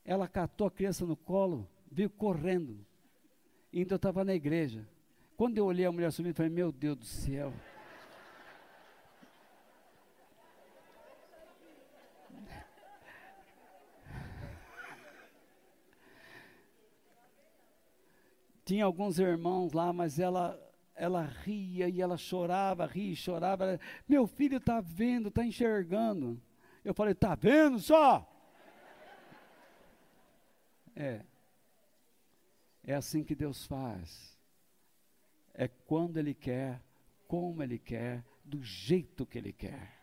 Ela 0.08 0.26
catou 0.26 0.66
a 0.66 0.70
criança 0.70 1.04
no 1.04 1.14
colo, 1.14 1.68
veio 1.92 2.08
correndo. 2.08 2.78
Ainda 3.70 3.92
eu 3.92 3.96
estava 3.96 4.24
na 4.24 4.34
igreja. 4.34 4.88
Quando 5.36 5.58
eu 5.58 5.66
olhei 5.66 5.84
a 5.84 5.92
mulher 5.92 6.10
subindo, 6.10 6.34
falei, 6.34 6.50
meu 6.50 6.72
Deus 6.72 6.96
do 6.96 7.04
céu. 7.04 7.52
Tinha 18.64 18.86
alguns 18.86 19.18
irmãos 19.18 19.74
lá, 19.74 19.92
mas 19.92 20.18
ela 20.18 20.58
ela 20.94 21.22
ria 21.22 21.86
e 21.86 22.00
ela 22.00 22.16
chorava, 22.16 22.86
ria 22.86 23.12
e 23.12 23.16
chorava. 23.16 23.64
Ela, 23.64 23.78
Meu 24.08 24.26
filho 24.26 24.56
está 24.56 24.80
vendo, 24.80 25.28
está 25.28 25.44
enxergando. 25.44 26.40
Eu 26.82 26.94
falei, 26.94 27.12
está 27.12 27.34
vendo 27.34 27.78
só? 27.78 28.26
É. 30.98 31.24
É 32.82 32.94
assim 32.94 33.22
que 33.22 33.36
Deus 33.36 33.64
faz. 33.64 34.36
É 35.54 35.68
quando 35.68 36.16
Ele 36.16 36.34
quer, 36.34 36.82
como 37.28 37.62
Ele 37.62 37.78
quer, 37.78 38.24
do 38.44 38.60
jeito 38.60 39.24
que 39.24 39.38
Ele 39.38 39.52
quer. 39.52 39.96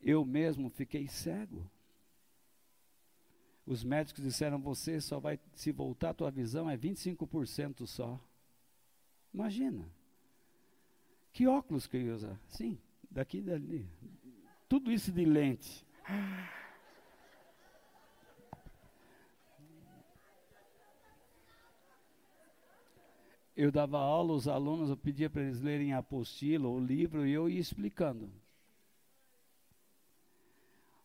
Eu 0.00 0.24
mesmo 0.24 0.70
fiquei 0.70 1.06
cego. 1.06 1.70
Os 3.66 3.84
médicos 3.84 4.24
disseram: 4.24 4.58
você 4.58 5.02
só 5.02 5.20
vai 5.20 5.38
se 5.54 5.70
voltar, 5.70 6.10
a 6.10 6.14
tua 6.14 6.30
visão 6.30 6.70
é 6.70 6.78
25% 6.78 7.86
só. 7.86 8.18
Imagina. 9.34 9.86
Que 11.30 11.46
óculos 11.46 11.86
que 11.86 11.98
eu 11.98 12.00
ia 12.00 12.14
usar? 12.14 12.40
Sim, 12.48 12.78
daqui 13.10 13.38
e 13.38 13.42
dali. 13.42 13.86
Tudo 14.66 14.90
isso 14.90 15.12
de 15.12 15.26
lente. 15.26 15.86
Eu 23.54 23.72
dava 23.72 23.98
aula, 23.98 24.34
os 24.34 24.46
alunos, 24.46 24.88
eu 24.88 24.96
pedia 24.96 25.28
para 25.28 25.42
eles 25.42 25.60
lerem 25.60 25.92
a 25.92 25.98
apostila, 25.98 26.68
o 26.68 26.78
livro, 26.78 27.26
e 27.26 27.32
eu 27.32 27.48
ia 27.48 27.58
explicando. 27.58 28.30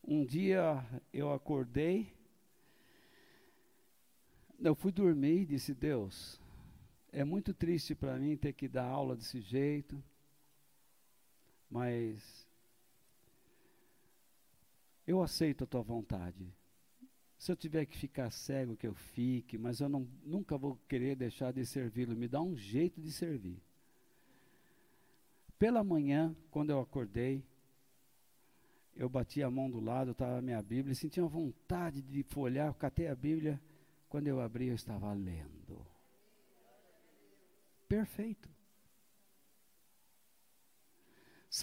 Um 0.06 0.24
dia 0.24 0.86
eu 1.12 1.34
acordei, 1.34 2.14
eu 4.62 4.76
fui 4.76 4.91
dormir 4.91 5.41
e 5.41 5.45
disse: 5.45 5.74
Deus, 5.74 6.39
é 7.12 7.24
muito 7.24 7.54
triste 7.54 7.95
para 7.95 8.18
mim 8.18 8.38
ter 8.38 8.54
que 8.54 8.68
dar 8.68 8.86
aula 8.86 9.16
desse 9.16 9.41
jeito, 9.41 10.01
mas 11.70 12.42
eu 15.06 15.22
aceito 15.22 15.64
a 15.64 15.68
tua 15.68 15.82
vontade. 15.82 16.54
Se 17.38 17.51
eu 17.51 17.56
tiver 17.56 17.86
que 17.86 17.97
ficar 17.97 18.32
cego, 18.32 18.78
que 18.78 18.88
eu 18.88 18.93
fique, 18.93 19.58
mas 19.58 19.82
eu 19.82 19.89
não, 19.89 20.08
nunca 20.24 20.58
vou 20.58 20.78
querer 20.88 21.16
deixar 21.16 21.51
de 21.51 21.66
servi-lo. 21.66 22.16
Me 22.16 22.28
dá 22.28 22.41
um 22.41 22.56
jeito 22.56 23.01
de 23.01 23.12
servir. 23.12 23.62
Pela 25.59 25.84
manhã, 25.84 26.36
quando 26.50 26.70
eu 26.70 26.80
acordei, 26.80 27.43
eu 28.96 29.09
bati 29.09 29.42
a 29.42 29.50
mão 29.50 29.70
do 29.70 29.80
lado, 29.80 30.12
estava 30.12 30.38
a 30.38 30.42
minha 30.42 30.62
Bíblia, 30.62 30.93
e 30.93 30.96
sentia 30.96 31.24
uma 31.24 31.30
vontade 31.30 32.01
de 32.01 32.24
folhar, 32.24 32.74
catei 32.75 33.08
a 33.08 33.16
Bíblia 33.16 33.62
quando 34.08 34.28
eu 34.28 34.39
abri, 34.39 34.67
eu 34.67 34.75
estava 34.75 35.12
lendo. 35.13 35.86
Perfeito. 37.88 38.53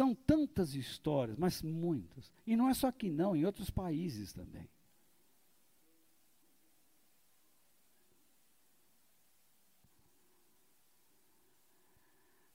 São 0.01 0.14
tantas 0.14 0.74
histórias, 0.74 1.36
mas 1.36 1.60
muitas. 1.60 2.32
E 2.47 2.56
não 2.56 2.70
é 2.70 2.72
só 2.72 2.89
aqui, 2.89 3.10
não, 3.10 3.36
em 3.36 3.44
outros 3.44 3.68
países 3.68 4.32
também. 4.32 4.66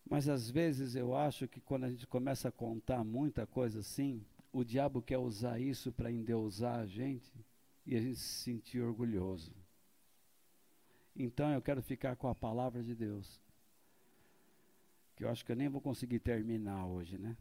Mas 0.09 0.27
às 0.27 0.49
vezes 0.49 0.95
eu 0.95 1.15
acho 1.15 1.47
que 1.47 1.61
quando 1.61 1.83
a 1.83 1.89
gente 1.91 2.07
começa 2.07 2.49
a 2.49 2.51
contar 2.51 3.03
muita 3.03 3.45
coisa 3.45 3.81
assim, 3.81 4.25
o 4.51 4.63
diabo 4.63 4.99
quer 4.99 5.19
usar 5.19 5.59
isso 5.59 5.91
para 5.91 6.11
endeusar 6.11 6.79
a 6.79 6.87
gente 6.87 7.31
e 7.85 7.95
a 7.95 8.01
gente 8.01 8.17
se 8.17 8.43
sentir 8.43 8.81
orgulhoso. 8.81 9.53
Então 11.15 11.53
eu 11.53 11.61
quero 11.61 11.83
ficar 11.83 12.15
com 12.15 12.27
a 12.27 12.33
palavra 12.33 12.81
de 12.81 12.95
Deus. 12.95 13.39
Que 15.15 15.23
eu 15.23 15.29
acho 15.29 15.45
que 15.45 15.51
eu 15.51 15.55
nem 15.55 15.69
vou 15.69 15.81
conseguir 15.81 16.19
terminar 16.19 16.85
hoje, 16.85 17.17
né? 17.17 17.37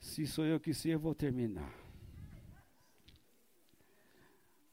Se 0.00 0.26
sou 0.26 0.44
eu 0.44 0.60
que 0.60 0.74
sei, 0.74 0.94
eu 0.94 1.00
vou 1.00 1.14
terminar. 1.14 1.72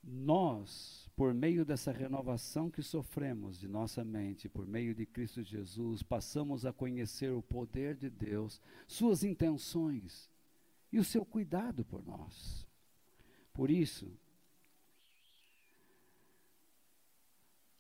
Nós, 0.04 1.10
por 1.16 1.34
meio 1.34 1.64
dessa 1.64 1.92
renovação 1.92 2.70
que 2.70 2.82
sofremos 2.82 3.60
de 3.60 3.68
nossa 3.68 4.04
mente, 4.04 4.50
por 4.50 4.68
meio 4.68 4.94
de 4.94 5.06
Cristo 5.06 5.42
Jesus, 5.42 6.04
passamos 6.04 6.66
a 6.66 6.74
conhecer 6.74 7.32
o 7.32 7.42
poder 7.42 7.96
de 7.96 8.10
Deus, 8.10 8.60
suas 8.88 9.24
intenções 9.24 10.30
e 10.92 11.00
o 11.00 11.04
seu 11.04 11.24
cuidado 11.24 11.86
por 11.86 12.04
nós. 12.04 12.68
Por 13.54 13.72
isso, 13.72 14.12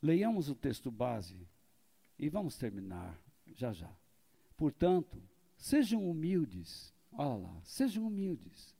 leiamos 0.01 0.49
o 0.49 0.55
texto 0.55 0.89
base 0.89 1.47
e 2.17 2.29
vamos 2.29 2.57
terminar 2.57 3.19
já 3.53 3.71
já. 3.71 3.89
Portanto, 4.57 5.21
sejam 5.57 6.09
humildes, 6.09 6.93
olha 7.11 7.35
lá, 7.35 7.61
sejam 7.63 8.07
humildes, 8.07 8.75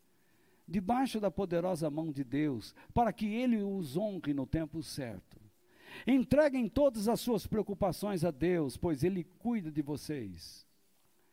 debaixo 0.68 1.20
da 1.20 1.30
poderosa 1.30 1.90
mão 1.90 2.12
de 2.12 2.24
Deus, 2.24 2.74
para 2.94 3.12
que 3.12 3.26
Ele 3.26 3.62
os 3.62 3.98
honre 3.98 4.34
no 4.34 4.46
tempo 4.46 4.82
certo. 4.82 5.40
Entreguem 6.08 6.70
todas 6.70 7.08
as 7.08 7.20
suas 7.20 7.46
preocupações 7.46 8.24
a 8.24 8.32
Deus, 8.32 8.78
pois 8.78 9.04
Ele 9.04 9.24
cuida 9.24 9.72
de 9.72 9.82
vocês. 9.82 10.66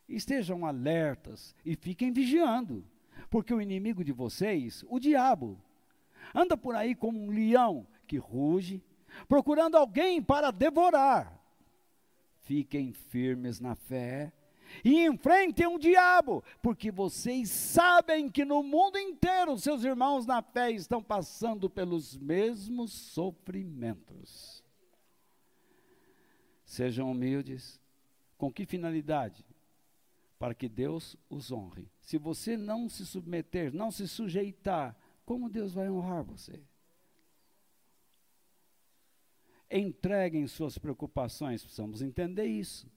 estejam 0.09 0.65
alertas 0.65 1.55
e 1.65 1.77
fiquem 1.77 2.11
vigiando, 2.11 2.85
porque 3.29 3.53
o 3.53 3.61
inimigo 3.61 4.03
de 4.03 4.13
vocês, 4.13 4.85
o 4.89 4.99
diabo, 4.99 5.63
anda 6.35 6.57
por 6.57 6.75
aí 6.75 6.95
como 6.95 7.21
um 7.21 7.31
leão 7.31 7.87
que 8.07 8.17
ruge, 8.17 8.83
procurando 9.27 9.77
alguém 9.77 10.23
para 10.23 10.51
devorar. 10.51 11.39
Fiquem 12.41 12.93
firmes 12.93 13.61
na 13.61 13.75
fé 13.75 14.33
e 14.85 15.07
enfrentem 15.07 15.67
o 15.67 15.79
diabo, 15.79 16.45
porque 16.63 16.91
vocês 16.91 17.51
sabem 17.51 18.29
que 18.29 18.45
no 18.45 18.63
mundo 18.63 18.99
inteiro 18.99 19.59
seus 19.59 19.83
irmãos 19.85 20.27
na 20.27 20.43
fé 20.43 20.71
estão 20.71 21.03
passando 21.03 21.69
pelos 21.69 22.17
mesmos 22.17 22.93
sofrimentos. 22.93 24.63
Sejam 26.65 27.11
humildes. 27.11 27.81
Com 28.37 28.53
que 28.53 28.65
finalidade? 28.65 29.45
Para 30.39 30.55
que 30.55 30.69
Deus 30.69 31.17
os 31.29 31.51
honre. 31.51 31.91
Se 32.01 32.17
você 32.17 32.57
não 32.57 32.89
se 32.89 33.05
submeter, 33.05 33.75
não 33.75 33.91
se 33.91 34.07
sujeitar, 34.07 34.97
como 35.25 35.49
Deus 35.49 35.75
vai 35.75 35.91
honrar 35.91 36.23
você? 36.23 36.63
Entreguem 39.71 40.47
suas 40.47 40.79
preocupações, 40.79 41.63
precisamos 41.63 42.01
entender 42.01 42.47
isso. 42.47 42.91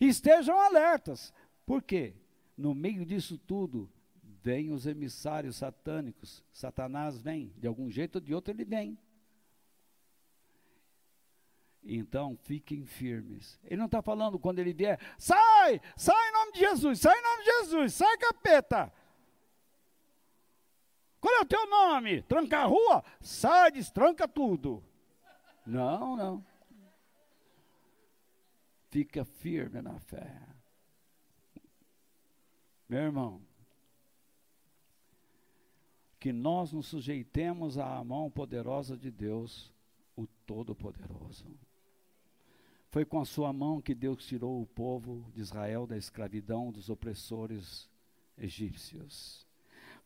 Estejam 0.00 0.58
alertas. 0.58 1.32
Por 1.66 1.82
quê? 1.82 2.14
No 2.56 2.74
meio 2.74 3.04
disso 3.04 3.36
tudo, 3.36 3.90
vêm 4.22 4.70
os 4.70 4.86
emissários 4.86 5.56
satânicos. 5.56 6.44
Satanás 6.52 7.20
vem, 7.20 7.52
de 7.56 7.66
algum 7.66 7.90
jeito 7.90 8.16
ou 8.16 8.20
de 8.20 8.34
outro 8.34 8.52
ele 8.52 8.64
vem. 8.64 8.98
Então, 11.82 12.36
fiquem 12.42 12.86
firmes. 12.86 13.60
Ele 13.64 13.76
não 13.76 13.86
está 13.86 14.00
falando 14.00 14.38
quando 14.38 14.58
ele 14.58 14.72
vier, 14.72 14.98
sai, 15.18 15.80
sai 15.96 16.28
em 16.28 16.32
nome 16.32 16.52
de 16.52 16.60
Jesus, 16.60 17.00
sai 17.00 17.18
em 17.18 17.22
nome 17.22 17.44
de 17.44 17.50
Jesus, 17.50 17.94
sai 17.94 18.16
capeta. 18.16 18.92
Qual 21.20 21.34
é 21.34 21.40
o 21.40 21.46
teu 21.46 21.66
nome? 21.68 22.22
Tranca 22.22 22.60
a 22.60 22.64
rua? 22.64 23.04
Sai, 23.20 23.70
destranca 23.70 24.28
tudo. 24.28 24.82
Não, 25.66 26.16
não 26.16 26.54
fica 28.94 29.24
firme 29.24 29.82
na 29.82 29.98
fé. 29.98 30.40
Meu 32.88 33.00
irmão, 33.00 33.42
que 36.20 36.32
nós 36.32 36.70
nos 36.70 36.86
sujeitemos 36.86 37.76
à 37.76 38.04
mão 38.04 38.30
poderosa 38.30 38.96
de 38.96 39.10
Deus, 39.10 39.72
o 40.14 40.28
Todo-Poderoso. 40.46 41.44
Foi 42.88 43.04
com 43.04 43.20
a 43.20 43.24
sua 43.24 43.52
mão 43.52 43.80
que 43.80 43.96
Deus 43.96 44.24
tirou 44.24 44.62
o 44.62 44.66
povo 44.66 45.28
de 45.34 45.40
Israel 45.40 45.88
da 45.88 45.96
escravidão 45.96 46.70
dos 46.70 46.88
opressores 46.88 47.90
egípcios. 48.38 49.43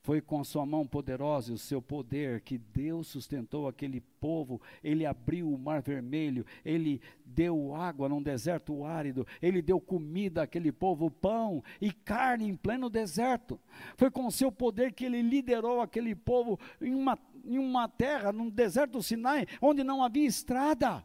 Foi 0.09 0.23
com 0.23 0.43
sua 0.43 0.65
mão 0.65 0.87
poderosa 0.87 1.51
e 1.51 1.55
o 1.55 1.59
seu 1.59 1.83
poder 1.83 2.41
que 2.41 2.57
Deus 2.57 3.09
sustentou 3.09 3.69
aquele 3.69 4.01
povo. 4.01 4.59
Ele 4.83 5.05
abriu 5.05 5.53
o 5.53 5.59
mar 5.59 5.83
vermelho, 5.83 6.47
ele 6.65 6.99
deu 7.27 7.75
água 7.75 8.09
num 8.09 8.23
deserto 8.23 8.87
árido, 8.87 9.27
ele 9.43 9.61
deu 9.61 9.79
comida 9.79 10.45
àquele 10.45 10.73
povo, 10.73 11.11
pão 11.11 11.63
e 11.79 11.93
carne 11.93 12.49
em 12.49 12.57
pleno 12.57 12.89
deserto. 12.89 13.61
Foi 13.99 14.11
com 14.11 14.27
o 14.27 14.33
seu 14.33 14.51
poder 14.51 14.95
que 14.95 15.05
ele 15.05 15.21
liderou 15.21 15.83
aquele 15.83 16.15
povo 16.15 16.59
em 16.81 16.95
uma, 16.95 17.19
em 17.45 17.59
uma 17.59 17.87
terra, 17.87 18.33
num 18.33 18.49
deserto 18.49 18.93
do 18.93 19.03
Sinai, 19.03 19.47
onde 19.61 19.85
não 19.85 20.03
havia 20.03 20.27
estrada. 20.27 21.05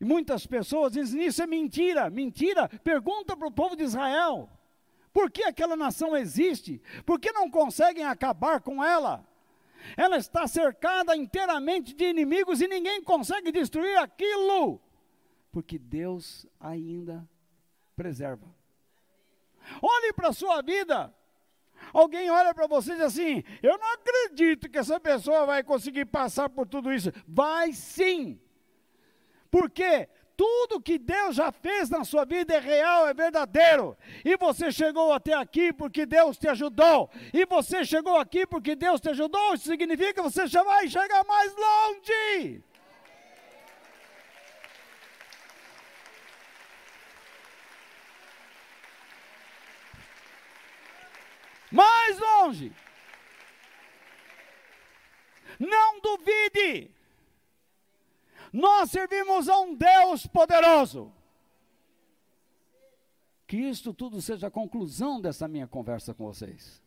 E 0.00 0.04
muitas 0.04 0.44
pessoas 0.44 0.94
dizem: 0.94 1.24
Isso 1.24 1.40
é 1.40 1.46
mentira, 1.46 2.10
mentira. 2.10 2.68
Pergunta 2.82 3.36
para 3.36 3.46
o 3.46 3.52
povo 3.52 3.76
de 3.76 3.84
Israel. 3.84 4.50
Por 5.14 5.30
que 5.30 5.44
aquela 5.44 5.76
nação 5.76 6.16
existe? 6.16 6.82
Por 7.06 7.20
que 7.20 7.30
não 7.30 7.48
conseguem 7.48 8.04
acabar 8.04 8.60
com 8.60 8.84
ela? 8.84 9.24
Ela 9.96 10.16
está 10.16 10.44
cercada 10.48 11.16
inteiramente 11.16 11.94
de 11.94 12.04
inimigos 12.04 12.60
e 12.60 12.66
ninguém 12.66 13.00
consegue 13.00 13.52
destruir 13.52 13.96
aquilo, 13.96 14.80
porque 15.52 15.78
Deus 15.78 16.46
ainda 16.58 17.28
preserva. 17.94 18.52
Olhe 19.80 20.12
para 20.12 20.30
a 20.30 20.32
sua 20.32 20.60
vida. 20.62 21.14
Alguém 21.92 22.28
olha 22.28 22.52
para 22.52 22.66
você 22.66 22.92
e 22.92 22.96
diz 22.96 23.04
assim: 23.04 23.44
Eu 23.62 23.78
não 23.78 23.92
acredito 23.92 24.68
que 24.68 24.78
essa 24.78 24.98
pessoa 24.98 25.46
vai 25.46 25.62
conseguir 25.62 26.06
passar 26.06 26.48
por 26.48 26.66
tudo 26.66 26.92
isso. 26.92 27.12
Vai 27.26 27.72
sim. 27.72 28.40
Por 29.48 29.70
quê? 29.70 30.08
Tudo 30.36 30.80
que 30.80 30.98
Deus 30.98 31.36
já 31.36 31.50
fez 31.52 31.88
na 31.88 32.04
sua 32.04 32.24
vida 32.24 32.54
é 32.54 32.58
real, 32.58 33.08
é 33.08 33.14
verdadeiro. 33.14 33.96
E 34.24 34.36
você 34.36 34.70
chegou 34.70 35.12
até 35.12 35.34
aqui 35.34 35.72
porque 35.72 36.06
Deus 36.06 36.36
te 36.36 36.48
ajudou. 36.48 37.10
E 37.32 37.44
você 37.46 37.84
chegou 37.84 38.16
aqui 38.16 38.46
porque 38.46 38.74
Deus 38.74 39.00
te 39.00 39.10
ajudou. 39.10 39.54
Isso 39.54 39.64
significa 39.64 40.14
que 40.14 40.22
você 40.22 40.46
já 40.46 40.62
vai 40.62 40.88
chegar 40.88 41.24
mais 41.24 41.54
longe. 41.56 42.62
Mais 51.70 52.18
longe. 52.20 52.72
Não 55.58 56.00
duvide. 56.00 56.93
Nós 58.54 58.92
servimos 58.92 59.48
a 59.48 59.58
um 59.58 59.74
Deus 59.74 60.28
poderoso. 60.28 61.12
Que 63.48 63.56
isto 63.56 63.92
tudo 63.92 64.22
seja 64.22 64.46
a 64.46 64.50
conclusão 64.50 65.20
dessa 65.20 65.48
minha 65.48 65.66
conversa 65.66 66.14
com 66.14 66.24
vocês. 66.24 66.80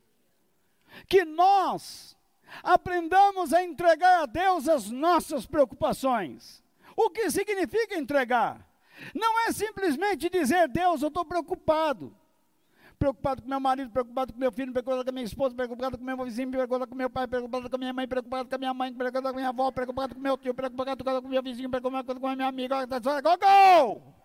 Que 1.09 1.25
nós 1.25 2.15
aprendamos 2.63 3.51
a 3.51 3.61
entregar 3.61 4.21
a 4.21 4.25
Deus 4.25 4.69
as 4.69 4.89
nossas 4.89 5.45
preocupações. 5.45 6.63
O 6.95 7.09
que 7.09 7.29
significa 7.29 7.97
entregar? 7.97 8.65
Não 9.13 9.41
é 9.41 9.51
simplesmente 9.51 10.29
dizer, 10.29 10.69
Deus, 10.69 11.01
eu 11.01 11.09
estou 11.09 11.25
preocupado 11.25 12.15
preocupado 12.97 13.41
com 13.41 13.49
meu 13.49 13.59
marido, 13.59 13.89
preocupado 13.91 14.33
com 14.33 14.39
meu 14.39 14.51
filho, 14.51 14.71
preocupado 14.71 15.05
com 15.05 15.11
minha 15.11 15.25
esposa, 15.25 15.55
preocupado 15.55 15.97
com 15.97 16.03
meu 16.03 16.17
vizinho, 16.25 16.51
preocupado 16.51 16.87
com 16.87 16.95
meu 16.95 17.09
pai, 17.09 17.27
preocupado 17.27 17.69
com 17.69 17.77
minha 17.77 17.93
mãe, 17.93 18.07
preocupado 18.07 18.49
com 18.49 18.57
minha 18.57 18.73
mãe, 18.73 18.93
preocupado 18.93 19.29
com 19.29 19.35
minha 19.35 19.49
avó, 19.49 19.71
preocupado 19.71 20.15
com 20.15 20.21
meu 20.21 20.37
tio, 20.37 20.53
preocupado 20.53 21.21
com 21.21 21.27
meu 21.27 21.43
vizinho, 21.43 21.69
preocupado 21.69 22.19
com 22.19 22.35
minha 22.35 22.47
amiga. 22.47 22.85
Go, 22.85 24.16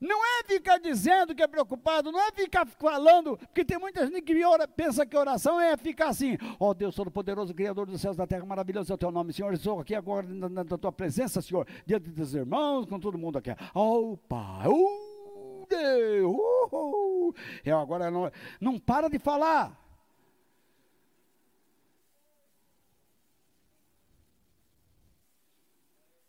Não 0.00 0.24
é 0.24 0.44
ficar 0.44 0.78
dizendo 0.78 1.34
que 1.34 1.42
é 1.42 1.46
preocupado, 1.46 2.10
não 2.10 2.20
é 2.20 2.32
ficar 2.32 2.66
falando, 2.66 3.36
porque 3.36 3.62
tem 3.62 3.78
muita 3.78 4.06
gente 4.06 4.22
que 4.22 4.44
ora, 4.44 4.66
pensa 4.66 5.04
que 5.04 5.14
oração 5.14 5.60
é 5.60 5.76
ficar 5.76 6.08
assim, 6.08 6.38
ó 6.58 6.70
oh, 6.70 6.74
Deus 6.74 6.94
Todo-Poderoso, 6.94 7.52
Criador 7.52 7.86
dos 7.86 8.00
céus 8.00 8.16
e 8.16 8.18
da 8.18 8.26
terra, 8.26 8.46
maravilhoso 8.46 8.90
é 8.90 8.94
o 8.94 8.98
teu 8.98 9.10
nome, 9.10 9.34
Senhor, 9.34 9.52
estou 9.52 9.78
aqui 9.78 9.94
agora 9.94 10.26
na, 10.26 10.48
na, 10.48 10.64
na 10.64 10.78
tua 10.78 10.90
presença, 10.90 11.42
Senhor, 11.42 11.66
diante 11.84 12.08
dos 12.08 12.34
irmãos, 12.34 12.86
com 12.86 12.98
todo 12.98 13.18
mundo 13.18 13.36
aqui. 13.36 13.50
Oh, 13.74 14.16
Pai, 14.16 14.66
oh, 14.68 15.66
Deus, 15.68 16.34
uh, 16.72 17.34
eu 17.62 17.78
agora 17.78 18.10
não, 18.10 18.32
não 18.58 18.78
para 18.78 19.10
de 19.10 19.18
falar. 19.18 19.78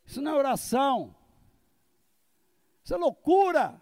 Isso 0.06 0.22
não 0.22 0.34
é 0.34 0.36
oração. 0.36 1.16
Isso 2.84 2.94
é 2.94 2.98
loucura. 2.98 3.80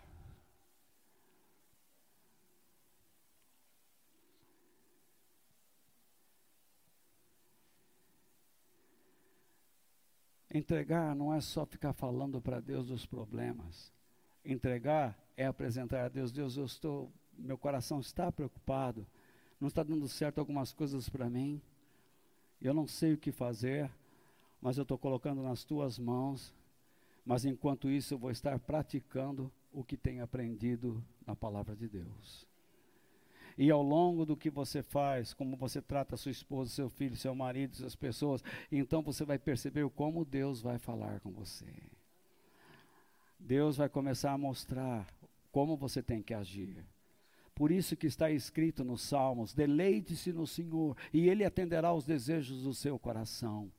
Entregar 10.52 11.16
não 11.16 11.34
é 11.34 11.40
só 11.40 11.66
ficar 11.66 11.94
falando 11.94 12.42
para 12.42 12.60
Deus 12.60 12.88
dos 12.88 13.06
problemas. 13.06 13.94
Entregar 14.44 15.18
é 15.38 15.46
apresentar 15.46 16.06
a 16.06 16.10
Deus, 16.10 16.32
Deus, 16.32 16.58
eu 16.58 16.66
estou, 16.66 17.12
meu 17.38 17.58
coração 17.58 18.00
está 18.00 18.32
preocupado, 18.32 19.06
não 19.60 19.68
está 19.68 19.84
dando 19.84 20.08
certo 20.08 20.40
algumas 20.40 20.74
coisas 20.74 21.08
para 21.08 21.30
mim. 21.30 21.62
Eu 22.60 22.74
não 22.74 22.88
sei 22.88 23.14
o 23.14 23.18
que 23.18 23.32
fazer, 23.32 23.92
mas 24.60 24.78
eu 24.78 24.82
estou 24.82 24.98
colocando 24.98 25.44
nas 25.44 25.64
tuas 25.64 26.00
mãos 26.00 26.54
mas 27.30 27.45
enquanto 27.45 27.91
isso, 27.91 28.15
eu 28.15 28.18
vou 28.18 28.31
estar 28.31 28.57
praticando 28.57 29.51
o 29.72 29.84
que 29.84 29.95
tenho 29.95 30.23
aprendido 30.23 31.06
na 31.27 31.35
palavra 31.35 31.76
de 31.76 31.88
Deus. 31.88 32.47
E 33.56 33.69
ao 33.69 33.84
longo 33.84 34.26
do 34.26 34.35
que 34.35 34.49
você 34.49 34.81
faz, 34.81 35.31
como 35.31 35.56
você 35.56 35.80
trata 35.80 36.18
sua 36.18 36.31
esposa, 36.31 36.72
seu 36.72 36.89
filho, 36.89 37.15
seu 37.15 37.35
marido, 37.35 37.76
suas 37.76 37.95
pessoas, 37.95 38.43
então 38.72 39.03
você 39.03 39.23
vai 39.23 39.38
perceber 39.38 39.88
como 39.91 40.26
Deus 40.26 40.60
vai 40.60 40.80
falar 40.80 41.19
com 41.19 41.31
você. 41.31 41.72
Deus 43.38 43.77
vai 43.77 43.89
começar 43.89 44.31
a 44.31 44.38
mostrar 44.38 45.07
como 45.51 45.77
você 45.77 46.01
tem 46.01 46.23
que 46.23 46.34
agir. 46.34 46.84
Por 47.53 47.69
isso 47.69 47.95
que 47.95 48.07
está 48.07 48.31
escrito 48.31 48.84
nos 48.84 49.03
Salmos: 49.03 49.53
deleite-se 49.53 50.34
no 50.34 50.47
Senhor, 50.47 50.97
e 51.14 51.30
Ele 51.30 51.45
atenderá 51.45 51.89
aos 51.89 52.07
desejos 52.07 52.64
do 52.64 52.73
seu 52.73 52.97
coração. 52.97 53.72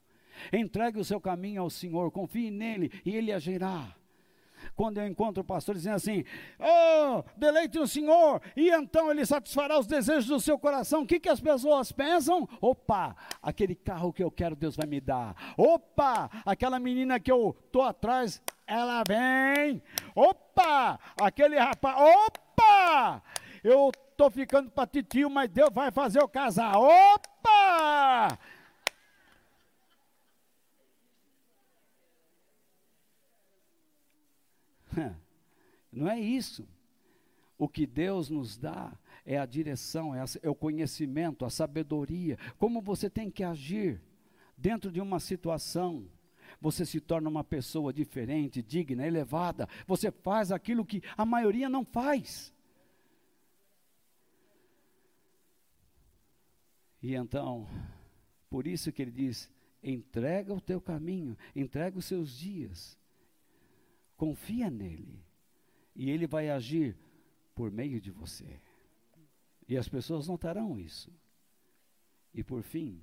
Entregue 0.52 0.98
o 0.98 1.05
seu 1.05 1.20
caminho 1.20 1.62
ao 1.62 1.70
Senhor, 1.70 2.11
confie 2.11 2.51
nele 2.51 2.90
e 3.05 3.16
ele 3.16 3.32
agirá. 3.32 3.94
Quando 4.77 4.98
eu 4.98 5.07
encontro 5.07 5.43
o 5.43 5.44
pastor 5.44 5.74
dizendo 5.74 5.97
assim, 5.97 6.24
oh, 6.59 7.23
deleite 7.36 7.78
no 7.78 7.86
Senhor, 7.86 8.40
e 8.57 8.70
então 8.70 9.11
ele 9.11 9.24
satisfará 9.24 9.78
os 9.78 9.86
desejos 9.86 10.27
do 10.27 10.40
seu 10.40 10.59
coração, 10.59 11.02
o 11.02 11.07
que, 11.07 11.20
que 11.20 11.28
as 11.28 11.40
pessoas 11.40 11.93
pensam? 11.93 12.48
Opa, 12.61 13.16
aquele 13.43 13.74
carro 13.74 14.12
que 14.12 14.23
eu 14.23 14.31
quero, 14.31 14.57
Deus 14.57 14.77
vai 14.77 14.86
me 14.86 15.01
dar. 15.01 15.55
Opa, 15.57 16.31
aquela 16.44 16.78
menina 16.78 17.20
que 17.20 17.31
eu 17.31 17.57
estou 17.66 17.82
atrás, 17.82 18.43
ela 18.66 19.02
vem. 19.07 19.82
Opa, 20.15 20.98
aquele 21.20 21.59
rapaz, 21.59 21.97
opa, 21.98 23.23
eu 23.62 23.90
estou 24.11 24.31
ficando 24.31 24.70
para 24.70 24.86
titio, 24.86 25.28
mas 25.31 25.48
Deus 25.48 25.70
vai 25.73 25.90
fazer 25.90 26.20
eu 26.20 26.28
casar. 26.28 26.77
Opa! 26.77 28.39
Não 35.93 36.09
é 36.09 36.19
isso. 36.19 36.67
O 37.59 37.69
que 37.69 37.87
Deus 37.87 38.31
nos 38.31 38.57
dá 38.57 38.93
é 39.25 39.39
a 39.39 39.45
direção, 39.45 40.15
é, 40.15 40.25
é, 40.43 40.49
o 40.49 40.55
conhecimento, 40.55 41.45
a 41.45 41.51
sabedoria, 41.51 42.39
como 42.59 42.81
você 42.81 43.11
tem 43.11 43.31
que 43.31 43.45
agir 43.45 44.01
dentro 44.57 44.91
de 44.91 45.01
uma 45.01 45.21
situação. 45.21 46.07
Você 46.61 46.85
se 46.85 47.01
torna 47.01 47.29
uma 47.29 47.45
pessoa 47.45 47.93
diferente, 47.93 48.62
digna, 48.62 49.07
elevada. 49.07 49.69
Você 49.87 50.11
faz 50.11 50.51
aquilo 50.51 50.85
que 50.85 51.03
a 51.17 51.25
maioria 51.25 51.69
não 51.69 51.85
faz. 51.85 52.53
E 57.03 57.15
então, 57.15 57.67
por 58.51 58.67
isso 58.67 58.93
que 58.93 59.01
ele 59.01 59.11
diz: 59.11 59.51
entrega 59.83 60.53
o 60.53 60.61
teu 60.61 60.81
caminho, 60.81 61.37
entrega 61.55 61.99
os 61.99 62.05
seus 62.05 62.37
dias, 62.37 62.99
confia 64.21 64.69
nele 64.69 65.25
e 65.97 66.11
ele 66.11 66.27
vai 66.27 66.51
agir 66.51 66.95
por 67.55 67.71
meio 67.71 67.99
de 67.99 68.11
você. 68.11 68.61
E 69.67 69.79
as 69.79 69.89
pessoas 69.89 70.29
notarão 70.29 70.79
isso. 70.79 71.11
E 72.35 72.45
por 72.45 72.63
fim, 72.63 73.01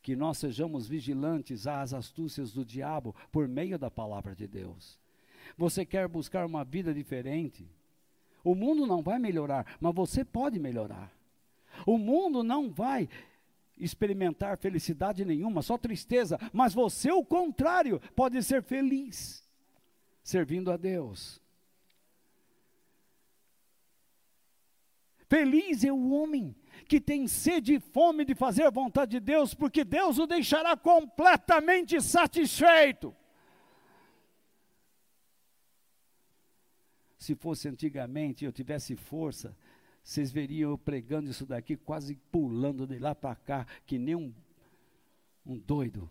que 0.00 0.14
nós 0.14 0.38
sejamos 0.38 0.86
vigilantes 0.86 1.66
às 1.66 1.92
astúcias 1.92 2.52
do 2.52 2.64
diabo 2.64 3.12
por 3.32 3.48
meio 3.48 3.76
da 3.76 3.90
palavra 3.90 4.36
de 4.36 4.46
Deus. 4.46 5.00
Você 5.58 5.84
quer 5.84 6.06
buscar 6.06 6.46
uma 6.46 6.62
vida 6.62 6.94
diferente? 6.94 7.68
O 8.44 8.54
mundo 8.54 8.86
não 8.86 9.02
vai 9.02 9.18
melhorar, 9.18 9.66
mas 9.80 9.94
você 9.96 10.24
pode 10.24 10.60
melhorar. 10.60 11.12
O 11.84 11.98
mundo 11.98 12.44
não 12.44 12.70
vai 12.70 13.08
experimentar 13.76 14.58
felicidade 14.58 15.24
nenhuma, 15.24 15.60
só 15.60 15.76
tristeza, 15.76 16.38
mas 16.52 16.72
você, 16.72 17.10
o 17.10 17.24
contrário, 17.24 18.00
pode 18.14 18.40
ser 18.44 18.62
feliz 18.62 19.43
servindo 20.24 20.72
a 20.72 20.76
Deus. 20.78 21.40
Feliz 25.28 25.84
é 25.84 25.92
o 25.92 26.10
homem 26.10 26.56
que 26.88 27.00
tem 27.00 27.28
sede 27.28 27.74
e 27.74 27.80
fome 27.80 28.24
de 28.24 28.34
fazer 28.34 28.64
a 28.64 28.70
vontade 28.70 29.12
de 29.12 29.20
Deus, 29.20 29.54
porque 29.54 29.84
Deus 29.84 30.18
o 30.18 30.26
deixará 30.26 30.76
completamente 30.76 32.00
satisfeito. 32.00 33.14
Se 37.18 37.34
fosse 37.34 37.68
antigamente 37.68 38.44
eu 38.44 38.52
tivesse 38.52 38.96
força, 38.96 39.56
vocês 40.02 40.30
veriam 40.30 40.70
eu 40.70 40.78
pregando 40.78 41.30
isso 41.30 41.46
daqui, 41.46 41.76
quase 41.76 42.16
pulando 42.30 42.86
de 42.86 42.98
lá 42.98 43.14
para 43.14 43.34
cá, 43.34 43.66
que 43.86 43.98
nem 43.98 44.14
um, 44.14 44.32
um 45.44 45.58
doido. 45.58 46.10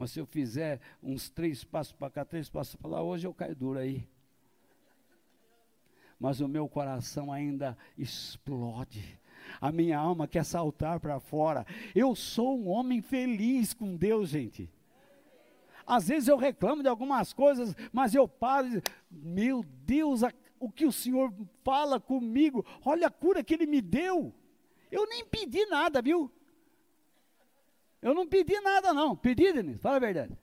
Mas 0.00 0.12
se 0.12 0.18
eu 0.18 0.26
fizer 0.26 0.80
uns 1.02 1.28
três 1.28 1.62
passos 1.62 1.92
para 1.92 2.10
cá, 2.10 2.24
três 2.24 2.48
passos 2.48 2.74
para 2.74 2.90
lá, 2.90 3.02
hoje 3.02 3.26
eu 3.26 3.34
caio 3.34 3.54
duro 3.54 3.78
aí 3.78 4.08
mas 6.20 6.38
o 6.42 6.46
meu 6.46 6.68
coração 6.68 7.32
ainda 7.32 7.76
explode. 7.96 9.18
A 9.58 9.72
minha 9.72 9.98
alma 9.98 10.28
quer 10.28 10.44
saltar 10.44 11.00
para 11.00 11.18
fora. 11.18 11.66
Eu 11.94 12.14
sou 12.14 12.60
um 12.60 12.68
homem 12.68 13.00
feliz 13.00 13.72
com 13.72 13.96
Deus, 13.96 14.28
gente. 14.28 14.70
Às 15.86 16.08
vezes 16.08 16.28
eu 16.28 16.36
reclamo 16.36 16.82
de 16.82 16.88
algumas 16.88 17.32
coisas, 17.32 17.74
mas 17.90 18.14
eu 18.14 18.28
paro 18.28 18.68
e 18.68 18.82
meu 19.10 19.64
Deus, 19.64 20.20
o 20.58 20.70
que 20.70 20.84
o 20.84 20.92
Senhor 20.92 21.32
fala 21.64 21.98
comigo, 21.98 22.64
olha 22.84 23.06
a 23.06 23.10
cura 23.10 23.42
que 23.42 23.54
Ele 23.54 23.66
me 23.66 23.80
deu. 23.80 24.32
Eu 24.92 25.08
nem 25.08 25.24
pedi 25.24 25.64
nada, 25.66 26.02
viu? 26.02 26.30
Eu 28.02 28.14
não 28.14 28.26
pedi 28.26 28.58
nada, 28.60 28.94
não. 28.94 29.14
Pedi, 29.14 29.52
Denise? 29.52 29.78
Fala 29.78 29.96
a 29.96 30.00
verdade. 30.00 30.36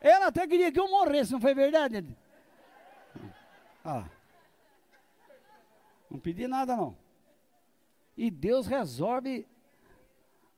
Ela 0.00 0.28
até 0.28 0.46
queria 0.46 0.72
que 0.72 0.80
eu 0.80 0.88
morresse, 0.88 1.32
não 1.32 1.40
foi 1.40 1.54
verdade, 1.54 2.00
Denise? 2.00 2.16
Ah. 3.84 4.08
Não 6.10 6.18
pedi 6.18 6.46
nada 6.48 6.76
não. 6.76 6.96
E 8.16 8.30
Deus 8.30 8.66
resolve. 8.66 9.46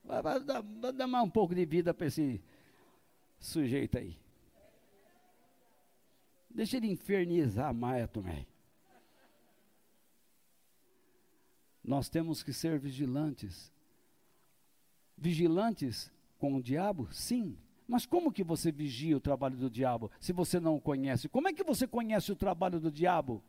Dar, 0.04 1.06
mais 1.06 1.24
um 1.24 1.30
pouco 1.30 1.54
de 1.54 1.64
vida 1.64 1.94
para 1.94 2.06
esse 2.06 2.42
sujeito 3.38 3.98
aí. 3.98 4.18
Deixa 6.50 6.76
ele 6.76 6.90
infernizar 6.90 7.72
mais 7.72 8.08
também. 8.10 8.46
Nós 11.84 12.08
temos 12.08 12.42
que 12.42 12.52
ser 12.52 12.78
vigilantes. 12.78 13.71
Vigilantes 15.22 16.10
com 16.36 16.56
o 16.56 16.62
diabo? 16.62 17.08
Sim. 17.12 17.56
Mas 17.86 18.04
como 18.04 18.32
que 18.32 18.42
você 18.42 18.72
vigia 18.72 19.16
o 19.16 19.20
trabalho 19.20 19.56
do 19.56 19.70
diabo 19.70 20.10
se 20.18 20.32
você 20.32 20.58
não 20.58 20.74
o 20.74 20.80
conhece? 20.80 21.28
Como 21.28 21.46
é 21.46 21.52
que 21.52 21.62
você 21.62 21.86
conhece 21.86 22.32
o 22.32 22.36
trabalho 22.36 22.80
do 22.80 22.90
diabo? 22.90 23.40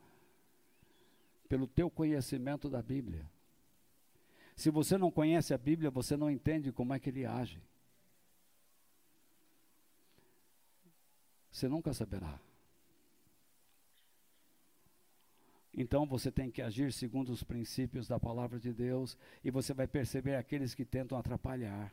Pelo 1.50 1.66
teu 1.66 1.90
conhecimento 1.90 2.70
da 2.70 2.80
Bíblia. 2.80 3.28
Se 4.56 4.70
você 4.70 5.00
não 5.00 5.10
conhece 5.10 5.52
a 5.52 5.58
Bíblia, 5.58 5.90
você 5.90 6.16
não 6.16 6.30
entende 6.30 6.72
como 6.72 6.94
é 6.94 7.00
que 7.00 7.10
ele 7.10 7.26
age. 7.26 7.60
Você 11.52 11.68
nunca 11.68 11.92
saberá. 11.92 12.40
Então 15.74 16.06
você 16.06 16.32
tem 16.32 16.52
que 16.52 16.62
agir 16.62 16.94
segundo 16.94 17.32
os 17.32 17.44
princípios 17.44 18.08
da 18.08 18.20
palavra 18.20 18.60
de 18.60 18.72
Deus 18.72 19.18
e 19.44 19.50
você 19.50 19.74
vai 19.74 19.88
perceber 19.88 20.36
aqueles 20.36 20.76
que 20.76 20.86
tentam 20.86 21.18
atrapalhar. 21.18 21.92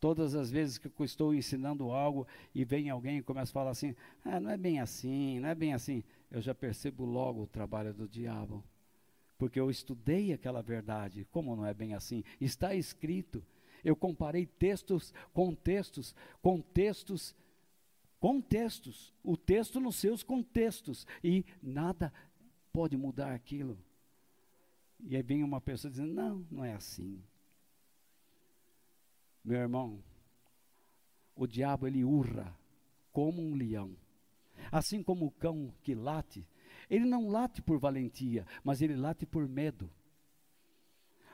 Todas 0.00 0.34
as 0.34 0.50
vezes 0.50 0.78
que 0.78 0.88
eu 0.88 1.04
estou 1.04 1.34
ensinando 1.34 1.92
algo 1.92 2.26
e 2.54 2.64
vem 2.64 2.90
alguém 2.90 3.18
e 3.18 3.22
começa 3.22 3.52
a 3.52 3.54
falar 3.54 3.70
assim, 3.70 3.94
ah, 4.24 4.40
não 4.40 4.50
é 4.50 4.56
bem 4.56 4.80
assim, 4.80 5.38
não 5.38 5.48
é 5.48 5.54
bem 5.54 5.74
assim, 5.74 6.02
eu 6.30 6.40
já 6.40 6.54
percebo 6.54 7.04
logo 7.04 7.42
o 7.42 7.46
trabalho 7.46 7.92
do 7.92 8.08
diabo. 8.08 8.64
Porque 9.38 9.60
eu 9.60 9.70
estudei 9.70 10.32
aquela 10.32 10.62
verdade, 10.62 11.26
como 11.30 11.54
não 11.54 11.66
é 11.66 11.74
bem 11.74 11.94
assim? 11.94 12.24
Está 12.40 12.74
escrito. 12.74 13.44
Eu 13.84 13.94
comparei 13.94 14.46
textos 14.46 15.12
com 15.32 15.54
textos, 15.54 16.14
com 16.40 16.60
textos, 16.60 17.34
com 18.18 18.40
textos, 18.40 19.12
o 19.22 19.36
texto 19.36 19.80
nos 19.80 19.96
seus 19.96 20.22
contextos, 20.22 21.06
e 21.24 21.44
nada 21.60 22.12
pode 22.72 22.96
mudar 22.96 23.32
aquilo. 23.32 23.78
E 25.00 25.16
aí 25.16 25.22
vem 25.22 25.42
uma 25.42 25.60
pessoa 25.60 25.90
dizendo: 25.90 26.12
não, 26.12 26.46
não 26.50 26.64
é 26.64 26.72
assim. 26.72 27.22
Meu 29.44 29.58
irmão, 29.58 30.02
o 31.34 31.46
diabo 31.46 31.86
ele 31.86 32.04
urra 32.04 32.56
como 33.12 33.42
um 33.42 33.54
leão. 33.54 33.96
Assim 34.70 35.02
como 35.02 35.26
o 35.26 35.30
cão 35.30 35.74
que 35.82 35.94
late, 35.94 36.46
ele 36.88 37.04
não 37.04 37.28
late 37.28 37.60
por 37.60 37.78
valentia, 37.78 38.46
mas 38.62 38.80
ele 38.80 38.94
late 38.94 39.26
por 39.26 39.48
medo. 39.48 39.90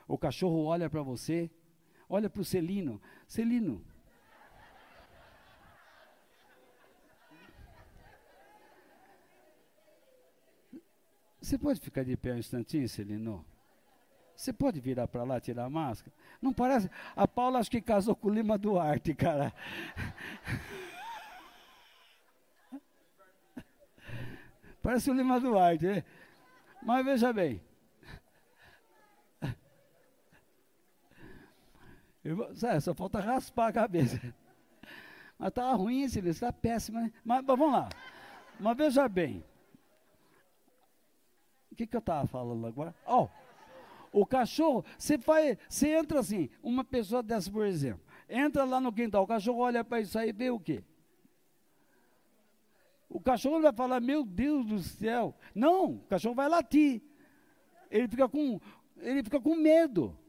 O 0.07 0.17
cachorro 0.17 0.63
olha 0.63 0.89
para 0.89 1.03
você, 1.03 1.51
olha 2.09 2.29
para 2.29 2.41
o 2.41 2.45
Celino, 2.45 2.99
Celino. 3.27 3.85
Você 11.49 11.57
pode 11.57 11.79
ficar 11.79 12.05
de 12.05 12.15
pé 12.15 12.31
um 12.31 12.37
instantinho, 12.37 12.87
Celino? 12.87 13.43
Você 14.35 14.53
pode 14.53 14.79
virar 14.79 15.07
para 15.07 15.23
lá 15.23 15.39
tirar 15.39 15.65
a 15.65 15.69
máscara? 15.69 16.15
Não 16.39 16.53
parece? 16.53 16.91
A 17.15 17.27
Paula 17.27 17.57
acho 17.57 17.71
que 17.71 17.81
casou 17.81 18.15
com 18.15 18.27
o 18.27 18.31
Lima 18.31 18.55
Duarte, 18.55 19.15
cara. 19.15 19.51
Parece 24.79 25.09
o 25.09 25.13
Lima 25.15 25.39
Duarte, 25.39 25.87
né? 25.87 26.03
Mas 26.83 27.03
veja 27.03 27.33
bem. 27.33 27.59
Sabe, 32.53 32.79
só 32.79 32.93
falta 32.93 33.19
raspar 33.19 33.69
a 33.69 33.73
cabeça. 33.73 34.21
Mas 35.39 35.51
tá 35.51 35.73
ruim, 35.73 36.07
Silvio, 36.07 36.29
está 36.29 36.53
péssimo, 36.53 36.99
né? 36.99 37.11
Mas, 37.25 37.43
mas 37.43 37.57
vamos 37.57 37.73
lá. 37.73 37.89
Mas 38.59 38.77
veja 38.77 39.09
bem. 39.09 39.43
Que, 41.79 41.87
que 41.87 41.95
eu 41.95 41.99
estava 41.99 42.27
falando 42.27 42.67
agora? 42.67 42.93
Oh, 43.07 43.29
O 44.11 44.25
cachorro, 44.25 44.83
você 44.97 45.17
vai, 45.17 45.57
você 45.69 45.95
entra 45.95 46.19
assim, 46.19 46.49
uma 46.61 46.83
pessoa 46.83 47.23
dessa, 47.23 47.49
por 47.49 47.65
exemplo, 47.65 48.01
entra 48.27 48.65
lá 48.65 48.81
no 48.81 48.91
quintal, 48.91 49.23
o 49.23 49.27
cachorro 49.27 49.59
olha 49.59 49.81
para 49.81 50.01
isso 50.01 50.19
aí 50.19 50.27
e 50.27 50.33
vê 50.33 50.49
o 50.49 50.59
quê? 50.59 50.83
O 53.07 53.21
cachorro 53.21 53.61
vai 53.61 53.71
falar, 53.71 54.01
meu 54.01 54.25
Deus 54.25 54.65
do 54.65 54.79
céu. 54.79 55.33
Não, 55.55 55.91
o 55.91 55.99
cachorro 55.99 56.35
vai 56.35 56.49
latir. 56.49 57.01
Ele 57.89 58.09
fica 58.09 58.27
com, 58.27 58.59
ele 58.97 59.23
fica 59.23 59.39
com 59.39 59.55
medo. 59.55 60.19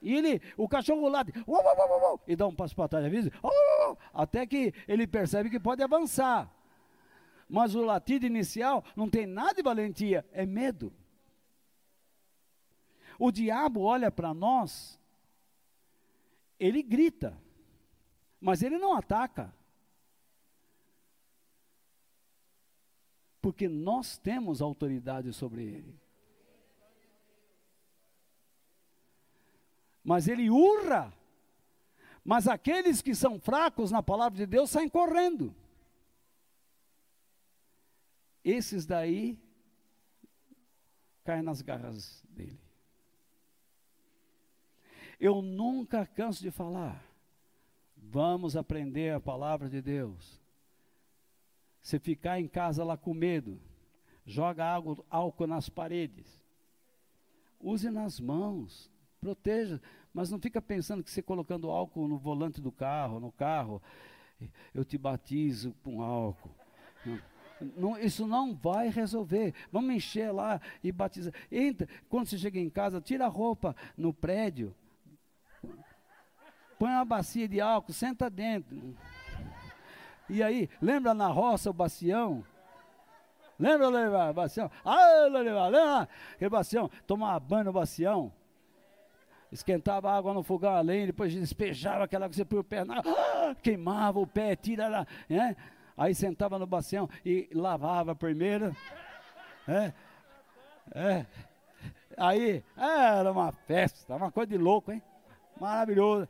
E 0.00 0.14
ele, 0.14 0.40
o 0.56 0.66
cachorro 0.66 1.08
late, 1.08 1.30
uau, 1.46 1.62
uau, 1.62 2.00
uau, 2.00 2.20
e 2.26 2.34
dá 2.34 2.46
um 2.46 2.54
passo 2.54 2.74
para 2.74 2.88
trás, 2.88 3.04
avisa, 3.04 3.30
até 4.14 4.46
que 4.46 4.72
ele 4.88 5.06
percebe 5.06 5.50
que 5.50 5.60
pode 5.60 5.82
avançar. 5.82 6.50
Mas 7.48 7.74
o 7.74 7.82
latido 7.82 8.26
inicial 8.26 8.84
não 8.96 9.08
tem 9.08 9.26
nada 9.26 9.54
de 9.54 9.62
valentia, 9.62 10.26
é 10.32 10.46
medo. 10.46 10.92
O 13.18 13.30
diabo 13.30 13.80
olha 13.80 14.10
para 14.10 14.34
nós, 14.34 14.98
ele 16.58 16.82
grita, 16.82 17.38
mas 18.40 18.62
ele 18.62 18.78
não 18.78 18.94
ataca. 18.94 19.54
Porque 23.40 23.68
nós 23.68 24.16
temos 24.16 24.62
autoridade 24.62 25.32
sobre 25.32 25.62
ele. 25.62 26.00
Mas 30.02 30.28
ele 30.28 30.50
urra. 30.50 31.12
Mas 32.24 32.48
aqueles 32.48 33.02
que 33.02 33.14
são 33.14 33.38
fracos 33.38 33.90
na 33.90 34.02
palavra 34.02 34.38
de 34.38 34.46
Deus 34.46 34.70
saem 34.70 34.88
correndo. 34.88 35.54
Esses 38.44 38.84
daí 38.84 39.38
caem 41.24 41.42
nas 41.42 41.62
garras 41.62 42.22
dele. 42.28 42.60
Eu 45.18 45.40
nunca 45.40 46.04
canso 46.04 46.42
de 46.42 46.50
falar. 46.50 47.02
Vamos 47.96 48.56
aprender 48.56 49.14
a 49.14 49.20
palavra 49.20 49.68
de 49.68 49.80
Deus. 49.80 50.38
Se 51.80 51.98
ficar 51.98 52.38
em 52.38 52.46
casa 52.46 52.84
lá 52.84 52.96
com 52.96 53.14
medo, 53.14 53.58
joga 54.26 54.64
água, 54.64 55.02
álcool 55.08 55.46
nas 55.46 55.68
paredes. 55.68 56.42
Use 57.60 57.88
nas 57.88 58.20
mãos, 58.20 58.90
proteja, 59.20 59.80
mas 60.12 60.30
não 60.30 60.38
fica 60.38 60.60
pensando 60.60 61.02
que 61.02 61.10
você 61.10 61.22
colocando 61.22 61.70
álcool 61.70 62.06
no 62.06 62.18
volante 62.18 62.60
do 62.60 62.70
carro, 62.70 63.18
no 63.18 63.32
carro, 63.32 63.82
eu 64.74 64.84
te 64.84 64.98
batizo 64.98 65.74
com 65.82 66.02
álcool. 66.02 66.54
Não, 67.06 67.18
isso 68.00 68.26
não 68.26 68.54
vai 68.54 68.88
resolver. 68.88 69.54
Vamos 69.70 69.94
encher 69.94 70.32
lá 70.32 70.60
e 70.82 70.90
batizar. 70.90 71.32
Entra, 71.50 71.88
quando 72.08 72.26
você 72.26 72.38
chega 72.38 72.58
em 72.58 72.68
casa, 72.68 73.00
tira 73.00 73.26
a 73.26 73.28
roupa 73.28 73.74
no 73.96 74.12
prédio, 74.12 74.74
põe 76.78 76.90
uma 76.90 77.04
bacia 77.04 77.48
de 77.48 77.60
álcool, 77.60 77.92
senta 77.92 78.28
dentro. 78.28 78.96
E 80.28 80.42
aí, 80.42 80.68
lembra 80.80 81.14
na 81.14 81.28
roça 81.28 81.70
o 81.70 81.72
bacião? 81.72 82.44
Lembra, 83.58 83.88
lembra, 83.88 84.32
bacião? 84.32 84.70
Ah, 84.84 85.28
lembra, 85.30 85.68
lembra, 85.68 86.08
aquele 86.34 86.50
bacião, 86.50 86.90
tomar 87.06 87.38
banho 87.38 87.64
no 87.64 87.72
bacião. 87.72 88.32
Esquentava 89.52 90.10
água 90.10 90.34
no 90.34 90.42
fogão 90.42 90.74
a 90.74 90.80
lenha, 90.80 91.06
depois 91.06 91.32
despejava 91.32 92.04
aquela 92.04 92.28
que 92.28 92.34
você 92.34 92.44
põe 92.44 92.58
o 92.58 92.64
pé, 92.64 92.84
na, 92.84 92.98
ah, 92.98 93.54
queimava 93.62 94.18
o 94.18 94.26
pé, 94.26 94.56
tira 94.56 94.88
lá, 94.88 95.06
né? 95.28 95.54
Aí 95.96 96.14
sentava 96.14 96.58
no 96.58 96.66
bacião 96.66 97.08
e 97.24 97.48
lavava 97.52 98.14
primeiro. 98.14 98.74
É, 99.66 99.92
é. 100.92 101.26
Aí, 102.16 102.62
era 102.76 103.30
uma 103.30 103.52
festa, 103.52 104.14
uma 104.16 104.30
coisa 104.30 104.48
de 104.48 104.58
louco, 104.58 104.92
hein? 104.92 105.02
Maravilhoso. 105.60 106.28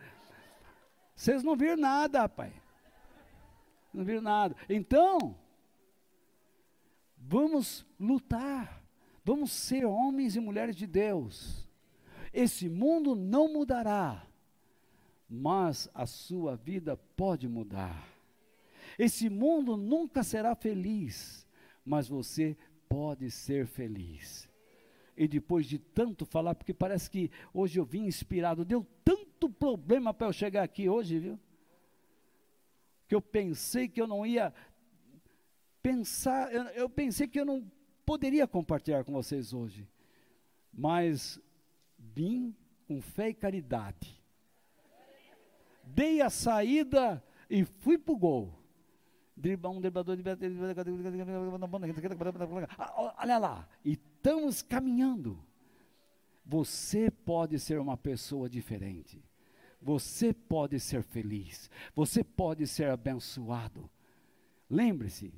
Vocês 1.15 1.43
não 1.43 1.57
viram 1.57 1.77
nada, 1.77 2.21
rapaz. 2.21 2.53
Não 3.93 4.05
viram 4.05 4.23
nada. 4.23 4.57
Então, 4.69 5.37
vamos 7.17 7.87
lutar. 7.99 8.83
Vamos 9.25 9.53
ser 9.53 9.87
homens 9.87 10.37
e 10.37 10.41
mulheres 10.41 10.77
de 10.77 10.87
Deus. 10.87 11.67
Esse 12.33 12.69
mundo 12.69 13.15
não 13.15 13.53
mudará, 13.53 14.27
mas 15.29 15.89
a 15.95 16.05
sua 16.05 16.57
vida 16.57 16.97
pode 17.17 17.49
mudar. 17.49 18.14
Esse 18.99 19.29
mundo 19.29 19.77
nunca 19.77 20.23
será 20.23 20.55
feliz, 20.55 21.47
mas 21.85 22.09
você 22.09 22.57
pode 22.89 23.31
ser 23.31 23.67
feliz. 23.67 24.49
E 25.17 25.29
depois 25.29 25.67
de 25.67 25.79
tanto 25.79 26.25
falar, 26.25 26.55
porque 26.55 26.75
parece 26.75 27.11
que 27.11 27.31
hoje 27.53 27.79
eu 27.79 27.85
vim 27.85 28.07
inspirado, 28.07 28.65
deu 28.65 28.87
tanto 29.05 29.49
problema 29.49 30.13
para 30.13 30.27
eu 30.27 30.33
chegar 30.33 30.63
aqui 30.63 30.89
hoje, 30.89 31.19
viu? 31.19 31.41
Que 33.09 33.15
eu 33.15 33.23
pensei 33.23 33.89
que 33.89 34.01
eu 34.01 34.07
não 34.07 34.27
ia 34.27 34.53
pensar, 35.83 36.53
eu, 36.53 36.65
eu 36.71 36.89
pensei 36.89 37.29
que 37.29 37.39
eu 37.39 37.45
não 37.45 37.71
poderia 38.05 38.47
compartilhar 38.47 39.05
com 39.05 39.13
vocês 39.13 39.53
hoje. 39.53 39.89
Mas 40.73 41.41
vim 41.99 42.55
com 42.89 43.01
fé 43.01 43.29
e 43.29 43.35
caridade. 43.35 44.21
Dei 45.85 46.21
a 46.21 46.31
saída 46.31 47.23
e 47.49 47.65
fui 47.65 47.99
para 47.99 48.15
o 48.15 48.17
gol 48.17 48.64
driblar 49.37 49.73
um 49.73 49.81
driblador, 49.81 50.17
olha 53.19 53.39
lá, 53.39 53.69
e 53.85 53.93
estamos 53.93 54.63
caminhando. 54.63 55.39
Você 56.47 57.11
pode 57.11 57.59
ser 57.59 57.79
uma 57.79 57.97
pessoa 57.97 58.49
diferente. 58.49 59.25
Você 59.81 60.33
pode 60.33 60.79
ser 60.79 61.03
feliz. 61.03 61.71
Você 61.95 62.23
pode 62.23 62.67
ser 62.67 62.91
abençoado. 62.91 63.91
Lembre-se, 64.69 65.33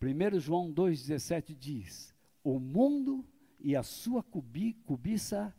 1 0.00 0.40
João 0.40 0.72
2,17 0.72 1.56
diz: 1.56 2.14
O 2.42 2.58
mundo 2.58 3.24
e 3.58 3.74
a 3.74 3.82
sua 3.82 4.22
cubi, 4.22 4.74
cobiça 4.84 5.54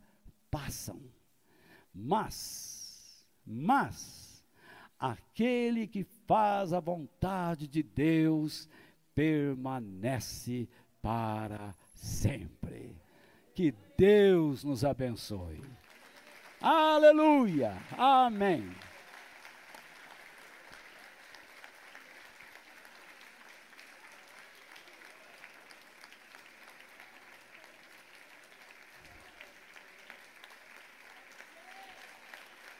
passam, 0.50 1.00
mas, 1.92 3.26
mas, 3.44 4.27
aquele 4.98 5.86
que 5.86 6.06
faz 6.26 6.72
a 6.72 6.80
vontade 6.80 7.66
de 7.66 7.82
Deus 7.82 8.68
permanece 9.14 10.68
para 11.00 11.74
sempre. 11.94 12.96
Que 13.54 13.74
Deus 13.96 14.64
nos 14.64 14.84
abençoe. 14.84 15.62
Aleluia. 16.60 17.76
Amém. 17.96 18.68